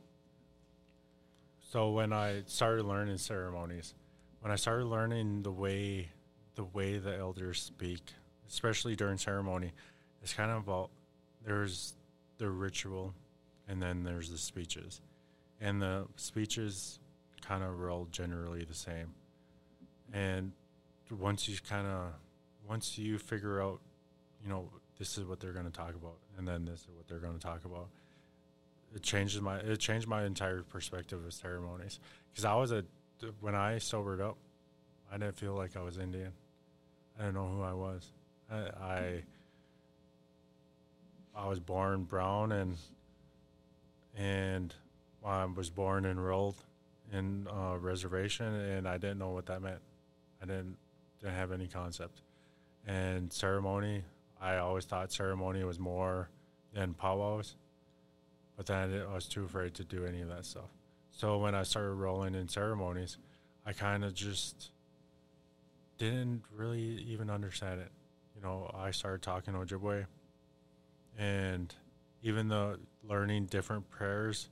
So 1.70 1.90
when 1.90 2.12
I 2.12 2.42
started 2.46 2.84
learning 2.84 3.18
ceremonies, 3.18 3.94
when 4.40 4.50
I 4.50 4.56
started 4.56 4.86
learning 4.86 5.42
the 5.42 5.52
way 5.52 6.10
the 6.56 6.64
way 6.64 6.98
the 6.98 7.16
elders 7.16 7.60
speak, 7.60 8.00
especially 8.48 8.96
during 8.96 9.18
ceremony, 9.18 9.72
it's 10.22 10.32
kind 10.34 10.50
of 10.50 10.58
about 10.58 10.90
there's 11.44 11.94
the 12.38 12.50
ritual 12.50 13.14
and 13.68 13.80
then 13.80 14.02
there's 14.02 14.30
the 14.30 14.38
speeches. 14.38 15.00
And 15.60 15.80
the 15.80 16.06
speeches 16.16 16.99
kind 17.50 17.64
of 17.64 17.80
roll 17.80 18.06
generally 18.12 18.64
the 18.64 18.74
same. 18.74 19.14
And 20.12 20.52
once 21.10 21.48
you 21.48 21.56
kind 21.68 21.86
of 21.86 22.12
once 22.68 22.96
you 22.96 23.18
figure 23.18 23.60
out, 23.60 23.80
you 24.42 24.48
know, 24.48 24.70
this 24.98 25.18
is 25.18 25.24
what 25.24 25.40
they're 25.40 25.52
going 25.52 25.64
to 25.64 25.72
talk 25.72 25.94
about 25.96 26.18
and 26.38 26.46
then 26.46 26.64
this 26.64 26.80
is 26.82 26.88
what 26.94 27.08
they're 27.08 27.18
going 27.18 27.38
to 27.38 27.44
talk 27.44 27.64
about 27.64 27.88
it 28.94 29.02
changes 29.02 29.40
my 29.40 29.56
it 29.58 29.78
changed 29.78 30.06
my 30.06 30.24
entire 30.24 30.62
perspective 30.62 31.24
of 31.24 31.32
ceremonies 31.32 32.00
because 32.30 32.44
I 32.44 32.54
was 32.54 32.72
a 32.72 32.84
when 33.40 33.54
I 33.54 33.78
sobered 33.78 34.20
up, 34.20 34.36
I 35.12 35.18
didn't 35.18 35.36
feel 35.36 35.54
like 35.54 35.76
I 35.76 35.82
was 35.82 35.98
Indian. 35.98 36.32
I 37.18 37.24
didn't 37.24 37.34
know 37.34 37.48
who 37.48 37.62
I 37.62 37.72
was. 37.72 38.12
I 38.50 38.56
I, 38.56 39.22
I 41.36 41.48
was 41.48 41.60
born 41.60 42.04
brown 42.04 42.52
and 42.52 42.76
and 44.16 44.74
I 45.24 45.44
was 45.44 45.70
born 45.70 46.04
enrolled 46.04 46.56
in 47.12 47.46
a 47.50 47.78
reservation 47.78 48.46
and 48.46 48.88
I 48.88 48.98
didn't 48.98 49.18
know 49.18 49.30
what 49.30 49.46
that 49.46 49.62
meant. 49.62 49.80
I 50.42 50.46
didn't 50.46 50.76
didn't 51.20 51.34
have 51.34 51.52
any 51.52 51.66
concept. 51.66 52.22
And 52.86 53.32
ceremony, 53.32 54.04
I 54.40 54.56
always 54.56 54.86
thought 54.86 55.12
ceremony 55.12 55.64
was 55.64 55.78
more 55.78 56.30
than 56.72 56.94
powwows 56.94 57.56
but 58.60 58.66
then 58.66 59.06
I 59.10 59.14
was 59.14 59.26
too 59.26 59.44
afraid 59.44 59.72
to 59.76 59.84
do 59.84 60.04
any 60.04 60.20
of 60.20 60.28
that 60.28 60.44
stuff. 60.44 60.68
So 61.12 61.38
when 61.38 61.54
I 61.54 61.62
started 61.62 61.94
rolling 61.94 62.34
in 62.34 62.46
ceremonies, 62.46 63.16
I 63.64 63.72
kind 63.72 64.04
of 64.04 64.12
just 64.12 64.72
didn't 65.96 66.42
really 66.54 66.82
even 67.08 67.30
understand 67.30 67.80
it. 67.80 67.90
You 68.36 68.42
know, 68.42 68.70
I 68.74 68.90
started 68.90 69.22
talking 69.22 69.54
Ojibwe, 69.54 70.04
and 71.18 71.74
even 72.22 72.48
though 72.48 72.76
learning 73.02 73.46
different 73.46 73.88
prayers, 73.88 74.50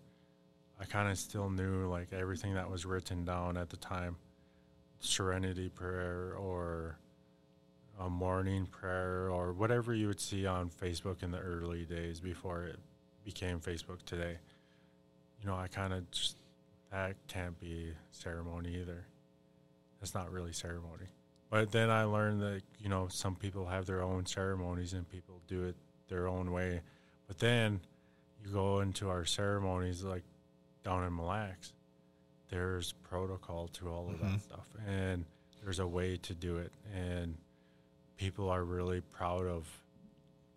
I 0.81 0.85
kind 0.85 1.09
of 1.11 1.19
still 1.19 1.51
knew 1.51 1.89
like 1.89 2.13
everything 2.13 2.55
that 2.55 2.71
was 2.71 2.87
written 2.87 3.25
down 3.25 3.57
at 3.57 3.71
the 3.71 3.77
time, 3.77 4.17
Serenity 5.01 5.69
Prayer 5.69 6.35
or 6.39 6.99
a 8.01 8.09
morning 8.09 8.67
prayer 8.67 9.29
or 9.29 9.53
whatever 9.53 9.93
you 9.93 10.07
would 10.07 10.21
see 10.21 10.47
on 10.47 10.71
Facebook 10.71 11.23
in 11.23 11.33
the 11.33 11.41
early 11.41 11.85
days 11.85 12.21
before 12.21 12.65
it 12.65 12.79
became 13.25 13.59
Facebook 13.59 14.03
today. 14.05 14.39
You 15.41 15.49
know, 15.49 15.57
I 15.57 15.67
kind 15.67 15.93
of 15.93 16.09
just 16.11 16.37
that 16.93 17.17
can't 17.27 17.59
be 17.61 17.93
ceremony 18.11 18.77
either. 18.81 19.05
That's 20.01 20.15
not 20.15 20.33
really 20.33 20.53
ceremony. 20.53 21.07
But 21.51 21.73
then 21.73 21.91
I 21.91 22.05
learned 22.05 22.41
that 22.43 22.63
you 22.79 22.89
know 22.89 23.09
some 23.09 23.35
people 23.35 23.67
have 23.67 23.87
their 23.87 24.03
own 24.03 24.27
ceremonies 24.27 24.93
and 24.93 25.09
people 25.09 25.41
do 25.49 25.65
it 25.65 25.77
their 26.09 26.29
own 26.29 26.53
way. 26.53 26.81
But 27.27 27.39
then 27.39 27.81
you 28.45 28.53
go 28.53 28.81
into 28.81 29.09
our 29.09 29.25
ceremonies 29.25 30.05
like 30.05 30.23
down 30.89 31.05
in 31.05 31.15
Mille 31.15 31.27
Lacs, 31.27 31.73
there's 32.51 32.93
protocol 32.93 33.69
to 33.69 33.89
all 33.89 34.09
of 34.09 34.21
that 34.21 34.41
stuff, 34.41 34.67
and 34.87 35.25
there's 35.63 35.81
a 35.81 35.87
way 35.87 36.17
to 36.17 36.35
do 36.35 36.57
it, 36.57 36.73
and 36.95 37.37
people 38.17 38.49
are 38.49 38.65
really 38.65 39.01
proud 39.01 39.47
of 39.47 39.67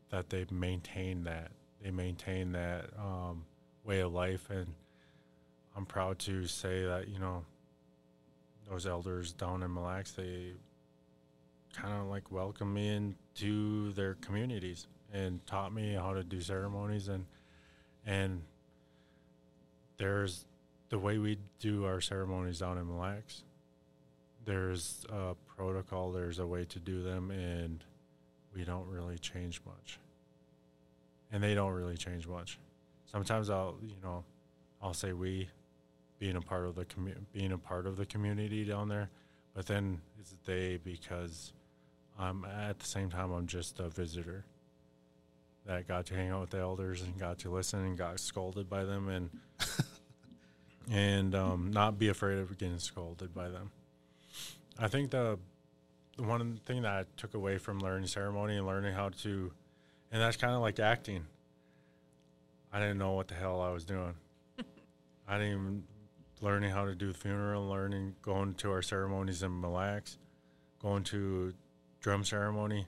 that 0.09 0.29
they've 0.29 0.51
maintained 0.51 1.25
that. 1.25 1.51
They 1.84 1.91
maintain 1.91 2.53
that 2.53 2.86
um, 2.97 3.45
way 3.84 4.01
of 4.01 4.13
life 4.13 4.49
and 4.51 4.67
i'm 5.75 5.86
proud 5.86 6.19
to 6.19 6.45
say 6.45 6.84
that 6.86 7.07
you 7.07 7.17
know 7.17 7.43
those 8.69 8.86
elders 8.88 9.34
down 9.34 9.63
in 9.63 9.73
Mille 9.73 9.84
Lacs, 9.84 10.13
they 10.13 10.53
kind 11.73 11.99
of 11.99 12.07
like 12.07 12.32
welcomed 12.32 12.73
me 12.73 12.88
into 12.89 13.91
their 13.93 14.15
communities 14.15 14.88
and 15.11 15.45
taught 15.45 15.73
me 15.73 15.93
how 15.93 16.13
to 16.13 16.23
do 16.23 16.39
ceremonies 16.39 17.09
and 17.09 17.25
and 18.05 18.41
there's 20.01 20.45
the 20.89 20.99
way 20.99 21.17
we 21.17 21.37
do 21.59 21.85
our 21.85 22.01
ceremonies 22.01 22.59
down 22.59 22.77
in 22.77 22.87
Mille 22.87 22.97
Lacs. 22.97 23.43
There's 24.45 25.05
a 25.09 25.35
protocol, 25.55 26.11
there's 26.11 26.39
a 26.39 26.45
way 26.45 26.65
to 26.65 26.79
do 26.79 27.03
them, 27.03 27.31
and 27.31 27.83
we 28.55 28.63
don't 28.63 28.87
really 28.87 29.17
change 29.17 29.61
much 29.65 29.99
and 31.31 31.41
they 31.41 31.55
don't 31.55 31.73
really 31.73 31.97
change 31.97 32.27
much. 32.27 32.59
Sometimes 33.05 33.49
I'll, 33.49 33.75
you 33.81 33.95
know, 34.03 34.23
I'll 34.81 34.93
say 34.93 35.13
we, 35.13 35.49
being 36.19 36.35
a 36.35 36.41
part 36.41 36.65
of 36.65 36.75
the 36.75 36.85
commu- 36.85 37.15
being 37.33 37.51
a 37.51 37.57
part 37.57 37.87
of 37.87 37.97
the 37.97 38.05
community 38.05 38.63
down 38.63 38.89
there, 38.89 39.09
but 39.53 39.65
then 39.65 40.01
it's 40.19 40.35
they 40.45 40.77
because 40.83 41.53
I'm 42.19 42.45
at 42.45 42.79
the 42.79 42.85
same 42.85 43.09
time 43.09 43.31
I'm 43.31 43.47
just 43.47 43.79
a 43.79 43.89
visitor 43.89 44.45
that 45.65 45.87
got 45.87 46.05
to 46.07 46.15
hang 46.15 46.29
out 46.29 46.41
with 46.41 46.49
the 46.51 46.59
elders 46.59 47.01
and 47.01 47.17
got 47.17 47.39
to 47.39 47.49
listen 47.49 47.79
and 47.81 47.97
got 47.97 48.19
scolded 48.19 48.69
by 48.69 48.83
them 48.83 49.09
and 49.09 49.29
and 50.89 51.36
um, 51.36 51.71
not 51.71 51.99
be 51.99 52.09
afraid 52.09 52.39
of 52.39 52.57
getting 52.57 52.79
scolded 52.79 53.34
by 53.34 53.49
them. 53.49 53.71
I 54.79 54.88
think 54.88 55.11
the 55.11 55.38
the 56.17 56.23
one 56.23 56.59
thing 56.65 56.82
that 56.82 56.91
I 56.91 57.05
took 57.17 57.34
away 57.34 57.57
from 57.57 57.79
learning 57.79 58.07
ceremony 58.07 58.57
and 58.57 58.65
learning 58.65 58.93
how 58.93 59.09
to 59.21 59.51
and 60.11 60.21
that's 60.21 60.38
kind 60.38 60.53
of 60.53 60.61
like 60.61 60.79
acting. 60.79 61.25
I 62.73 62.79
didn't 62.79 62.97
know 62.97 63.13
what 63.13 63.27
the 63.27 63.36
hell 63.36 63.61
I 63.61 63.71
was 63.71 63.86
doing. 63.86 64.13
I 65.27 65.38
didn't 65.38 65.53
even 65.53 65.84
learning 66.41 66.71
how 66.71 66.86
to 66.86 66.95
do 66.95 67.13
funeral, 67.13 67.67
learning 67.67 68.15
going 68.21 68.53
to 68.55 68.71
our 68.71 68.82
ceremonies 68.82 69.43
in 69.43 69.61
Mille 69.61 69.71
Lacs, 69.71 70.17
going 70.79 71.03
to 71.05 71.53
drum 72.01 72.23
ceremony. 72.23 72.86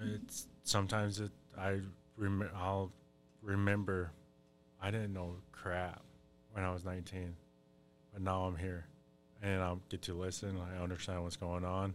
It's 0.00 0.46
sometimes 0.64 1.20
it 1.20 1.30
I 1.58 1.80
rem- 2.16 2.50
I'll 2.56 2.90
remember 3.42 4.10
I 4.80 4.90
didn't 4.90 5.12
know 5.12 5.36
crap 5.52 6.02
when 6.52 6.64
I 6.64 6.72
was 6.72 6.84
19, 6.84 7.34
but 8.12 8.22
now 8.22 8.44
I'm 8.44 8.56
here 8.56 8.86
and 9.42 9.62
I 9.62 9.74
get 9.88 10.02
to 10.02 10.14
listen. 10.14 10.58
I 10.58 10.82
understand 10.82 11.22
what's 11.22 11.36
going 11.36 11.64
on 11.64 11.94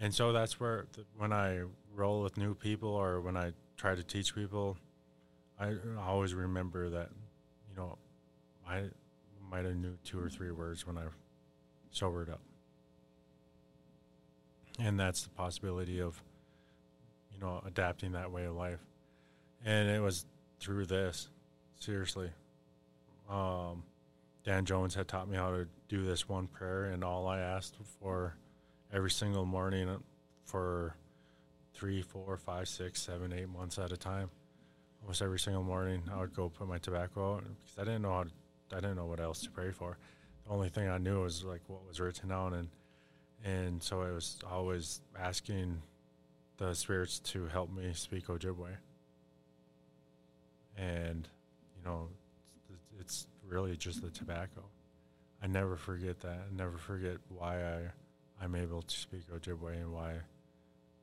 and 0.00 0.14
so 0.14 0.32
that's 0.32 0.60
where 0.60 0.86
th- 0.94 1.06
when 1.16 1.32
I 1.32 1.62
roll 1.94 2.22
with 2.22 2.36
new 2.36 2.54
people 2.54 2.90
or 2.90 3.20
when 3.20 3.36
I 3.36 3.52
try 3.76 3.94
to 3.94 4.02
teach 4.02 4.34
people, 4.34 4.76
I 5.58 5.74
always 5.98 6.34
remember 6.34 6.90
that, 6.90 7.08
you 7.70 7.76
know, 7.76 7.96
I 8.68 8.84
might 9.50 9.64
have 9.64 9.76
knew 9.76 9.96
two 10.04 10.20
or 10.20 10.28
three 10.28 10.50
words 10.50 10.86
when 10.86 10.98
I 10.98 11.04
sobered 11.90 12.28
up, 12.28 12.40
and 14.78 15.00
that's 15.00 15.22
the 15.22 15.30
possibility 15.30 16.00
of, 16.00 16.22
you 17.32 17.40
know, 17.40 17.62
adapting 17.66 18.12
that 18.12 18.30
way 18.30 18.44
of 18.44 18.54
life, 18.54 18.80
and 19.64 19.88
it 19.88 20.00
was 20.00 20.26
through 20.60 20.86
this, 20.86 21.28
seriously. 21.80 22.30
Um, 23.28 23.82
Dan 24.44 24.64
Jones 24.64 24.94
had 24.94 25.08
taught 25.08 25.28
me 25.28 25.36
how 25.36 25.50
to 25.50 25.66
do 25.88 26.04
this 26.04 26.28
one 26.28 26.46
prayer, 26.46 26.86
and 26.86 27.02
all 27.02 27.26
I 27.26 27.40
asked 27.40 27.76
for 28.00 28.36
every 28.92 29.10
single 29.10 29.44
morning 29.44 29.88
for 30.44 30.96
three, 31.74 32.02
four, 32.02 32.36
five, 32.36 32.68
six, 32.68 33.02
seven, 33.02 33.32
eight 33.32 33.48
months 33.48 33.78
at 33.78 33.92
a 33.92 33.96
time. 33.96 34.30
Almost 35.02 35.22
every 35.22 35.38
single 35.38 35.62
morning, 35.62 36.02
I 36.12 36.20
would 36.20 36.34
go 36.34 36.48
put 36.48 36.68
my 36.68 36.78
tobacco 36.78 37.34
out 37.34 37.44
because 37.64 37.78
I 37.78 37.84
didn't 37.84 38.02
know 38.02 38.12
how 38.12 38.22
to, 38.24 38.30
I 38.72 38.76
didn't 38.76 38.96
know 38.96 39.06
what 39.06 39.20
else 39.20 39.42
to 39.42 39.50
pray 39.50 39.70
for. 39.70 39.98
The 40.44 40.52
only 40.52 40.68
thing 40.68 40.88
I 40.88 40.98
knew 40.98 41.22
was 41.22 41.44
like 41.44 41.60
what 41.66 41.86
was 41.86 42.00
written 42.00 42.28
down, 42.28 42.54
and 42.54 42.68
and 43.44 43.82
so 43.82 44.02
I 44.02 44.10
was 44.10 44.38
always 44.50 45.00
asking 45.18 45.82
the 46.56 46.74
spirits 46.74 47.18
to 47.20 47.46
help 47.46 47.70
me 47.72 47.90
speak 47.94 48.26
Ojibwe. 48.28 48.76
And 50.76 51.28
you 51.76 51.84
know, 51.84 52.08
it's, 53.06 53.26
really 53.48 53.76
just 53.76 54.02
the 54.02 54.10
tobacco. 54.10 54.64
I 55.40 55.46
never 55.46 55.76
forget 55.76 56.18
that. 56.20 56.38
I 56.50 56.56
never 56.56 56.76
forget 56.78 57.18
why 57.28 57.62
I 57.62 57.78
I'm 58.42 58.56
able 58.56 58.82
to 58.82 58.96
speak 58.96 59.22
Ojibwe 59.32 59.74
and 59.80 59.92
why 59.92 60.14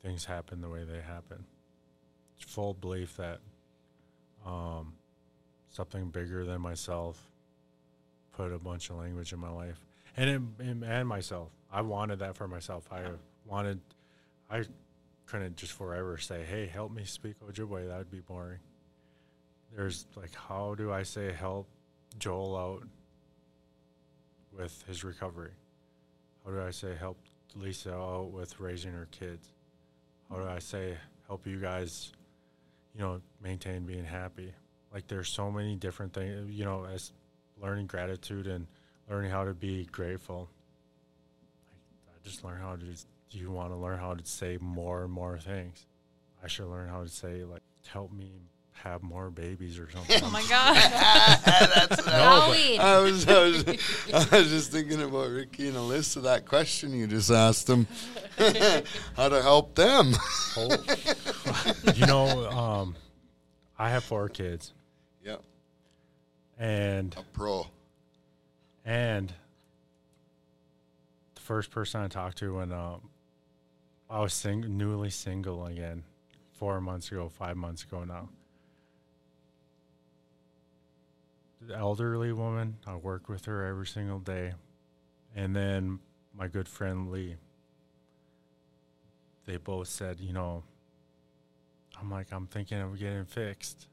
things 0.02 0.26
happen 0.26 0.60
the 0.60 0.68
way 0.68 0.84
they 0.84 1.00
happen. 1.00 1.46
It's 2.38 2.52
full 2.52 2.74
belief 2.74 3.16
that 3.16 3.40
um, 4.46 4.94
something 5.70 6.10
bigger 6.10 6.44
than 6.46 6.60
myself 6.60 7.32
put 8.34 8.52
a 8.52 8.60
bunch 8.60 8.90
of 8.90 8.98
language 8.98 9.32
in 9.32 9.40
my 9.40 9.50
life 9.50 9.80
and 10.18 10.30
it, 10.30 10.42
and- 10.66 10.84
and 10.84 11.08
myself. 11.08 11.50
I 11.72 11.82
wanted 11.82 12.20
that 12.20 12.36
for 12.36 12.48
myself. 12.48 12.88
I 12.92 13.04
wanted 13.46 13.80
I 14.50 14.66
couldn't 15.28 15.56
just 15.56 15.72
forever 15.72 16.18
say, 16.18 16.44
"Hey, 16.44 16.68
help 16.68 16.92
me 16.92 17.06
speak 17.06 17.36
Ojibwe." 17.40 17.88
That 17.88 17.98
would 18.00 18.12
be 18.12 18.20
boring. 18.20 18.60
There's 19.74 20.06
like, 20.16 20.36
how 20.36 20.76
do 20.76 20.92
I 20.92 21.04
say 21.04 21.32
help 21.32 21.68
Joel 22.20 22.56
out 22.56 22.84
with 24.56 24.84
his 24.88 25.04
recovery? 25.04 25.52
How 26.46 26.52
do 26.52 26.62
I 26.62 26.72
say 26.72 26.96
help 27.00 27.18
Lisa 27.56 27.94
out 27.94 28.32
with 28.32 28.60
raising 28.60 28.92
her 28.92 29.08
kids? 29.12 29.48
How 30.30 30.38
do 30.38 30.48
I 30.48 30.60
say 30.60 30.98
help 31.28 31.46
you 31.48 31.60
guys, 31.60 32.12
you 32.96 33.02
know, 33.02 33.22
maintain 33.42 33.86
being 33.86 34.06
happy? 34.06 34.54
Like 34.94 35.08
there's 35.08 35.30
so 35.30 35.52
many 35.52 35.76
different 35.76 36.14
things, 36.14 36.52
you 36.52 36.66
know, 36.66 36.86
as 36.86 37.12
learning 37.62 37.88
gratitude 37.88 38.48
and 38.48 38.68
learning 39.10 39.32
how 39.32 39.46
to 39.46 39.54
be 39.54 39.86
grateful. 39.86 40.50
I, 41.68 42.12
I 42.12 42.28
just 42.28 42.44
learned 42.44 42.62
how 42.62 42.76
to. 42.76 42.86
Just, 42.86 43.08
you 43.32 43.50
want 43.50 43.72
to 43.72 43.76
learn 43.76 43.98
how 43.98 44.14
to 44.14 44.26
say 44.26 44.60
more 44.62 45.04
and 45.04 45.12
more 45.12 45.40
things. 45.40 45.88
I 46.44 46.48
should 46.48 46.68
learn 46.68 46.88
how 46.88 47.02
to 47.02 47.10
say 47.10 47.44
like 47.44 47.64
help 47.88 48.12
me 48.12 48.32
have 48.74 49.02
more 49.04 49.30
babies 49.30 49.80
or 49.80 49.90
something. 49.94 50.20
Oh 50.24 50.30
my 50.30 50.44
god. 50.50 50.76
That's 51.46 51.98
what 52.06 52.08
No. 52.08 52.54
I 52.82 53.00
was, 53.00 53.28
I 53.28 53.40
was, 53.44 53.68
I 54.34 54.38
was 54.40 54.50
just 54.50 54.72
thinking 54.72 55.02
about 55.02 55.30
Ricky 55.30 55.68
and 55.68 55.78
Alyssa. 55.78 56.24
That 56.24 56.46
question 56.46 56.94
you 56.94 57.08
just 57.08 57.32
asked 57.32 57.68
them, 57.68 57.88
how 59.16 59.30
to 59.30 59.42
help 59.42 59.76
them. 59.76 60.14
you 61.96 62.06
know, 62.06 62.50
um, 62.50 62.96
I 63.78 63.90
have 63.90 64.04
four 64.04 64.28
kids, 64.30 64.74
Yep, 65.24 65.42
and 66.60 67.16
a 67.18 67.24
pro. 67.34 67.68
and 68.86 69.32
the 71.36 71.42
first 71.42 71.72
person 71.72 72.02
I 72.02 72.08
talked 72.08 72.38
to 72.40 72.56
when 72.56 72.72
um, 72.72 73.02
I 74.10 74.20
was 74.20 74.34
sing- 74.34 74.78
newly 74.78 75.10
single 75.10 75.66
again, 75.66 76.04
four 76.54 76.80
months 76.82 77.12
ago, 77.12 77.30
five 77.30 77.56
months 77.58 77.84
ago 77.84 78.04
now. 78.04 78.30
Elderly 81.72 82.32
woman, 82.34 82.78
I 82.86 82.96
work 82.96 83.30
with 83.30 83.46
her 83.46 83.66
every 83.66 83.88
single 83.88 84.20
day, 84.20 84.54
and 85.36 85.56
then 85.56 86.00
my 86.36 86.48
good 86.48 86.68
friend 86.68 87.12
Lee. 87.12 87.36
They 89.46 89.58
both 89.58 89.90
said, 89.90 90.20
you 90.22 90.32
know, 90.32 90.64
I'm 92.00 92.10
like, 92.10 92.28
I'm 92.32 92.48
thinking 92.48 92.80
of 92.80 92.98
getting 92.98 93.26
fixed. 93.26 93.88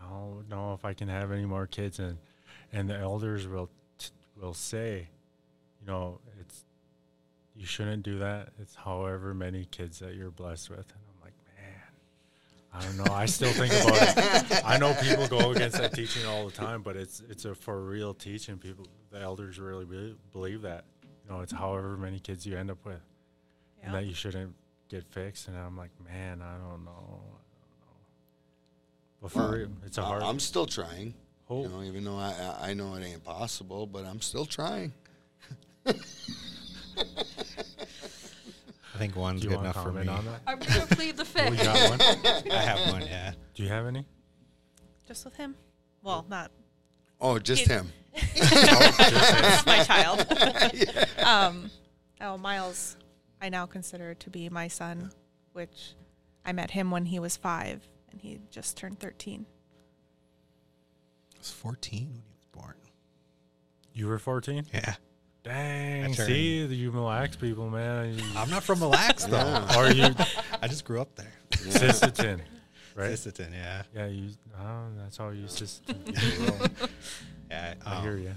I 0.00 0.08
don't 0.08 0.48
know 0.48 0.74
if 0.74 0.84
I 0.84 0.94
can 0.94 1.08
have 1.08 1.32
any 1.32 1.44
more 1.44 1.66
kids, 1.66 1.98
and 1.98 2.18
and 2.72 2.88
the 2.88 2.96
elders 2.96 3.46
will 3.46 3.68
t- 3.98 4.10
will 4.40 4.54
say, 4.54 5.08
you 5.80 5.86
know, 5.86 6.18
it's 6.40 6.64
you 7.54 7.66
shouldn't 7.66 8.02
do 8.02 8.18
that. 8.18 8.50
It's 8.60 8.74
however 8.74 9.34
many 9.34 9.66
kids 9.66 9.98
that 9.98 10.14
you're 10.14 10.30
blessed 10.30 10.70
with, 10.70 10.78
and 10.78 11.02
I'm 11.08 11.20
like, 11.22 11.34
man, 11.56 11.82
I 12.74 12.80
don't 12.82 12.96
know. 12.96 13.12
I 13.12 13.26
still 13.26 13.52
think 13.52 13.72
about 13.72 14.50
it. 14.50 14.62
I 14.64 14.78
know 14.78 14.94
people 15.02 15.26
go 15.28 15.50
against 15.52 15.76
that 15.76 15.92
teaching 15.94 16.24
all 16.26 16.46
the 16.46 16.52
time, 16.52 16.80
but 16.82 16.96
it's 16.96 17.20
it's 17.28 17.44
a 17.44 17.54
for 17.54 17.82
real 17.84 18.14
teaching. 18.14 18.56
People, 18.58 18.86
the 19.10 19.20
elders 19.20 19.58
really 19.58 19.84
be- 19.84 20.16
believe 20.32 20.62
that. 20.62 20.84
You 21.24 21.32
know, 21.34 21.40
it's 21.40 21.52
however 21.52 21.96
many 21.98 22.18
kids 22.18 22.46
you 22.46 22.56
end 22.56 22.70
up 22.70 22.82
with, 22.84 23.00
and 23.82 23.94
that 23.94 24.06
you 24.06 24.14
shouldn't 24.14 24.54
get 24.88 25.04
fixed. 25.04 25.48
And 25.48 25.56
I'm 25.58 25.76
like, 25.76 25.90
man, 26.02 26.40
I 26.40 26.52
don't 26.54 26.84
know. 26.84 26.90
I 26.92 27.10
don't 27.10 27.80
know. 27.80 27.96
But 29.20 29.32
for 29.32 29.38
Well, 29.40 29.52
real, 29.52 29.68
it's 29.84 29.98
a 29.98 30.02
I- 30.02 30.04
hard. 30.06 30.22
I'm 30.22 30.40
still 30.40 30.66
trying. 30.66 31.12
hope. 31.44 31.64
You 31.64 31.68
know, 31.68 31.82
even 31.82 32.04
though 32.04 32.16
I, 32.18 32.32
I 32.62 32.70
I 32.70 32.74
know 32.74 32.94
it 32.94 33.04
ain't 33.04 33.22
possible, 33.22 33.86
but 33.86 34.06
I'm 34.06 34.20
still 34.22 34.46
trying. 34.46 34.92
I 39.02 39.06
think 39.06 39.16
one's 39.16 39.42
good 39.44 39.58
enough 39.58 39.74
for 39.82 39.90
me. 39.90 40.04
comment 40.06 40.10
on 40.10 40.24
that? 40.26 40.40
I'm 40.46 40.58
gonna 40.60 40.86
plead 40.86 41.16
the 41.16 41.22
Oh, 41.24 41.42
you 41.50 41.56
fifth. 41.56 41.64
got 41.64 41.90
one? 41.90 42.52
I 42.52 42.56
have 42.62 42.92
one, 42.92 43.02
yeah. 43.02 43.32
Do 43.52 43.64
you 43.64 43.68
have 43.68 43.86
any? 43.86 44.06
Just 45.08 45.24
with 45.24 45.34
him? 45.34 45.56
Well, 46.04 46.24
not 46.28 46.52
Oh, 47.20 47.40
just 47.40 47.62
It- 47.62 47.68
him. 47.68 47.92
It's 48.14 49.66
my 49.66 49.82
child. 49.82 50.24
um, 51.24 51.68
oh, 52.20 52.38
Miles, 52.38 52.96
I 53.40 53.48
now 53.48 53.66
consider 53.66 54.14
to 54.14 54.30
be 54.30 54.48
my 54.48 54.68
son, 54.68 55.10
which 55.52 55.94
I 56.44 56.52
met 56.52 56.70
him 56.70 56.92
when 56.92 57.06
he 57.06 57.18
was 57.18 57.36
five, 57.36 57.88
and 58.12 58.20
he 58.20 58.38
just 58.50 58.76
turned 58.76 59.00
thirteen. 59.00 59.46
I 61.34 61.38
was 61.38 61.50
14 61.50 61.98
when 62.06 62.22
he 62.22 62.34
was 62.36 62.46
born. 62.52 62.74
You 63.94 64.06
were 64.06 64.18
14? 64.20 64.66
Yeah. 64.72 64.94
Dang. 65.44 66.14
turned- 66.14 66.28
See, 66.28 66.64
you 66.66 66.92
Mille 66.92 67.02
Lacs 67.04 67.36
people, 67.36 67.68
man. 67.68 68.14
You- 68.18 68.24
I'm 68.36 68.48
not 68.50 68.62
from 68.62 68.78
Mille 68.80 68.90
Lacs, 68.90 69.24
though. 69.28 69.36
Yeah. 69.38 69.78
Or 69.78 69.90
you, 69.90 70.14
I 70.60 70.68
just 70.68 70.84
grew 70.84 71.00
up 71.00 71.14
there. 71.16 71.32
Sisseton, 71.50 72.40
right? 72.94 73.10
Sisseton, 73.10 73.52
yeah. 73.52 73.82
Yeah, 73.94 74.06
you. 74.06 74.28
Oh, 74.58 74.84
that's 74.98 75.18
all 75.18 75.34
you 75.34 75.44
Sisseton 75.46 76.04
people 76.14 76.46
roll. 76.58 76.68
Yeah, 77.50 77.74
I 77.84 77.96
um, 77.96 78.02
hear 78.02 78.16
you. 78.16 78.34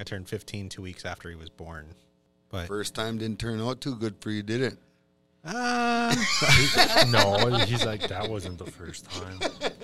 I 0.00 0.04
turned 0.04 0.28
15 0.28 0.68
two 0.68 0.82
weeks 0.82 1.04
after 1.04 1.28
he 1.30 1.36
was 1.36 1.48
born. 1.48 1.86
But 2.50 2.66
First 2.66 2.94
time 2.94 3.18
didn't 3.18 3.38
turn 3.38 3.60
out 3.60 3.80
too 3.80 3.94
good 3.96 4.16
for 4.20 4.30
you, 4.30 4.42
did 4.42 4.60
it? 4.62 4.78
uh, 5.44 6.14
no, 7.08 7.56
he's 7.64 7.84
like 7.84 8.08
that 8.08 8.28
wasn't 8.28 8.58
the 8.58 8.70
first 8.70 9.08
time. 9.10 9.38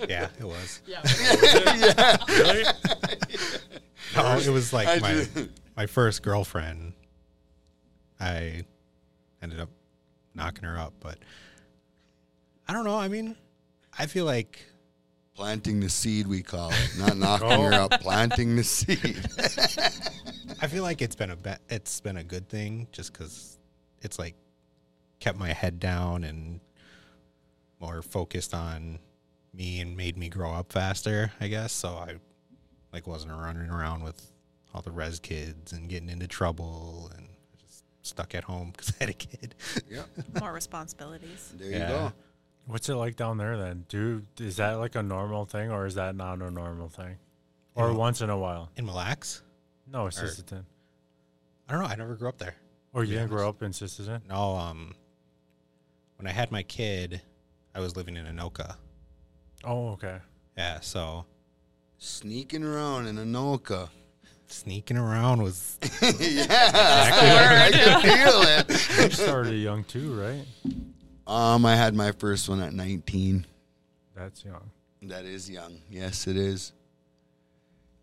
yeah, 0.09 0.27
it 0.39 0.43
was. 0.43 0.81
Yeah. 0.85 1.01
yeah. 1.05 2.17
Really? 2.27 2.63
No, 4.15 4.37
it 4.37 4.49
was 4.49 4.73
like 4.73 4.87
I 4.87 4.97
my 4.99 5.13
ju- 5.13 5.49
my 5.75 5.85
first 5.85 6.21
girlfriend. 6.23 6.93
I 8.19 8.63
ended 9.41 9.59
up 9.59 9.69
knocking 10.33 10.63
her 10.63 10.77
up, 10.77 10.93
but 10.99 11.17
I 12.67 12.73
don't 12.73 12.85
know. 12.85 12.97
I 12.97 13.07
mean, 13.07 13.35
I 13.97 14.05
feel 14.07 14.25
like 14.25 14.59
Planting 15.35 15.81
the 15.81 15.89
seed, 15.89 16.27
we 16.27 16.41
call 16.41 16.69
it. 16.71 16.91
Not 16.97 17.17
knocking 17.17 17.47
Oh. 17.51 17.63
her 17.63 17.73
up, 17.73 17.91
planting 17.99 18.55
the 18.55 18.63
seed. 18.63 19.19
I 20.61 20.67
feel 20.67 20.81
like 20.81 21.01
it's 21.01 21.17
been 21.17 21.31
a 21.31 21.35
be- 21.35 21.57
it's 21.67 21.99
been 21.99 22.15
a 22.15 22.23
good 22.23 22.47
thing 22.47 22.87
just 22.93 23.11
because 23.11 23.57
it's 24.01 24.17
like 24.17 24.35
kept 25.19 25.37
my 25.37 25.51
head 25.51 25.77
down 25.81 26.23
and 26.23 26.61
more 27.81 28.01
focused 28.01 28.53
on 28.53 28.97
me 29.53 29.81
and 29.81 29.97
made 29.97 30.15
me 30.15 30.29
grow 30.29 30.53
up 30.53 30.71
faster. 30.71 31.33
I 31.41 31.49
guess 31.49 31.73
so. 31.73 31.89
I 31.89 32.15
like 32.93 33.05
wasn't 33.05 33.33
running 33.33 33.69
around 33.69 34.03
with 34.05 34.31
all 34.75 34.81
the 34.81 34.91
res 34.91 35.19
kids 35.21 35.71
and 35.71 35.87
getting 35.89 36.09
into 36.09 36.27
trouble 36.27 37.09
and 37.17 37.29
just 37.65 37.85
stuck 38.01 38.35
at 38.35 38.43
home 38.43 38.71
because 38.71 38.89
I 38.99 39.05
had 39.05 39.09
a 39.09 39.13
kid. 39.13 39.55
yeah, 39.89 40.03
More 40.41 40.51
responsibilities. 40.51 41.53
there 41.57 41.71
Yeah. 41.71 41.79
you 41.79 41.87
go. 41.87 42.13
What's 42.67 42.89
it 42.89 42.95
like 42.95 43.15
down 43.15 43.37
there 43.37 43.57
then? 43.57 43.85
Do 43.87 44.23
is 44.39 44.57
that 44.57 44.73
like 44.73 44.95
a 44.95 45.03
normal 45.03 45.45
thing 45.45 45.71
or 45.71 45.85
is 45.85 45.95
that 45.95 46.15
not 46.15 46.41
a 46.41 46.51
normal 46.51 46.89
thing? 46.89 47.15
Or 47.73 47.89
Yeah. 47.91 47.95
once 47.95 48.21
in 48.21 48.29
a 48.29 48.37
while? 48.37 48.69
In 48.75 48.85
Mille 48.85 48.95
Lacs, 48.95 49.43
No, 49.87 50.05
Sisseton. 50.05 50.65
I 51.69 51.73
don't 51.73 51.81
know. 51.83 51.87
I 51.87 51.95
never 51.95 52.15
grew 52.15 52.27
up 52.27 52.37
there. 52.37 52.55
Or 52.91 53.03
you 53.03 53.13
didn't 53.13 53.29
grow 53.29 53.47
up 53.47 53.61
in 53.63 53.71
Sisseton? 53.71 54.27
No, 54.27 54.55
um, 54.55 54.93
when 56.17 56.27
I 56.27 56.31
had 56.31 56.51
my 56.51 56.63
kid, 56.63 57.21
I 57.73 57.79
was 57.79 57.95
living 57.95 58.17
in 58.17 58.25
Anoka. 58.25 58.75
Oh, 59.63 59.89
okay. 59.89 60.17
Yeah, 60.57 60.79
so 60.81 61.25
Sneaking 61.97 62.63
around 62.63 63.07
in 63.07 63.15
Anoka. 63.17 63.89
Sneaking 64.47 64.97
around 64.97 65.41
was 65.41 65.77
yeah, 66.01 66.45
I 66.49 67.69
can 67.71 68.01
feel 68.01 68.41
it. 68.43 68.69
You 69.05 69.09
started 69.11 69.55
young 69.55 69.83
too, 69.83 70.13
right? 70.13 70.45
Um, 71.27 71.65
I 71.65 71.75
had 71.75 71.95
my 71.95 72.11
first 72.11 72.47
one 72.49 72.61
at 72.61 72.73
19. 72.73 73.45
That's 74.15 74.43
young. 74.45 74.69
That 75.03 75.25
is 75.25 75.49
young. 75.49 75.77
Yes, 75.89 76.27
it 76.27 76.37
is. 76.37 76.71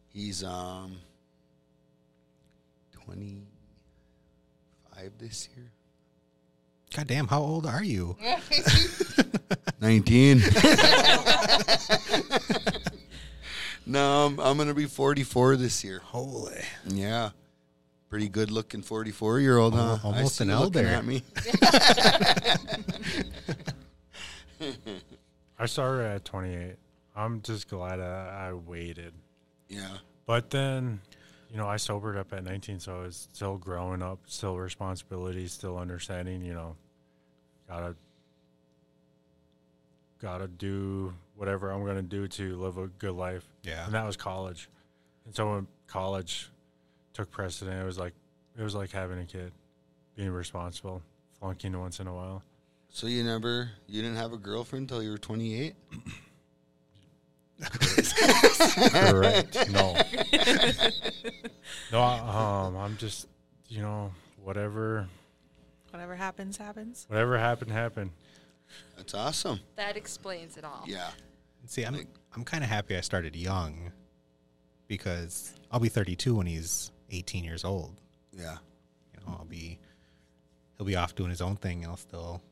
He's 0.08 0.42
um 0.44 0.96
25 3.04 5.12
this 5.18 5.48
year. 5.56 5.70
God 6.94 7.06
damn, 7.06 7.26
how 7.26 7.40
old 7.40 7.64
are 7.66 7.82
you? 7.82 8.16
19. 9.80 10.42
No, 13.92 14.26
I'm, 14.26 14.40
I'm 14.40 14.56
going 14.56 14.68
to 14.68 14.74
be 14.74 14.86
44 14.86 15.56
this 15.56 15.84
year. 15.84 16.00
Holy. 16.00 16.60
Yeah. 16.86 17.30
Pretty 18.08 18.28
good 18.28 18.50
looking 18.50 18.82
44 18.82 19.40
year 19.40 19.58
old, 19.58 19.74
huh? 19.74 19.98
Almost 20.02 20.40
an 20.40 20.50
elder. 20.50 20.84
at 20.84 21.04
me. 21.04 21.22
I 25.58 25.66
started 25.66 26.04
at 26.04 26.24
28. 26.24 26.76
I'm 27.14 27.42
just 27.42 27.68
glad 27.68 28.00
I, 28.00 28.48
I 28.48 28.52
waited. 28.54 29.12
Yeah. 29.68 29.98
But 30.26 30.50
then, 30.50 31.00
you 31.50 31.56
know, 31.56 31.66
I 31.66 31.76
sobered 31.76 32.16
up 32.16 32.32
at 32.32 32.44
19, 32.44 32.80
so 32.80 32.98
I 32.98 33.02
was 33.02 33.28
still 33.32 33.58
growing 33.58 34.02
up, 34.02 34.20
still 34.26 34.58
responsibilities, 34.58 35.52
still 35.52 35.78
understanding, 35.78 36.42
you 36.42 36.54
know, 36.54 36.76
gotta 37.68 37.94
gotta 40.20 40.48
do 40.48 41.12
whatever 41.36 41.70
I'm 41.70 41.84
gonna 41.84 42.02
do 42.02 42.28
to 42.28 42.56
live 42.56 42.78
a 42.78 42.86
good 42.88 43.14
life. 43.14 43.46
Yeah. 43.62 43.84
And 43.86 43.94
that 43.94 44.04
was 44.04 44.16
college. 44.16 44.68
And 45.24 45.34
so 45.34 45.50
when 45.52 45.66
college 45.86 46.50
took 47.14 47.30
precedent, 47.30 47.80
it 47.80 47.84
was 47.84 47.98
like 47.98 48.14
it 48.58 48.62
was 48.62 48.74
like 48.74 48.90
having 48.90 49.18
a 49.18 49.24
kid, 49.24 49.52
being 50.16 50.30
responsible, 50.30 51.02
flunking 51.38 51.78
once 51.78 52.00
in 52.00 52.06
a 52.06 52.14
while. 52.14 52.42
So 52.90 53.06
you 53.06 53.24
never, 53.24 53.70
you 53.88 54.02
didn't 54.02 54.18
have 54.18 54.34
a 54.34 54.36
girlfriend 54.36 54.90
until 54.90 55.02
you 55.02 55.10
were 55.10 55.18
28? 55.18 55.74
Correct. 58.90 59.68
no. 59.70 59.96
No, 61.90 62.02
um, 62.02 62.76
I'm 62.76 62.96
just, 62.98 63.28
you 63.68 63.80
know, 63.80 64.12
whatever, 64.42 65.08
Whatever 65.90 66.14
happens, 66.16 66.56
happens. 66.56 67.06
whatever 67.08 67.38
happened, 67.38 67.70
happened. 67.70 68.10
That's 68.96 69.14
awesome. 69.14 69.60
That 69.76 69.96
explains 69.96 70.56
it 70.56 70.64
all. 70.64 70.84
Yeah. 70.86 71.10
See, 71.66 71.82
I'm 71.84 72.06
I'm 72.34 72.44
kind 72.44 72.64
of 72.64 72.70
happy 72.70 72.96
I 72.96 73.00
started 73.00 73.36
young 73.36 73.92
because 74.88 75.52
I'll 75.70 75.80
be 75.80 75.88
32 75.88 76.34
when 76.34 76.46
he's 76.46 76.90
18 77.10 77.44
years 77.44 77.64
old. 77.64 78.00
Yeah. 78.32 78.56
You 79.14 79.20
know, 79.26 79.36
I'll 79.38 79.44
be 79.44 79.78
he'll 80.76 80.86
be 80.86 80.96
off 80.96 81.14
doing 81.14 81.30
his 81.30 81.40
own 81.40 81.56
thing. 81.56 81.82
And 81.84 81.90
I'll 81.90 81.96
still 81.96 82.42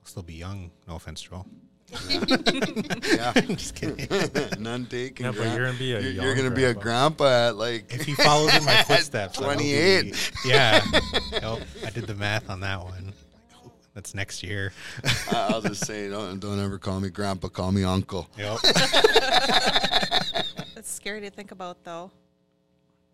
I'll 0.00 0.06
still 0.06 0.22
be 0.22 0.34
young. 0.34 0.70
No 0.88 0.96
offense, 0.96 1.22
Joel. 1.22 1.46
Yeah. 2.08 3.32
Just 3.46 3.74
kidding. 3.76 4.08
None 4.62 4.86
taken. 4.86 5.26
Yeah, 5.26 5.32
but 5.32 5.46
you're 5.54 5.66
gonna 5.66 5.78
be 5.78 5.92
a 5.92 6.00
you're, 6.00 6.24
you're 6.24 6.34
gonna 6.34 6.50
be 6.50 6.64
a 6.64 6.74
grandpa. 6.74 7.24
grandpa 7.24 7.48
at 7.48 7.56
like 7.56 7.94
if 7.94 8.02
he 8.04 8.14
follows 8.14 8.54
in 8.56 8.64
my 8.64 8.82
footsteps, 8.88 9.38
I 9.38 9.42
will 9.42 9.56
be- 9.58 10.10
28. 10.10 10.32
yeah. 10.46 10.84
Nope, 11.42 11.60
I 11.86 11.90
did 11.90 12.06
the 12.06 12.14
math 12.14 12.50
on 12.50 12.60
that 12.60 12.82
one. 12.82 13.12
That's 13.96 14.14
next 14.14 14.42
year. 14.42 14.74
I- 15.32 15.48
I'll 15.50 15.62
just 15.62 15.86
say, 15.86 16.10
don't, 16.10 16.38
don't 16.38 16.62
ever 16.62 16.76
call 16.78 17.00
me 17.00 17.08
grandpa, 17.08 17.48
call 17.48 17.72
me 17.72 17.82
uncle. 17.82 18.28
Yep. 18.36 18.58
That's 20.74 20.90
scary 20.90 21.22
to 21.22 21.30
think 21.30 21.50
about, 21.50 21.82
though. 21.82 22.10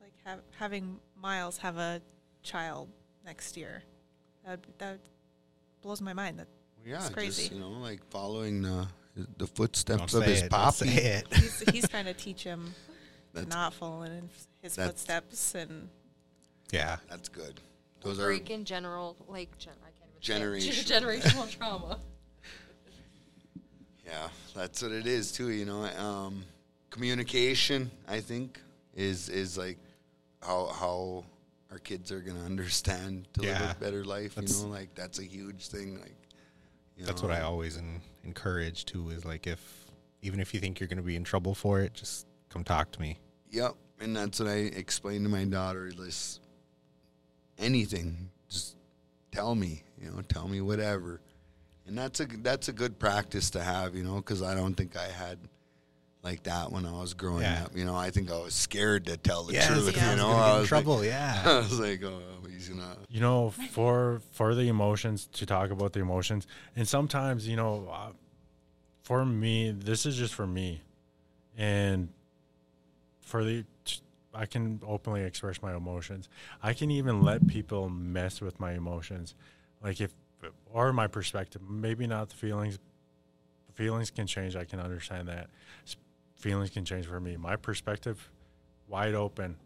Like 0.01 0.13
have, 0.25 0.41
having 0.59 0.99
Miles 1.21 1.57
have 1.59 1.77
a 1.79 2.01
child 2.43 2.89
next 3.25 3.57
year. 3.57 3.85
That 4.45 4.59
that 4.79 4.99
blows 5.83 6.01
my 6.01 6.13
mind. 6.13 6.41
That 6.41 6.49
Yeah, 6.85 6.97
It's 6.97 7.11
crazy. 7.11 7.43
just 7.43 7.53
you 7.53 7.61
know, 7.61 7.69
like 7.71 8.05
following 8.11 8.63
the 8.63 8.89
the 9.15 9.25
Don't 9.39 9.55
footsteps 9.57 10.15
of 10.15 10.25
say 10.25 10.31
his 10.33 10.43
it. 10.43 10.51
Don't 10.51 10.73
say 10.75 10.87
poppy. 10.87 10.99
it. 10.99 11.27
he's 11.35 11.61
he's 11.71 11.89
trying 11.89 12.07
to 12.07 12.15
teach 12.15 12.43
him 12.43 12.75
to 13.35 13.43
That's 13.43 13.55
not 13.55 13.73
follow 13.73 14.03
in 14.03 14.29
his 14.63 14.75
footsteps 14.75 15.55
and 15.55 15.89
Yeah. 16.73 16.97
that's 17.09 17.29
good. 17.29 17.61
Those 18.01 18.19
are 18.19 18.25
Break 18.27 18.51
in 18.51 18.65
general, 18.65 19.15
like 19.29 19.57
gen- 19.59 19.75
I 20.23 20.27
can't 20.27 20.43
even 20.45 20.61
say 20.61 20.69
it. 20.69 20.87
Generational. 20.87 21.21
generational 21.21 21.51
trauma. 21.59 21.99
yeah, 24.07 24.29
that's 24.55 24.83
what 24.83 24.93
it 24.93 25.07
is 25.07 25.33
too. 25.33 25.51
You 25.51 25.65
know, 25.65 25.85
um, 25.85 26.45
communication. 26.91 27.91
I 28.09 28.21
think 28.21 28.61
is 28.95 29.29
is 29.29 29.57
like 29.59 29.79
how 30.43 30.67
how 30.67 31.25
our 31.71 31.79
kids 31.79 32.13
are 32.13 32.21
gonna 32.21 32.45
understand 32.45 33.27
to 33.35 33.43
live 33.43 33.61
a 33.61 33.77
better 33.81 34.05
life. 34.05 34.35
That's- 34.35 34.61
you 34.61 34.67
know, 34.67 34.73
like 34.73 34.95
that's 34.95 35.19
a 35.19 35.25
huge 35.25 35.69
thing. 35.69 35.99
Like 36.01 36.17
you 36.97 37.07
That's 37.07 37.23
know, 37.23 37.29
what 37.29 37.37
I 37.37 37.41
always 37.43 37.79
en- 37.79 38.01
encourage 38.25 38.85
too. 38.85 39.11
Is 39.11 39.25
like 39.25 39.47
if 39.47 39.87
even 40.21 40.39
if 40.41 40.53
you 40.55 40.61
think 40.61 40.79
you're 40.79 40.89
going 40.89 40.99
to 40.99 41.03
be 41.03 41.17
in 41.17 41.25
trouble 41.25 41.55
for 41.55 41.81
it, 41.81 41.95
just 41.95 42.27
come 42.49 42.63
talk 42.65 42.93
to 42.93 43.01
me. 43.01 43.19
Yep, 43.51 43.75
and 44.01 44.15
that's 44.17 44.39
what 44.39 44.49
I 44.49 44.57
explained 44.57 45.25
to 45.25 45.31
my 45.31 45.45
daughter. 45.45 45.91
This 45.91 46.39
anything, 47.59 48.29
just 48.29 48.32
tell 49.33 49.55
me. 49.55 49.83
You 50.01 50.11
know, 50.11 50.21
tell 50.23 50.47
me 50.49 50.61
whatever, 50.61 51.21
and 51.87 51.97
that's 51.99 52.21
a 52.21 52.27
that's 52.27 52.69
a 52.69 52.73
good 52.73 52.99
practice 52.99 53.51
to 53.51 53.63
have. 53.63 53.95
You 53.97 54.03
know, 54.05 54.17
because 54.17 54.43
I 54.43 54.55
don't 54.55 54.75
think 54.75 54.97
I 54.97 55.07
had 55.09 55.39
like 56.23 56.43
that 56.45 56.71
when 56.71 56.87
I 56.87 56.93
was 56.93 57.15
growing 57.15 57.43
Yeah. 57.43 57.65
up. 57.65 57.77
You 57.77 57.85
know, 57.85 57.97
I 57.97 58.11
think 58.11 58.31
I 58.31 58.39
was 58.39 58.55
scared 58.55 59.07
to 59.07 59.17
tell 59.17 59.43
the 59.45 59.55
truth. 59.55 59.97
yeah. 59.97 60.11
You 60.13 60.17
know, 60.17 60.23
Gonna 60.29 60.35
get 60.39 60.45
I 60.49 60.55
in 60.55 60.61
was 60.61 60.69
trouble. 60.69 60.97
Like, 60.99 61.07
yeah. 61.07 61.43
I 61.45 61.57
was 61.59 61.81
like, 61.81 62.03
oh, 62.05 62.21
he's 62.51 62.69
gonna. 62.69 62.97
You 63.09 63.21
know, 63.21 63.51
for 63.71 64.21
for 64.33 64.55
the 64.55 64.69
emotions 64.69 65.29
to 65.35 65.47
talk 65.47 65.71
about 65.71 65.93
the 65.93 66.01
emotions, 66.01 66.47
and 66.77 66.87
sometimes 66.87 67.47
you 67.49 67.57
know, 67.57 67.89
uh, 67.93 68.11
for 69.05 69.25
me, 69.25 69.71
this 69.73 70.05
is 70.07 70.17
just 70.17 70.35
for 70.35 70.47
me, 70.47 70.81
and 71.57 72.09
for 73.21 73.45
the, 73.45 73.65
I 74.35 74.47
can 74.47 74.81
openly 74.87 75.23
express 75.25 75.61
my 75.61 75.75
emotions. 75.75 76.29
I 76.63 76.73
can 76.73 76.91
even 76.91 77.23
let 77.23 77.47
people 77.47 77.89
mess 77.89 78.41
with 78.41 78.59
my 78.59 78.73
emotions, 78.73 79.35
like 79.83 80.01
if 80.01 80.13
or 80.73 80.93
my 80.93 81.07
perspective. 81.07 81.63
Maybe 81.69 82.07
not 82.07 82.31
the 82.31 82.37
feelings. 82.37 82.79
Feelings 83.75 84.11
can 84.11 84.27
change. 84.27 84.57
I 84.57 84.65
can 84.65 84.81
understand 84.81 85.29
that. 85.29 85.49
Feelings 86.37 86.71
can 86.71 86.85
change 86.85 87.07
for 87.07 87.21
me. 87.21 87.37
My 87.37 87.57
perspective, 87.57 88.31
wide 88.89 89.15
open. 89.15 89.57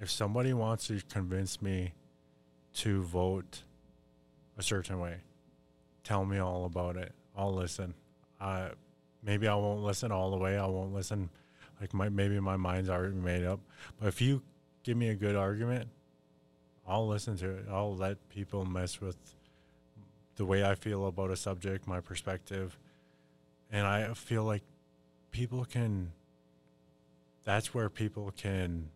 If 0.00 0.10
somebody 0.10 0.52
wants 0.52 0.88
to 0.88 1.00
convince 1.08 1.62
me 1.62 1.92
to 2.74 3.02
vote 3.02 3.62
a 4.58 4.62
certain 4.62 4.98
way. 5.00 5.16
Tell 6.02 6.24
me 6.24 6.38
all 6.38 6.64
about 6.64 6.96
it. 6.96 7.12
I'll 7.36 7.54
listen. 7.54 7.94
Maybe 9.22 9.48
I 9.48 9.54
won't 9.54 9.82
listen 9.82 10.12
all 10.12 10.30
the 10.30 10.36
way. 10.36 10.58
I 10.58 10.66
won't 10.66 10.92
listen. 10.92 11.30
Like 11.84 11.92
my 11.92 12.08
maybe 12.08 12.40
my 12.40 12.56
mind's 12.56 12.88
already 12.88 13.16
made 13.16 13.44
up. 13.44 13.60
But 14.00 14.08
if 14.08 14.22
you 14.22 14.40
give 14.84 14.96
me 14.96 15.10
a 15.10 15.14
good 15.14 15.36
argument, 15.36 15.90
I'll 16.88 17.06
listen 17.06 17.36
to 17.36 17.50
it. 17.50 17.66
I'll 17.70 17.94
let 17.94 18.16
people 18.30 18.64
mess 18.64 19.02
with 19.02 19.18
the 20.36 20.46
way 20.46 20.64
I 20.64 20.76
feel 20.76 21.06
about 21.06 21.30
a 21.30 21.36
subject, 21.36 21.86
my 21.86 22.00
perspective, 22.00 22.78
and 23.70 23.86
I 23.86 24.14
feel 24.14 24.44
like 24.44 24.62
people 25.30 25.66
can. 25.66 26.12
That's 27.44 27.74
where 27.74 27.90
people 27.90 28.32
can 28.34 28.88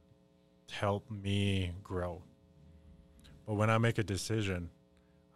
help 0.71 1.11
me 1.11 1.73
grow. 1.85 2.23
But 3.47 3.57
when 3.57 3.69
I 3.69 3.77
make 3.77 3.99
a 3.99 4.03
decision, 4.03 4.71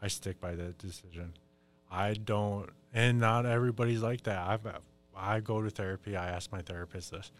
I 0.01 0.09
stick 0.09 0.41
by 0.41 0.55
that 0.55 0.79
decision. 0.79 1.35
I 1.91 2.15
don't, 2.15 2.71
and 2.95 3.21
not 3.21 3.45
everybody's 3.45 4.01
like 4.01 4.23
that. 4.23 4.39
I've, 4.39 4.67
I 5.17 5.41
go 5.41 5.63
to 5.63 5.71
therapy. 5.71 6.17
I 6.17 6.29
ask 6.29 6.51
my 6.53 6.63
therapist 6.63 7.11
this. 7.11 7.31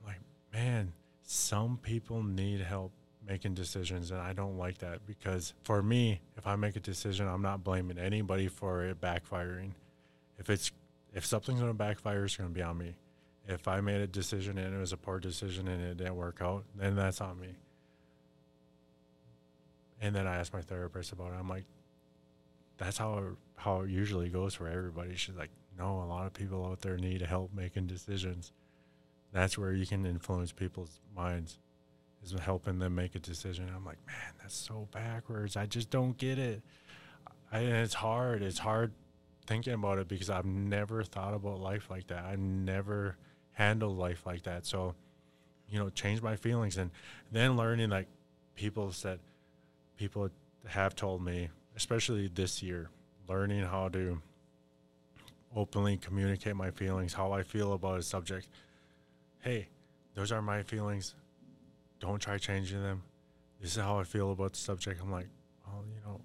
I'm 0.00 0.08
like, 0.08 0.20
man, 0.52 0.92
some 1.22 1.78
people 1.82 2.22
need 2.22 2.60
help 2.60 2.92
making 3.26 3.54
decisions, 3.54 4.10
and 4.10 4.20
I 4.20 4.32
don't 4.32 4.58
like 4.58 4.78
that 4.78 5.06
because 5.06 5.54
for 5.62 5.82
me, 5.82 6.20
if 6.36 6.46
I 6.46 6.56
make 6.56 6.76
a 6.76 6.80
decision, 6.80 7.28
I'm 7.28 7.42
not 7.42 7.62
blaming 7.62 7.98
anybody 7.98 8.48
for 8.48 8.84
it 8.84 9.00
backfiring. 9.00 9.72
If 10.38 10.50
it's 10.50 10.72
if 11.12 11.26
something's 11.26 11.60
to 11.60 11.72
backfire, 11.74 12.24
it's 12.24 12.36
to 12.36 12.42
be 12.44 12.62
on 12.62 12.78
me. 12.78 12.94
If 13.48 13.66
I 13.66 13.80
made 13.80 14.00
a 14.00 14.06
decision 14.06 14.58
and 14.58 14.74
it 14.74 14.78
was 14.78 14.92
a 14.92 14.96
poor 14.96 15.18
decision 15.18 15.66
and 15.66 15.82
it 15.82 15.96
didn't 15.96 16.16
work 16.16 16.38
out, 16.40 16.64
then 16.76 16.94
that's 16.94 17.20
on 17.20 17.40
me. 17.40 17.48
And 20.00 20.14
then 20.14 20.26
I 20.26 20.36
asked 20.36 20.52
my 20.52 20.62
therapist 20.62 21.12
about 21.12 21.32
it. 21.32 21.36
I'm 21.38 21.48
like, 21.48 21.64
that's 22.78 22.96
how 22.96 23.36
how 23.56 23.82
it 23.82 23.90
usually 23.90 24.28
goes 24.28 24.54
for 24.54 24.68
everybody. 24.68 25.14
She's 25.16 25.36
like, 25.36 25.50
no, 25.78 26.02
a 26.02 26.06
lot 26.06 26.26
of 26.26 26.32
people 26.32 26.64
out 26.66 26.80
there 26.80 26.96
need 26.96 27.22
help 27.22 27.52
making 27.54 27.86
decisions. 27.86 28.52
That's 29.32 29.56
where 29.56 29.72
you 29.72 29.86
can 29.86 30.04
influence 30.04 30.52
people's 30.52 31.00
minds, 31.16 31.58
is 32.22 32.34
helping 32.40 32.78
them 32.78 32.94
make 32.94 33.14
a 33.14 33.20
decision. 33.20 33.70
I'm 33.74 33.84
like, 33.84 33.98
man, 34.06 34.34
that's 34.40 34.56
so 34.56 34.88
backwards. 34.92 35.56
I 35.56 35.66
just 35.66 35.90
don't 35.90 36.16
get 36.16 36.38
it. 36.38 36.62
I, 37.52 37.60
and 37.60 37.76
it's 37.76 37.94
hard. 37.94 38.42
It's 38.42 38.58
hard 38.58 38.92
thinking 39.46 39.74
about 39.74 39.98
it 39.98 40.08
because 40.08 40.30
I've 40.30 40.44
never 40.44 41.02
thought 41.02 41.34
about 41.34 41.60
life 41.60 41.88
like 41.90 42.08
that. 42.08 42.24
I 42.24 42.36
never 42.36 43.16
handled 43.52 43.98
life 43.98 44.24
like 44.26 44.42
that. 44.44 44.66
So, 44.66 44.94
you 45.68 45.78
know, 45.78 45.90
change 45.90 46.22
my 46.22 46.36
feelings 46.36 46.76
and 46.76 46.90
then 47.32 47.56
learning 47.56 47.90
like 47.90 48.08
people 48.54 48.92
said, 48.92 49.20
people 49.96 50.30
have 50.66 50.94
told 50.94 51.24
me, 51.24 51.48
especially 51.76 52.28
this 52.28 52.62
year, 52.62 52.90
learning 53.28 53.64
how 53.64 53.88
to 53.88 54.20
openly 55.54 55.96
communicate 55.96 56.56
my 56.56 56.70
feelings, 56.70 57.14
how 57.14 57.32
I 57.32 57.42
feel 57.42 57.72
about 57.72 57.98
a 57.98 58.02
subject. 58.02 58.48
Hey, 59.40 59.68
those 60.14 60.32
are 60.32 60.42
my 60.42 60.62
feelings. 60.62 61.14
Don't 61.98 62.20
try 62.20 62.38
changing 62.38 62.82
them. 62.82 63.02
This 63.60 63.76
is 63.76 63.82
how 63.82 63.98
I 63.98 64.04
feel 64.04 64.32
about 64.32 64.52
the 64.52 64.58
subject. 64.58 65.00
I'm 65.02 65.10
like, 65.10 65.28
well, 65.66 65.84
you 65.94 66.00
know, 66.06 66.20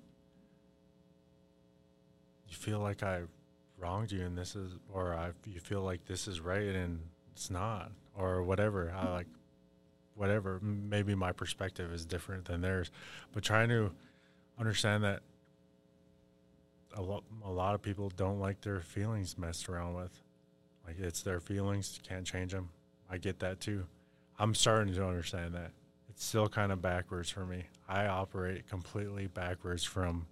you 2.47 2.55
feel 2.55 2.79
like 2.79 3.03
I 3.03 3.21
wronged 3.77 4.11
you 4.11 4.25
and 4.25 4.37
this 4.37 4.55
is, 4.55 4.73
or 4.93 5.13
I, 5.13 5.31
you 5.45 5.59
feel 5.59 5.81
like 5.81 6.05
this 6.05 6.27
is 6.27 6.39
right 6.39 6.75
and 6.75 6.99
it's 7.33 7.49
not, 7.49 7.91
or 8.17 8.43
whatever. 8.43 8.93
I 8.95 9.09
like, 9.09 9.27
whatever. 10.15 10.59
Maybe 10.61 11.13
my 11.13 11.31
perspective 11.33 11.91
is 11.91 12.05
different 12.05 12.45
than 12.45 12.61
theirs, 12.61 12.89
but 13.33 13.43
trying 13.43 13.69
to 13.69 13.91
understand 14.57 15.03
that 15.03 15.21
a 16.95 17.01
lot, 17.01 17.23
a 17.43 17.51
lot 17.51 17.75
of 17.75 17.81
people 17.81 18.11
don't 18.15 18.39
like 18.39 18.61
their 18.61 18.79
feelings 18.79 19.37
messed 19.37 19.69
around 19.69 19.95
with. 19.95 20.21
Like 20.87 20.99
it's 20.99 21.21
their 21.21 21.39
feelings, 21.39 21.99
can't 22.07 22.25
change 22.25 22.51
them. 22.51 22.69
I 23.09 23.17
get 23.17 23.39
that 23.39 23.59
too. 23.59 23.85
I'm 24.39 24.55
starting 24.55 24.93
to 24.93 25.05
understand 25.05 25.53
that. 25.55 25.71
It's 26.09 26.25
still 26.25 26.47
kind 26.47 26.71
of 26.71 26.81
backwards 26.81 27.29
for 27.29 27.45
me. 27.45 27.65
I 27.87 28.07
operate 28.07 28.67
completely 28.69 29.27
backwards 29.27 29.83
from 29.83 30.27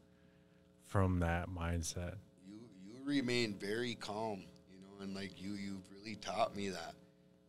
from 0.85 1.19
that 1.19 1.49
mindset. 1.49 2.15
You 2.47 2.59
you 2.85 3.03
remain 3.03 3.55
very 3.55 3.95
calm. 3.95 4.43
You 4.71 4.79
know, 4.79 5.03
and 5.03 5.15
like 5.15 5.41
you, 5.41 5.51
you've 5.51 5.89
really 5.91 6.15
taught 6.15 6.55
me 6.55 6.69
that, 6.69 6.93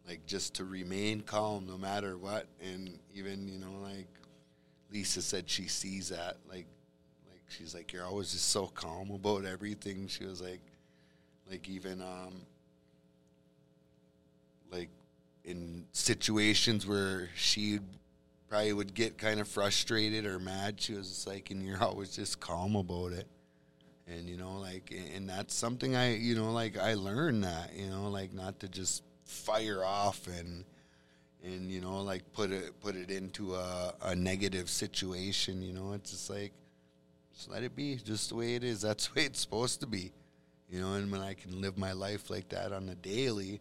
like 0.08 0.26
just 0.26 0.54
to 0.54 0.64
remain 0.64 1.20
calm 1.20 1.66
no 1.66 1.78
matter 1.78 2.16
what, 2.16 2.46
and 2.60 2.98
even 3.14 3.46
you 3.48 3.58
know 3.58 3.78
like 3.82 4.08
Lisa 4.90 5.22
said 5.22 5.48
she 5.48 5.68
sees 5.68 6.08
that 6.08 6.38
like 6.48 6.66
she's 7.56 7.74
like 7.74 7.92
you're 7.92 8.04
always 8.04 8.32
just 8.32 8.50
so 8.50 8.66
calm 8.66 9.10
about 9.10 9.44
everything. 9.44 10.06
She 10.08 10.24
was 10.24 10.40
like 10.40 10.60
like 11.50 11.68
even 11.68 12.00
um 12.00 12.42
like 14.70 14.88
in 15.44 15.84
situations 15.92 16.86
where 16.86 17.28
she 17.34 17.78
probably 18.48 18.72
would 18.72 18.94
get 18.94 19.18
kind 19.18 19.40
of 19.40 19.48
frustrated 19.48 20.26
or 20.26 20.38
mad, 20.38 20.80
she 20.80 20.94
was 20.94 21.08
just 21.08 21.26
like, 21.26 21.50
and 21.50 21.66
you're 21.66 21.82
always 21.82 22.14
just 22.14 22.40
calm 22.40 22.76
about 22.76 23.12
it. 23.12 23.26
And 24.06 24.28
you 24.28 24.36
know, 24.36 24.58
like, 24.58 24.94
and 25.14 25.28
that's 25.28 25.54
something 25.54 25.96
I, 25.96 26.16
you 26.16 26.34
know, 26.34 26.52
like 26.52 26.78
I 26.78 26.94
learned 26.94 27.44
that, 27.44 27.74
you 27.74 27.88
know, 27.88 28.08
like 28.08 28.34
not 28.34 28.60
to 28.60 28.68
just 28.68 29.02
fire 29.24 29.82
off 29.82 30.26
and 30.26 30.64
and 31.42 31.70
you 31.70 31.80
know, 31.80 32.02
like 32.02 32.30
put 32.32 32.50
it 32.50 32.78
put 32.80 32.96
it 32.96 33.10
into 33.10 33.54
a, 33.54 33.94
a 34.02 34.14
negative 34.14 34.68
situation. 34.68 35.62
You 35.62 35.72
know, 35.72 35.92
it's 35.94 36.10
just 36.10 36.28
like 36.30 36.52
just 37.34 37.50
let 37.50 37.62
it 37.62 37.74
be, 37.74 37.96
just 37.96 38.28
the 38.30 38.36
way 38.36 38.54
it 38.54 38.64
is. 38.64 38.82
That's 38.82 39.06
the 39.08 39.20
way 39.20 39.26
it's 39.26 39.40
supposed 39.40 39.80
to 39.80 39.86
be. 39.86 40.12
You 40.70 40.80
know, 40.80 40.94
and 40.94 41.10
when 41.12 41.20
I 41.20 41.34
can 41.34 41.60
live 41.60 41.76
my 41.76 41.92
life 41.92 42.30
like 42.30 42.48
that 42.48 42.72
on 42.72 42.88
a 42.88 42.94
daily, 42.94 43.60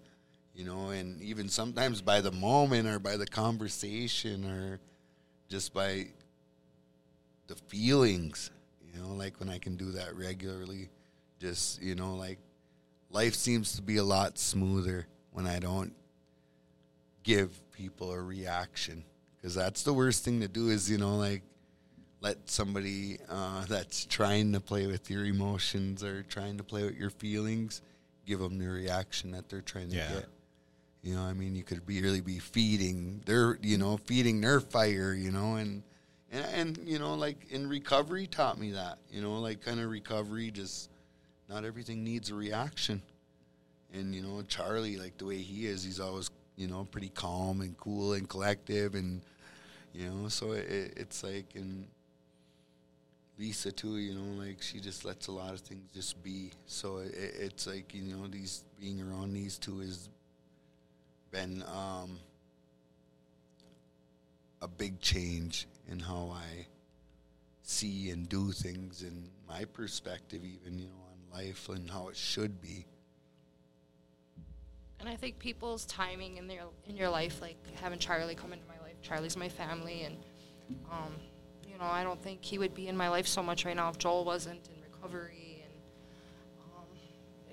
you 0.56 0.64
know, 0.64 0.90
and 0.90 1.22
even 1.22 1.50
sometimes 1.50 2.02
by 2.02 2.22
the 2.22 2.32
moment 2.32 2.88
or 2.88 3.00
by 3.00 3.18
the 3.18 3.26
conversation 3.26 4.46
or 4.46 4.80
just 5.50 5.74
by 5.74 6.08
the 7.48 7.56
feelings, 7.68 8.52
you 8.82 9.00
know, 9.00 9.10
like 9.10 9.40
when 9.40 9.50
I 9.50 9.58
can 9.58 9.76
do 9.76 9.92
that 9.92 10.16
regularly, 10.16 10.90
just, 11.40 11.82
you 11.82 11.96
know, 11.96 12.16
like 12.16 12.40
life 13.10 13.36
seems 13.36 13.76
to 13.76 13.82
be 13.82 13.98
a 13.98 14.04
lot 14.04 14.38
smoother 14.38 15.08
when 15.32 15.46
I 15.46 15.60
don't 15.60 15.94
give 17.24 17.60
people 17.72 18.12
a 18.12 18.22
reaction 18.22 19.04
because 19.36 19.56
that's 19.56 19.84
the 19.84 19.94
worst 19.94 20.24
thing 20.24 20.40
to 20.40 20.48
do 20.48 20.70
is, 20.70 20.90
you 20.90 20.98
know, 20.98 21.18
like 21.18 21.44
let 22.24 22.50
somebody 22.50 23.20
uh, 23.30 23.66
that's 23.70 24.06
trying 24.06 24.54
to 24.54 24.60
play 24.60 24.88
with 24.88 25.12
your 25.12 25.26
emotions 25.26 26.04
or 26.04 26.24
trying 26.24 26.58
to 26.58 26.64
play 26.64 26.84
with 26.84 26.96
your 26.96 27.12
feelings 27.12 27.82
give 28.26 28.40
them 28.40 28.58
the 28.58 28.68
reaction 28.68 29.32
that 29.32 29.50
they're 29.50 29.62
trying 29.62 29.90
to 29.90 29.98
Yeah. 29.98 30.08
get. 30.14 30.30
You 31.02 31.16
know, 31.16 31.22
I 31.24 31.34
mean, 31.34 31.54
you 31.54 31.64
could 31.64 31.86
be 31.86 32.02
really 32.02 32.22
be 32.22 32.40
feeding 32.40 33.22
their, 33.26 33.60
you 33.62 33.78
know, 33.78 33.98
feeding 33.98 34.40
their 34.40 34.62
fire, 34.62 35.14
you 35.14 35.32
know, 35.32 35.56
and 35.56 35.84
and, 36.32 36.46
and 36.78 36.88
you 36.88 36.98
know, 36.98 37.14
like 37.16 37.52
in 37.52 37.68
recovery 37.68 38.26
taught 38.26 38.58
me 38.58 38.72
that, 38.72 38.98
you 39.12 39.22
know, 39.22 39.40
like 39.40 39.60
kind 39.62 39.82
of 39.82 39.90
recovery, 39.90 40.50
just 40.50 40.90
not 41.50 41.66
everything 41.66 42.06
needs 42.06 42.30
a 42.32 42.36
reaction. 42.36 43.02
And 43.94 44.16
you 44.16 44.22
know, 44.22 44.42
Charlie, 44.48 44.96
like 44.96 45.18
the 45.18 45.26
way 45.26 45.38
he 45.40 45.68
is, 45.68 45.84
he's 45.84 46.00
always, 46.00 46.30
you 46.56 46.68
know, 46.70 46.86
pretty 46.90 47.10
calm 47.10 47.60
and 47.60 47.78
cool 47.78 48.14
and 48.14 48.28
collective, 48.30 48.96
and 48.96 49.22
you 49.94 50.10
know, 50.10 50.30
so 50.30 50.54
it, 50.54 50.94
it's 50.96 51.22
like 51.22 51.48
and 51.56 51.86
Lisa 53.40 53.72
too, 53.72 53.98
you 53.98 54.14
know, 54.14 54.44
like 54.44 54.62
she 54.62 54.80
just 54.80 55.06
lets 55.06 55.28
a 55.28 55.32
lot 55.32 55.54
of 55.54 55.60
things 55.60 55.90
just 55.94 56.22
be. 56.24 56.52
So 56.66 56.98
it, 56.98 57.14
it's 57.16 57.68
like 57.68 57.94
you 57.94 58.04
know, 58.04 58.28
these 58.28 58.64
being 58.80 59.02
around 59.02 59.34
these 59.34 59.58
two 59.58 59.80
has 59.80 60.10
been 61.32 61.64
um, 61.64 62.20
a 64.62 64.68
big 64.68 65.00
change 65.02 65.68
in 65.90 66.00
how 66.00 66.32
I 66.36 66.68
see 67.64 68.12
and 68.12 68.30
do 68.30 68.52
things, 68.52 69.02
and 69.02 69.30
my 69.48 69.66
perspective, 69.66 70.42
even 70.44 70.78
you 70.78 70.86
know, 70.86 70.94
on 71.12 71.40
life 71.40 71.70
and 71.70 71.90
how 71.90 72.10
it 72.10 72.18
should 72.18 72.62
be. 72.62 72.86
And 75.00 75.10
I 75.10 75.16
think 75.16 75.40
people's 75.40 75.86
timing 75.86 76.38
in 76.38 76.48
their 76.48 76.62
in 76.88 76.96
your 76.96 77.10
life, 77.10 77.42
like 77.42 77.58
having 77.82 77.98
Charlie 78.00 78.36
come 78.36 78.54
into 78.54 78.66
my 78.68 78.80
life. 78.86 79.02
Charlie's 79.02 79.36
my 79.36 79.50
family, 79.50 80.04
and 80.04 80.18
um, 80.90 81.14
know, 81.84 81.92
I 81.92 82.04
don't 82.04 82.22
think 82.22 82.44
he 82.44 82.58
would 82.58 82.74
be 82.74 82.88
in 82.88 82.98
my 82.98 83.10
life 83.10 83.28
so 83.28 83.44
much 83.44 83.66
right 83.66 83.76
now 83.76 83.90
if 83.90 83.98
Joel 83.98 84.26
wasn't 84.26 84.68
in 84.68 84.82
recovery. 84.92 85.64
And 85.64 85.74
um, 86.76 86.86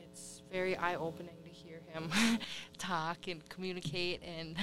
it's 0.04 0.42
very 0.52 0.76
eye 0.76 0.96
opening 0.96 1.34
to 1.42 1.50
hear 1.50 1.80
him 1.92 2.10
talk 2.78 3.28
and 3.28 3.46
communicate 3.48 4.22
and 4.22 4.56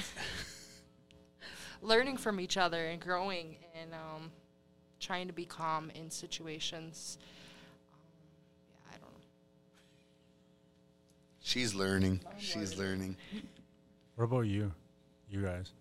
learning 1.81 2.17
from 2.17 2.39
each 2.39 2.57
other 2.57 2.85
and 2.85 3.01
growing 3.01 3.57
and 3.79 3.93
um, 3.93 4.31
trying 4.99 5.27
to 5.27 5.33
be 5.33 5.45
calm 5.45 5.91
in 5.91 6.09
situations. 6.09 7.17
Um, 7.93 7.99
yeah, 8.69 8.95
I 8.95 8.97
don't 8.97 9.13
know. 9.13 9.19
She's 11.41 11.75
learning. 11.75 12.21
She's 12.37 12.77
learning. 12.77 13.17
What 14.15 14.25
about 14.25 14.47
you? 14.47 14.71
You 15.29 15.41
guys? 15.41 15.71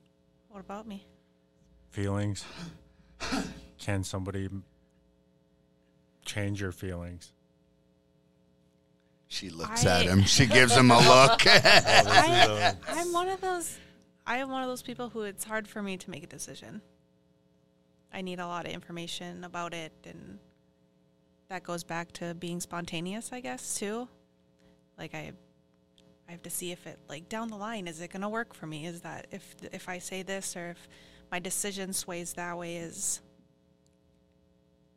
What 0.51 0.61
about 0.61 0.87
me? 0.87 1.07
Feelings? 1.91 2.45
Can 3.79 4.05
somebody 4.05 4.49
change 6.25 6.61
your 6.61 6.73
feelings? 6.73 7.33
She 9.29 9.51
looks 9.51 9.85
I- 9.85 10.01
at 10.01 10.07
him. 10.07 10.23
She 10.23 10.47
gives 10.59 10.77
him 10.77 10.91
a 10.91 10.99
look. 10.99 11.47
I, 11.47 12.75
I'm 12.89 13.13
one 13.13 13.29
of 13.29 13.41
those. 13.41 13.79
I 14.27 14.39
am 14.39 14.51
one 14.51 14.63
of 14.63 14.69
those 14.69 14.83
people 14.83 15.09
who 15.09 15.23
it's 15.23 15.45
hard 15.45 15.69
for 15.69 15.83
me 15.83 15.97
to 15.99 16.11
make 16.11 16.25
a 16.25 16.27
decision. 16.27 16.83
I 18.13 18.23
need 18.23 18.41
a 18.41 18.47
lot 18.47 18.67
of 18.67 18.73
information 18.73 19.45
about 19.45 19.75
it, 19.75 19.93
and 20.05 20.39
that 21.49 21.63
goes 21.63 21.85
back 21.85 22.13
to 22.13 22.35
being 22.35 22.61
spontaneous, 22.61 23.33
I 23.33 23.41
guess, 23.41 23.79
too. 23.79 24.09
Like 24.99 25.15
I, 25.15 25.33
I 26.29 26.31
have 26.31 26.43
to 26.43 26.51
see 26.51 26.73
if 26.73 26.87
it 26.87 26.99
like 27.09 27.29
down 27.29 27.49
the 27.49 27.57
line 27.57 27.87
is 27.87 28.01
it 28.01 28.11
going 28.11 28.23
to 28.23 28.29
work 28.29 28.55
for 28.55 28.67
me? 28.67 28.87
Is 28.87 29.03
that 29.03 29.27
if 29.31 29.55
if 29.73 29.89
I 29.89 29.99
say 29.99 30.23
this 30.23 30.57
or 30.57 30.71
if 30.71 30.89
my 31.31 31.39
decision 31.39 31.93
sways 31.93 32.33
that 32.35 32.57
way 32.57 32.77
is 32.77 33.21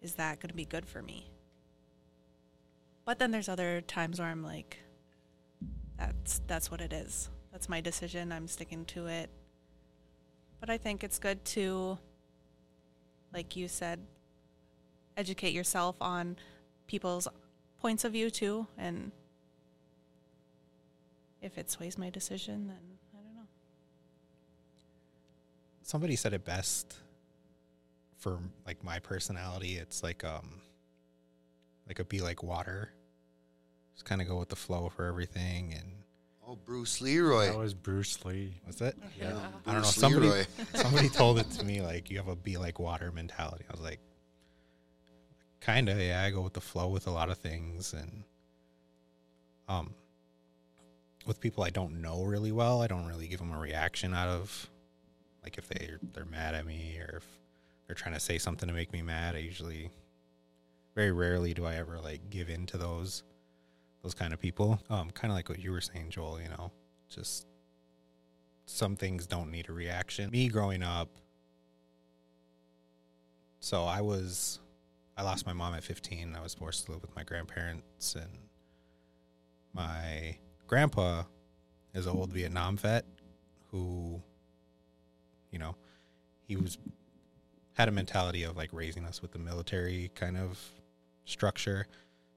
is 0.01 0.15
that 0.15 0.39
going 0.39 0.49
to 0.49 0.55
be 0.55 0.65
good 0.65 0.85
for 0.85 1.01
me? 1.01 1.29
But 3.05 3.19
then 3.19 3.31
there's 3.31 3.49
other 3.49 3.81
times 3.81 4.19
where 4.19 4.27
I'm 4.27 4.43
like, 4.43 4.77
that's 5.97 6.41
that's 6.47 6.71
what 6.71 6.81
it 6.81 6.93
is. 6.93 7.29
That's 7.51 7.67
my 7.67 7.81
decision. 7.81 8.31
I'm 8.31 8.47
sticking 8.47 8.85
to 8.85 9.07
it. 9.07 9.29
But 10.59 10.69
I 10.69 10.77
think 10.77 11.03
it's 11.03 11.19
good 11.19 11.43
to 11.45 11.97
like 13.33 13.55
you 13.55 13.67
said 13.67 13.99
educate 15.17 15.53
yourself 15.53 15.95
on 16.01 16.37
people's 16.87 17.27
points 17.79 18.03
of 18.03 18.13
view 18.13 18.29
too 18.29 18.67
and 18.77 19.11
if 21.41 21.57
it 21.57 21.69
sways 21.69 21.97
my 21.97 22.09
decision 22.09 22.67
then 22.67 22.77
I 23.13 23.17
don't 23.21 23.35
know. 23.35 23.47
somebody 25.83 26.15
said 26.15 26.33
it 26.33 26.43
best 26.43 26.95
for 28.19 28.39
like 28.67 28.83
my 28.83 28.99
personality 28.99 29.77
it's 29.77 30.03
like 30.03 30.23
um 30.23 30.61
like 31.87 31.99
a 31.99 32.03
be 32.03 32.21
like 32.21 32.43
water 32.43 32.91
just 33.93 34.05
kind 34.05 34.21
of 34.21 34.27
go 34.27 34.37
with 34.37 34.49
the 34.49 34.55
flow 34.55 34.89
for 34.95 35.05
everything 35.05 35.73
and 35.73 35.91
oh, 36.47 36.57
Bruce 36.65 37.01
Leroy. 37.01 37.47
That 37.47 37.57
was 37.57 37.73
Bruce 37.73 38.23
Lee. 38.23 38.53
Was 38.65 38.81
it 38.81 38.95
Yeah, 39.19 39.37
I 39.65 39.73
don't 39.73 39.81
know 39.81 39.87
somebody 39.87 40.29
Leroy. 40.29 40.45
somebody 40.73 41.09
told 41.09 41.39
it 41.39 41.49
to 41.51 41.65
me 41.65 41.81
like 41.81 42.09
you 42.09 42.17
have 42.17 42.27
a 42.27 42.35
be 42.35 42.57
like 42.57 42.79
water 42.79 43.11
mentality 43.11 43.65
i 43.69 43.71
was 43.71 43.81
like 43.81 43.99
kind 45.61 45.89
of 45.89 45.99
yeah 45.99 46.23
i 46.23 46.31
go 46.31 46.41
with 46.41 46.53
the 46.53 46.61
flow 46.61 46.87
with 46.87 47.07
a 47.07 47.11
lot 47.11 47.29
of 47.29 47.37
things 47.37 47.93
and 47.93 48.23
um 49.67 49.93
with 51.25 51.39
people 51.41 51.63
i 51.63 51.69
don't 51.69 52.01
know 52.01 52.23
really 52.23 52.51
well 52.51 52.81
i 52.81 52.87
don't 52.87 53.05
really 53.05 53.27
give 53.27 53.39
them 53.39 53.51
a 53.51 53.59
reaction 53.59 54.13
out 54.13 54.29
of 54.29 54.69
like 55.43 55.57
if 55.57 55.67
they 55.67 55.89
they're 56.13 56.25
mad 56.25 56.55
at 56.55 56.65
me 56.65 56.97
or 56.99 57.17
if 57.17 57.38
they're 57.89 57.95
trying 57.95 58.13
to 58.13 58.19
say 58.21 58.37
something 58.37 58.69
to 58.69 58.73
make 58.73 58.93
me 58.93 59.01
mad 59.01 59.35
i 59.35 59.39
usually 59.39 59.89
very 60.95 61.11
rarely 61.11 61.53
do 61.53 61.65
i 61.65 61.73
ever 61.75 61.99
like 61.99 62.29
give 62.29 62.49
in 62.49 62.65
to 62.67 62.77
those 62.77 63.23
those 64.03 64.13
kind 64.13 64.31
of 64.31 64.39
people 64.39 64.79
um 64.89 65.09
kind 65.09 65.31
of 65.31 65.35
like 65.35 65.49
what 65.49 65.59
you 65.59 65.71
were 65.71 65.81
saying 65.81 66.05
joel 66.09 66.39
you 66.39 66.47
know 66.49 66.71
just 67.09 67.47
some 68.69 68.95
things 68.95 69.25
don't 69.25 69.49
need 69.49 69.67
a 69.67 69.73
reaction. 69.73 70.29
Me 70.29 70.47
growing 70.47 70.83
up, 70.83 71.09
so 73.59 73.83
I 73.85 74.01
was, 74.01 74.59
I 75.17 75.23
lost 75.23 75.45
my 75.45 75.53
mom 75.53 75.73
at 75.73 75.83
15. 75.83 76.35
I 76.37 76.41
was 76.41 76.53
forced 76.53 76.85
to 76.85 76.91
live 76.91 77.01
with 77.01 77.15
my 77.15 77.23
grandparents, 77.23 78.15
and 78.15 78.29
my 79.73 80.37
grandpa 80.67 81.23
is 81.93 82.05
an 82.05 82.15
old 82.15 82.31
Vietnam 82.31 82.77
vet 82.77 83.05
who, 83.71 84.21
you 85.51 85.57
know, 85.57 85.75
he 86.47 86.55
was 86.55 86.77
had 87.79 87.87
a 87.87 87.91
mentality 87.93 88.43
of 88.43 88.57
like 88.57 88.69
raising 88.73 89.05
us 89.05 89.21
with 89.21 89.31
the 89.31 89.39
military 89.39 90.11
kind 90.13 90.35
of 90.35 90.59
structure. 91.23 91.87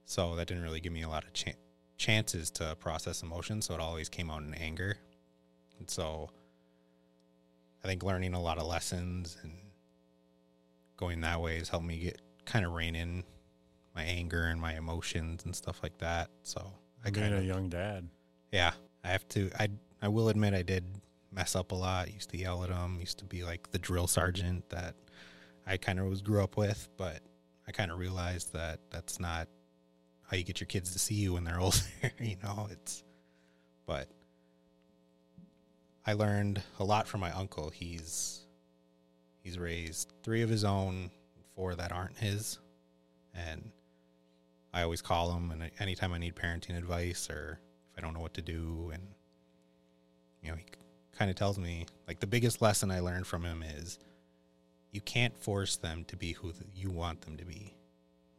So 0.05 0.37
that 0.37 0.47
didn't 0.47 0.63
really 0.63 0.79
give 0.79 0.93
me 0.93 1.01
a 1.01 1.09
lot 1.09 1.25
of 1.25 1.33
chan 1.33 1.55
chances 1.97 2.49
to 2.51 2.77
process 2.79 3.23
emotions. 3.23 3.65
So 3.65 3.73
it 3.73 3.81
always 3.81 4.07
came 4.07 4.31
out 4.31 4.41
in 4.41 4.53
anger. 4.53 4.95
And 5.79 5.89
so 5.89 6.29
I 7.83 7.87
think 7.89 8.03
learning 8.03 8.33
a 8.33 8.41
lot 8.41 8.57
of 8.57 8.67
lessons 8.67 9.37
and 9.43 9.51
going 10.95 11.19
that 11.21 11.41
way 11.41 11.57
has 11.57 11.67
helped 11.67 11.85
me 11.85 11.97
get 11.97 12.21
kind 12.45 12.65
of 12.65 12.71
rein 12.71 12.95
in 12.95 13.25
my 13.93 14.03
anger 14.03 14.45
and 14.45 14.61
my 14.61 14.77
emotions 14.77 15.43
and 15.43 15.53
stuff 15.53 15.81
like 15.83 15.97
that. 15.97 16.29
So 16.43 16.71
I 17.03 17.11
kind 17.11 17.33
a 17.33 17.43
young 17.43 17.67
dad. 17.67 18.07
Yeah, 18.53 18.71
I 19.03 19.09
have 19.09 19.27
to. 19.29 19.51
I 19.59 19.67
I 20.01 20.07
will 20.07 20.29
admit 20.29 20.53
I 20.53 20.61
did 20.61 20.85
mess 21.33 21.53
up 21.53 21.73
a 21.73 21.75
lot. 21.75 22.13
Used 22.13 22.29
to 22.29 22.37
yell 22.37 22.63
at 22.63 22.69
him. 22.69 22.97
Used 23.01 23.17
to 23.19 23.25
be 23.25 23.43
like 23.43 23.71
the 23.71 23.77
drill 23.77 24.07
sergeant 24.07 24.69
that 24.69 24.95
I 25.65 25.77
kind 25.77 25.99
of 25.99 26.07
was 26.07 26.21
grew 26.21 26.43
up 26.43 26.57
with. 26.57 26.89
But 26.97 27.19
I 27.67 27.71
kind 27.71 27.91
of 27.91 27.99
realized 27.99 28.53
that 28.53 28.79
that's 28.89 29.19
not 29.19 29.47
how 30.29 30.37
you 30.37 30.43
get 30.43 30.59
your 30.59 30.67
kids 30.67 30.93
to 30.93 30.99
see 30.99 31.15
you 31.15 31.33
when 31.33 31.43
they're 31.43 31.59
older. 31.61 31.77
you 32.19 32.35
know, 32.43 32.67
it's. 32.71 33.03
But 33.85 34.07
I 36.05 36.13
learned 36.13 36.61
a 36.79 36.83
lot 36.83 37.07
from 37.07 37.21
my 37.21 37.31
uncle. 37.31 37.69
He's 37.69 38.41
he's 39.41 39.57
raised 39.57 40.13
three 40.23 40.41
of 40.41 40.49
his 40.49 40.63
own, 40.63 41.11
four 41.55 41.75
that 41.75 41.91
aren't 41.91 42.17
his, 42.17 42.59
and 43.33 43.71
I 44.73 44.83
always 44.83 45.01
call 45.01 45.33
him. 45.33 45.51
And 45.51 45.69
anytime 45.79 46.13
I 46.13 46.17
need 46.17 46.35
parenting 46.35 46.77
advice 46.77 47.29
or 47.29 47.59
if 47.91 47.97
I 47.97 48.01
don't 48.01 48.13
know 48.13 48.19
what 48.19 48.33
to 48.35 48.41
do, 48.41 48.91
and 48.93 49.03
you 50.41 50.49
know, 50.49 50.57
he 50.57 50.65
kind 51.17 51.29
of 51.29 51.37
tells 51.37 51.57
me 51.57 51.85
like 52.07 52.19
the 52.19 52.27
biggest 52.27 52.61
lesson 52.61 52.91
I 52.91 52.99
learned 52.99 53.27
from 53.27 53.43
him 53.43 53.63
is 53.63 53.99
you 54.93 55.01
can't 55.01 55.37
force 55.37 55.75
them 55.75 56.05
to 56.05 56.15
be 56.15 56.31
who 56.31 56.53
you 56.73 56.89
want 56.89 57.19
them 57.21 57.35
to 57.35 57.43
be. 57.45 57.75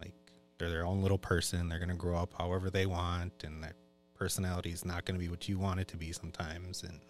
Like 0.00 0.14
they're 0.58 0.70
their 0.70 0.86
own 0.86 1.02
little 1.02 1.18
person. 1.18 1.68
They're 1.68 1.78
gonna 1.80 1.94
grow 1.94 2.16
up 2.16 2.32
however 2.38 2.70
they 2.70 2.86
want, 2.86 3.44
and 3.44 3.62
their 3.62 3.74
personality 4.14 4.70
is 4.70 4.84
not 4.84 5.04
gonna 5.04 5.18
be 5.18 5.28
what 5.28 5.48
you 5.48 5.58
want 5.58 5.80
it 5.80 5.88
to 5.88 5.96
be 5.98 6.12
sometimes, 6.12 6.82
and 6.82 7.00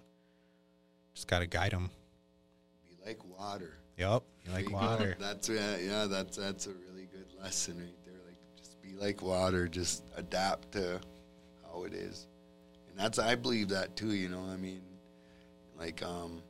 just 1.14 1.28
gotta 1.28 1.46
guide 1.46 1.70
them. 1.72 1.90
Be 2.88 2.96
like 3.06 3.20
water. 3.38 3.74
Yep, 3.96 4.24
you 4.44 4.50
like 4.52 4.54
There 4.54 4.60
you 4.64 4.68
go. 4.70 4.74
water. 4.74 5.16
That's 5.20 5.48
yeah, 5.48 5.76
yeah. 5.76 6.06
That's 6.06 6.36
that's 6.36 6.66
a 6.66 6.70
really 6.70 7.06
good 7.12 7.26
lesson 7.40 7.78
right 7.78 8.04
there. 8.04 8.14
Like 8.26 8.38
just 8.56 8.80
be 8.82 8.94
like 8.94 9.22
water. 9.22 9.68
Just 9.68 10.02
adapt 10.16 10.72
to 10.72 11.00
how 11.70 11.84
it 11.84 11.92
is, 11.92 12.26
and 12.88 12.98
that's 12.98 13.18
I 13.20 13.34
believe 13.36 13.68
that 13.68 13.94
too. 13.94 14.12
You 14.14 14.30
know, 14.30 14.44
I 14.50 14.56
mean, 14.56 14.80
like 15.78 16.02
um, 16.02 16.42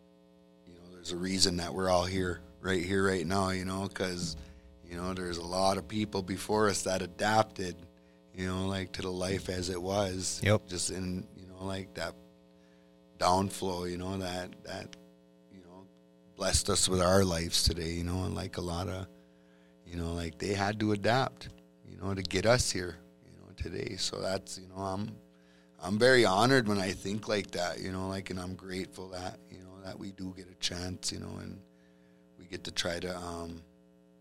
you 0.67 0.73
know, 0.75 0.81
there's 0.95 1.13
a 1.13 1.17
reason 1.17 1.59
that 1.59 1.75
we're 1.75 1.91
all 1.91 2.05
here, 2.05 2.41
right 2.65 2.85
here, 2.85 3.07
right 3.07 3.27
now. 3.27 3.51
You 3.51 3.65
know, 3.65 3.87
because 3.87 4.37
you 4.85 4.97
know 4.97 5.15
there's 5.15 5.39
a 5.39 5.47
lot 5.47 5.77
of 5.77 5.87
people 5.87 6.23
before 6.23 6.69
us 6.69 6.83
that 6.83 7.03
adapted. 7.03 7.77
You 8.35 8.49
know, 8.49 8.67
like 8.67 8.91
to 8.93 9.03
the 9.03 9.11
life 9.13 9.49
as 9.49 9.71
it 9.71 9.81
was. 9.81 10.41
Yep. 10.43 10.67
Just 10.67 10.91
in 10.91 11.25
you 11.37 11.47
know 11.47 11.65
like 11.65 11.95
that 11.95 12.15
downflow. 13.19 13.85
You 13.85 13.99
know 13.99 14.17
that 14.19 14.51
that 14.65 14.97
you 15.53 15.61
know 15.61 15.87
blessed 16.37 16.71
us 16.71 16.89
with 16.89 17.01
our 17.01 17.25
lives 17.25 17.63
today, 17.63 17.91
you 17.91 18.05
know, 18.05 18.25
and 18.25 18.35
like 18.35 18.57
a 18.57 18.61
lot 18.61 18.89
of, 18.89 19.07
you 19.87 19.97
know, 19.97 20.13
like 20.13 20.39
they 20.39 20.53
had 20.53 20.81
to 20.81 20.93
adapt, 20.93 21.49
you 21.89 21.97
know, 21.97 22.15
to 22.15 22.23
get 22.23 22.47
us 22.47 22.71
here, 22.71 22.97
you 23.25 23.37
know, 23.39 23.53
today. 23.57 23.97
So 23.97 24.21
that's, 24.21 24.59
you 24.59 24.67
know, 24.69 24.83
I'm, 24.83 25.11
I'm 25.81 25.99
very 25.99 26.25
honored 26.25 26.67
when 26.67 26.79
I 26.79 26.91
think 26.91 27.29
like 27.29 27.51
that, 27.53 27.81
you 27.81 27.93
know, 27.93 28.09
like, 28.09 28.31
and 28.31 28.41
I'm 28.41 28.55
grateful 28.55 29.09
that, 29.11 29.39
you 29.51 29.59
know, 29.59 29.81
that 29.85 29.99
we 29.99 30.13
do 30.13 30.35
get 30.37 30.51
a 30.51 30.55
chance, 30.57 31.13
you 31.13 31.21
know, 31.21 31.37
and 31.41 31.59
get 32.55 32.65
to 32.65 32.71
try 32.71 33.01
to, 33.01 33.17
um, 33.17 33.61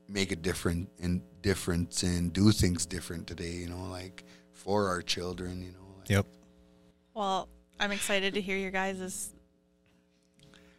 make 0.08 0.32
a 0.32 0.36
different 0.36 0.90
in 1.00 1.22
difference 1.42 2.02
and 2.04 2.34
do 2.34 2.52
things 2.52 2.86
different 2.86 3.28
today, 3.28 3.52
you 3.52 3.70
know, 3.70 3.84
like 3.90 4.24
for 4.52 4.88
our 4.88 5.02
children, 5.02 5.62
you 5.62 5.72
know. 5.72 5.88
Like, 6.00 6.10
Yep. 6.10 6.26
Well, 7.14 7.48
I'm 7.80 7.92
excited 7.92 8.34
to 8.34 8.42
hear 8.42 8.58
your 8.58 8.72
guys' 8.72 9.34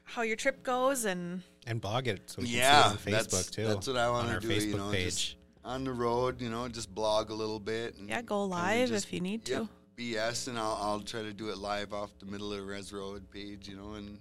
how 0.02 0.22
your 0.22 0.36
trip 0.36 0.62
goes 0.62 1.04
and 1.04 1.42
And 1.66 1.80
blog 1.80 2.06
it 2.08 2.28
so 2.30 2.42
we 2.42 2.48
can 2.48 2.56
Yeah, 2.56 2.82
see 2.82 2.88
it 2.88 2.90
on 2.90 2.96
Facebook 2.98 3.30
that's- 3.30 3.50
too. 3.50 3.64
that's 3.68 3.86
what 3.86 3.96
I 3.96 4.10
wanna 4.10 4.40
do, 4.40 4.48
Facebook 4.48 4.66
you 4.66 4.76
know, 4.76 4.90
page. 4.90 5.04
just- 5.04 5.36
on 5.64 5.84
the 5.84 5.92
road, 5.92 6.42
you 6.42 6.50
know, 6.50 6.68
just 6.68 6.94
blog 6.94 7.30
a 7.30 7.34
little 7.34 7.58
bit. 7.60 7.96
And 7.96 8.08
yeah, 8.08 8.20
go 8.20 8.42
kinda 8.42 8.56
live 8.56 8.88
just- 8.90 9.06
if 9.06 9.12
you 9.14 9.20
need 9.20 9.48
yeah, 9.48 9.60
to. 9.60 9.68
BS, 9.96 10.48
and 10.48 10.58
I'll, 10.58 10.74
I'll 10.80 11.00
try 11.00 11.22
to 11.22 11.32
do 11.32 11.48
it 11.50 11.56
live 11.56 11.92
off 11.94 12.10
the 12.18 12.26
middle 12.26 12.52
of 12.52 12.58
the 12.58 12.64
Res 12.64 12.92
Road 12.92 13.30
page, 13.30 13.68
you 13.68 13.76
know, 13.76 13.94
and 13.94 14.18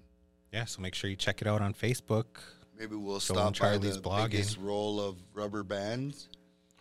yeah, 0.54 0.66
so 0.66 0.82
make 0.82 0.94
sure 0.96 1.10
you 1.10 1.16
check 1.18 1.42
it 1.42 1.48
out 1.48 1.62
on 1.62 1.74
Facebook. 1.74 2.28
Maybe 2.84 2.96
we'll 2.98 3.20
Joel 3.20 3.20
stop 3.20 3.54
by 3.54 3.58
Charlie's 3.58 3.96
the 3.96 4.02
blogging. 4.10 4.32
biggest 4.32 4.58
roll 4.58 5.00
of 5.00 5.16
rubber 5.34 5.64
bands. 5.64 6.28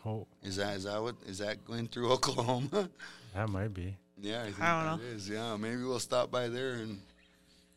Oh, 0.05 0.27
Is 0.43 0.57
that 0.57 0.77
is 0.77 0.85
that 0.85 1.01
what 1.01 1.15
is 1.27 1.39
that 1.39 1.65
going 1.65 1.87
through 1.87 2.11
Oklahoma? 2.13 2.91
that 3.35 3.49
might 3.49 3.73
be. 3.73 3.97
yeah, 4.21 4.41
I 4.43 4.45
think 4.47 4.61
I 4.61 4.85
don't 4.91 5.01
that 5.01 5.07
is. 5.07 5.29
Yeah, 5.29 5.57
maybe 5.57 5.85
we'll 5.85 6.01
stop 6.01 6.31
by 6.33 6.49
there 6.49 6.73
and 6.73 6.99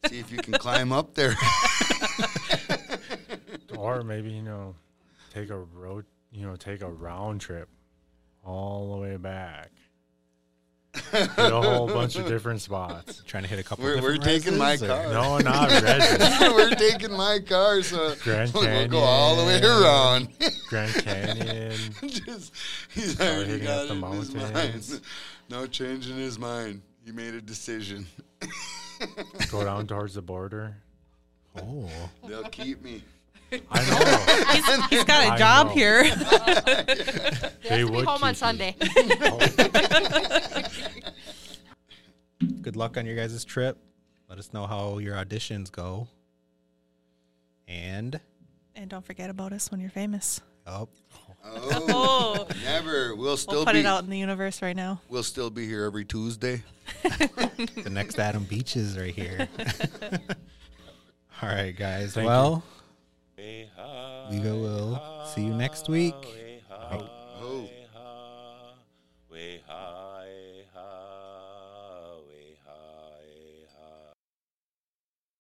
see 0.10 0.18
if 0.20 0.32
you 0.32 0.40
can 0.40 0.54
climb 0.54 0.92
up 0.92 1.14
there. 1.14 1.36
Or 3.78 4.04
maybe, 4.04 4.32
you 4.32 4.42
know, 4.42 4.74
take 5.34 5.50
a 5.50 5.58
road, 5.58 6.06
you 6.32 6.48
know, 6.48 6.56
take 6.56 6.82
a 6.82 6.90
round 6.90 7.42
trip 7.42 7.68
all 8.44 8.92
the 8.96 8.98
way 9.02 9.18
back. 9.18 9.70
Hit 11.12 11.30
a 11.38 11.62
whole 11.62 11.88
bunch 11.88 12.16
of 12.16 12.28
different 12.28 12.62
spots. 12.62 13.22
Trying 13.26 13.44
to 13.44 13.50
hit 13.50 13.60
a 13.60 13.64
couple. 13.64 13.86
We're, 13.86 14.02
we're 14.02 14.18
taking 14.18 14.58
my 14.58 14.74
or- 14.74 14.78
car. 14.78 15.04
No, 15.14 15.38
not 15.40 15.70
we're 16.42 16.72
taking 16.72 17.12
my 17.12 17.40
car, 17.40 17.82
so 17.84 18.16
Grand 18.24 18.54
we'll 18.54 18.88
go 18.88 19.00
all 19.00 19.36
the 19.36 19.44
way 19.46 19.62
around. 19.62 20.28
Grand 20.70 20.94
Canyon. 20.94 21.74
Just, 22.08 22.54
he's 22.94 23.20
already 23.20 23.52
hitting 23.52 23.68
got 23.68 23.82
up 23.82 23.88
the 23.88 24.06
in 24.06 24.14
his 24.14 24.34
mind. 24.34 24.54
mountains. 24.54 25.02
No 25.50 25.68
change 25.68 26.10
in 26.10 26.18
his 26.18 26.40
mind. 26.40 26.82
He 27.06 27.12
made 27.12 27.34
a 27.36 27.42
decision. 27.42 28.08
Go 29.52 29.64
down 29.64 29.88
towards 29.88 30.16
the 30.16 30.22
border. 30.22 30.76
Oh, 31.58 31.90
They'll 32.28 32.44
keep 32.44 32.84
me. 32.84 33.04
I 33.52 33.90
know. 33.90 34.44
He's, 34.54 34.86
he's 34.90 35.04
got 35.04 35.26
a 35.28 35.32
I 35.34 35.38
job 35.38 35.68
know. 35.68 35.74
here. 35.74 36.04
You 37.66 37.70
They 37.70 37.80
have 37.80 37.80
to 37.80 37.86
be 37.88 37.96
would 37.98 38.06
home 38.06 38.24
on 38.24 38.30
you. 38.30 38.36
Sunday. 38.36 38.76
good 42.62 42.76
luck 42.76 42.98
on 42.98 43.06
your 43.06 43.16
guys' 43.16 43.44
trip. 43.46 43.78
Let 44.30 44.40
us 44.40 44.54
know 44.54 44.66
how 44.68 44.98
your 45.00 45.16
auditions 45.16 45.72
go. 45.72 46.08
And 47.68 48.20
and 48.76 48.90
don't 48.90 49.06
forget 49.06 49.30
about 49.30 49.52
us 49.54 49.72
when 49.72 49.80
you're 49.80 49.90
famous. 49.90 50.42
oh, 50.68 50.88
Oh, 51.48 52.48
never. 52.64 53.16
We'll 53.16 53.38
still 53.38 53.56
we'll 53.58 53.66
put 53.66 53.74
be. 53.74 53.80
it 53.82 53.86
out 53.86 54.04
in 54.04 54.10
the 54.10 54.18
universe 54.18 54.62
right 54.62 54.76
now. 54.76 55.00
We'll 55.10 55.24
still 55.24 55.50
be 55.52 55.68
here 55.68 55.84
every 55.86 56.04
Tuesday. 56.06 56.64
the 57.04 57.90
next 57.92 58.18
Adam 58.20 58.44
Beaches 58.46 58.98
right 58.98 59.14
here. 59.14 59.48
All 61.42 61.50
right, 61.50 61.76
guys. 61.76 62.14
Thank 62.16 62.28
well, 62.28 62.56
Hey, 62.58 62.64
we 63.38 64.40
will 64.40 65.00
see 65.34 65.44
you 65.46 65.54
next 65.54 65.90
week. 65.90 66.16
Out. 66.92 67.25